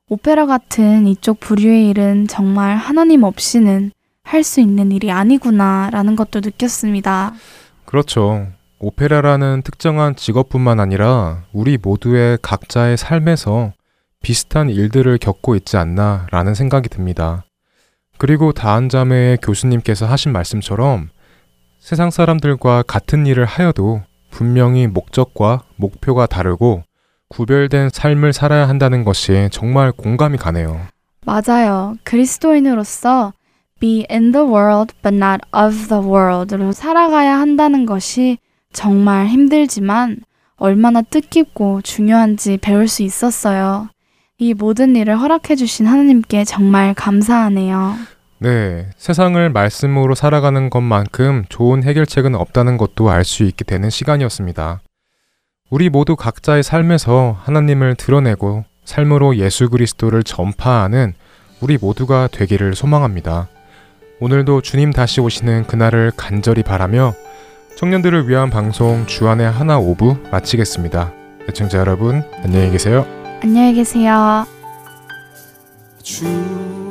오페라 0.10 0.46
같은 0.46 1.08
이쪽 1.08 1.40
부류의 1.40 1.90
일은 1.90 2.28
정말 2.28 2.76
하나님 2.76 3.24
없이는 3.24 3.92
할 4.24 4.44
수 4.44 4.62
있는 4.62 4.92
일이 4.92 5.12
아니구나 5.12 5.90
라는 5.92 6.16
것도 6.16 6.40
느꼈습니다. 6.40 7.34
그렇죠. 7.86 8.48
오페라라는 8.80 9.62
특정한 9.64 10.16
직업뿐만 10.16 10.80
아니라 10.80 11.44
우리 11.54 11.78
모두의 11.78 12.40
각자의 12.42 12.98
삶에서 12.98 13.74
비슷한 14.22 14.70
일들을 14.70 15.18
겪고 15.20 15.56
있지 15.56 15.78
않나 15.78 16.28
라는 16.32 16.54
생각이 16.56 16.90
듭니다. 16.90 17.44
그리고 18.18 18.54
다한 18.54 18.90
자매의 18.90 19.38
교수님께서 19.42 20.06
하신 20.06 20.32
말씀처럼 20.32 21.10
세상 21.84 22.12
사람들과 22.12 22.84
같은 22.84 23.28
일을 23.28 23.44
하여도 23.44 24.04
분명히 24.32 24.88
목적과 24.88 25.64
목표가 25.76 26.26
다르고 26.26 26.84
구별된 27.28 27.90
삶을 27.90 28.32
살아야 28.32 28.70
한다는 28.70 29.04
것이 29.04 29.50
정말 29.52 29.92
공감이 29.92 30.38
가네요. 30.38 30.80
맞아요. 31.26 31.98
그리스도인으로서 32.04 33.34
be 33.82 34.06
in 34.10 34.32
the 34.32 34.48
world 34.48 34.94
but 35.02 35.14
not 35.14 35.42
of 35.54 35.90
the 35.90 36.02
world로 36.02 36.72
살아가야 36.72 37.38
한다는 37.38 37.86
것이 37.86 38.38
정말 38.72 39.28
힘들지만 39.28 40.22
얼마나 40.56 41.02
뜻깊고 41.02 41.82
중요한지 41.82 42.60
배울 42.62 42.88
수 42.88 43.04
있었어요. 43.04 43.90
이 44.38 44.54
모든 44.54 44.96
일을 44.96 45.20
허락해 45.20 45.58
주신 45.58 45.86
하나님께 45.86 46.46
정말 46.46 46.94
감사하네요. 46.94 48.13
네, 48.44 48.90
세상을 48.98 49.50
말씀으로 49.52 50.16
살아가는 50.16 50.70
것만큼 50.70 51.46
좋은 51.48 51.82
해결책은 51.82 52.36
없다는 52.36 52.76
것도 52.76 53.10
알 53.10 53.24
수 53.24 53.44
있게 53.44 53.64
되는 53.64 53.90
시간이었습니다. 53.90 54.82
우리 55.70 55.88
모두 55.90 56.18
각자의 56.18 56.62
삶에서 56.62 57.38
하나님을 57.40 57.96
드러내고 57.96 58.66
삶으로 58.84 59.38
예수 59.38 59.70
그리스도를 59.70 60.24
전파하는 60.24 61.14
우리 61.62 61.78
모두가 61.78 62.28
되기를 62.34 62.76
소망합니다. 62.76 63.48
오늘도 64.20 64.60
주님 64.60 64.92
다시 64.92 65.22
오시는 65.22 65.64
그날을 65.68 66.12
간절히 66.18 66.64
바라며 66.64 67.14
청년들을 67.78 68.28
위한 68.28 68.50
방송 68.50 69.06
주안의 69.08 69.50
하나 69.50 69.80
오부 69.80 70.18
마치겠습니다. 70.34 71.14
애청자 71.48 71.78
여러분, 71.78 72.24
안녕히 72.44 72.70
계세요. 72.72 73.08
안녕히 73.42 73.74
계세요. 73.74 74.46
주 76.04 76.83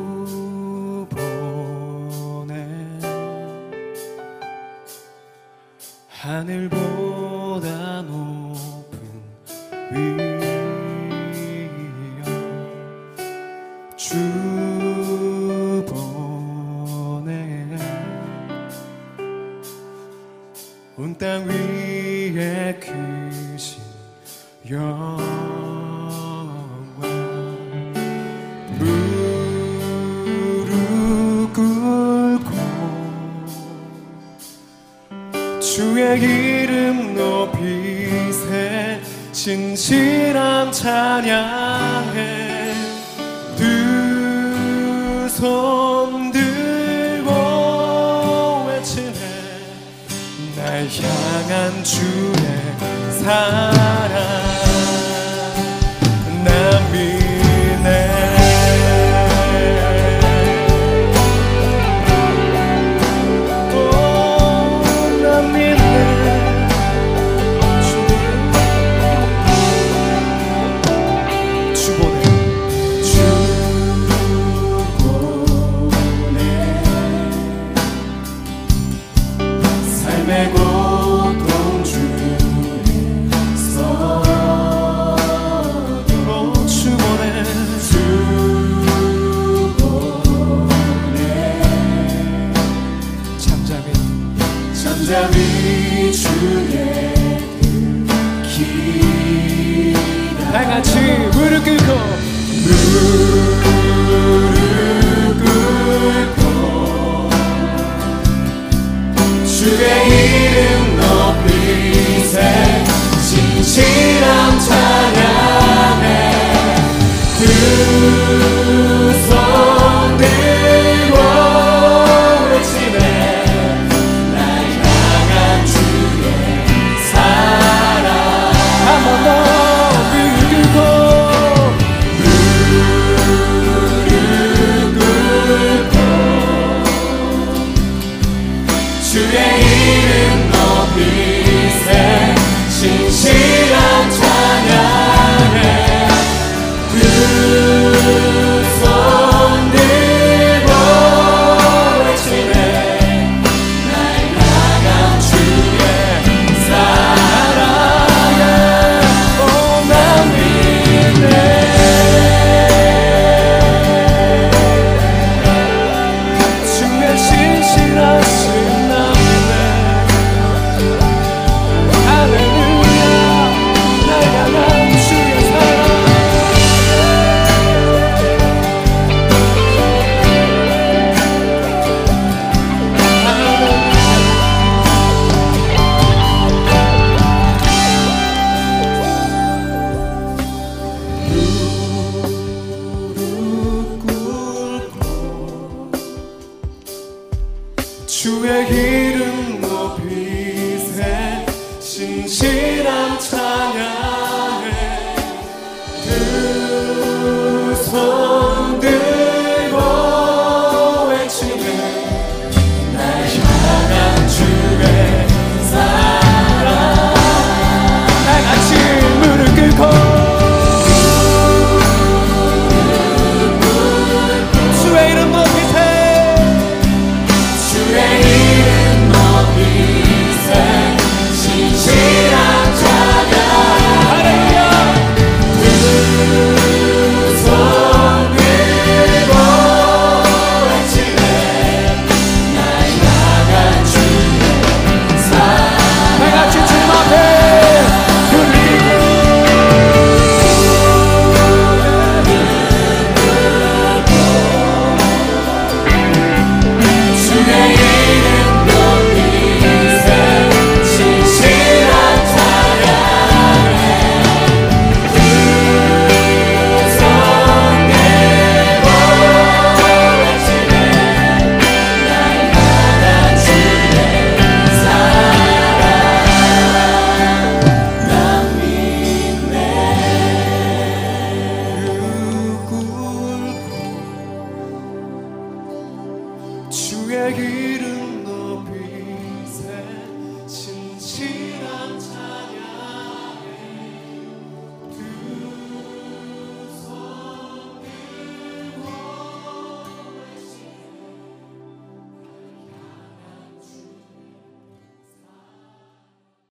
하늘보다 6.22 8.02
높은 8.02 8.96
위엄 9.90 10.40
주 13.96 14.71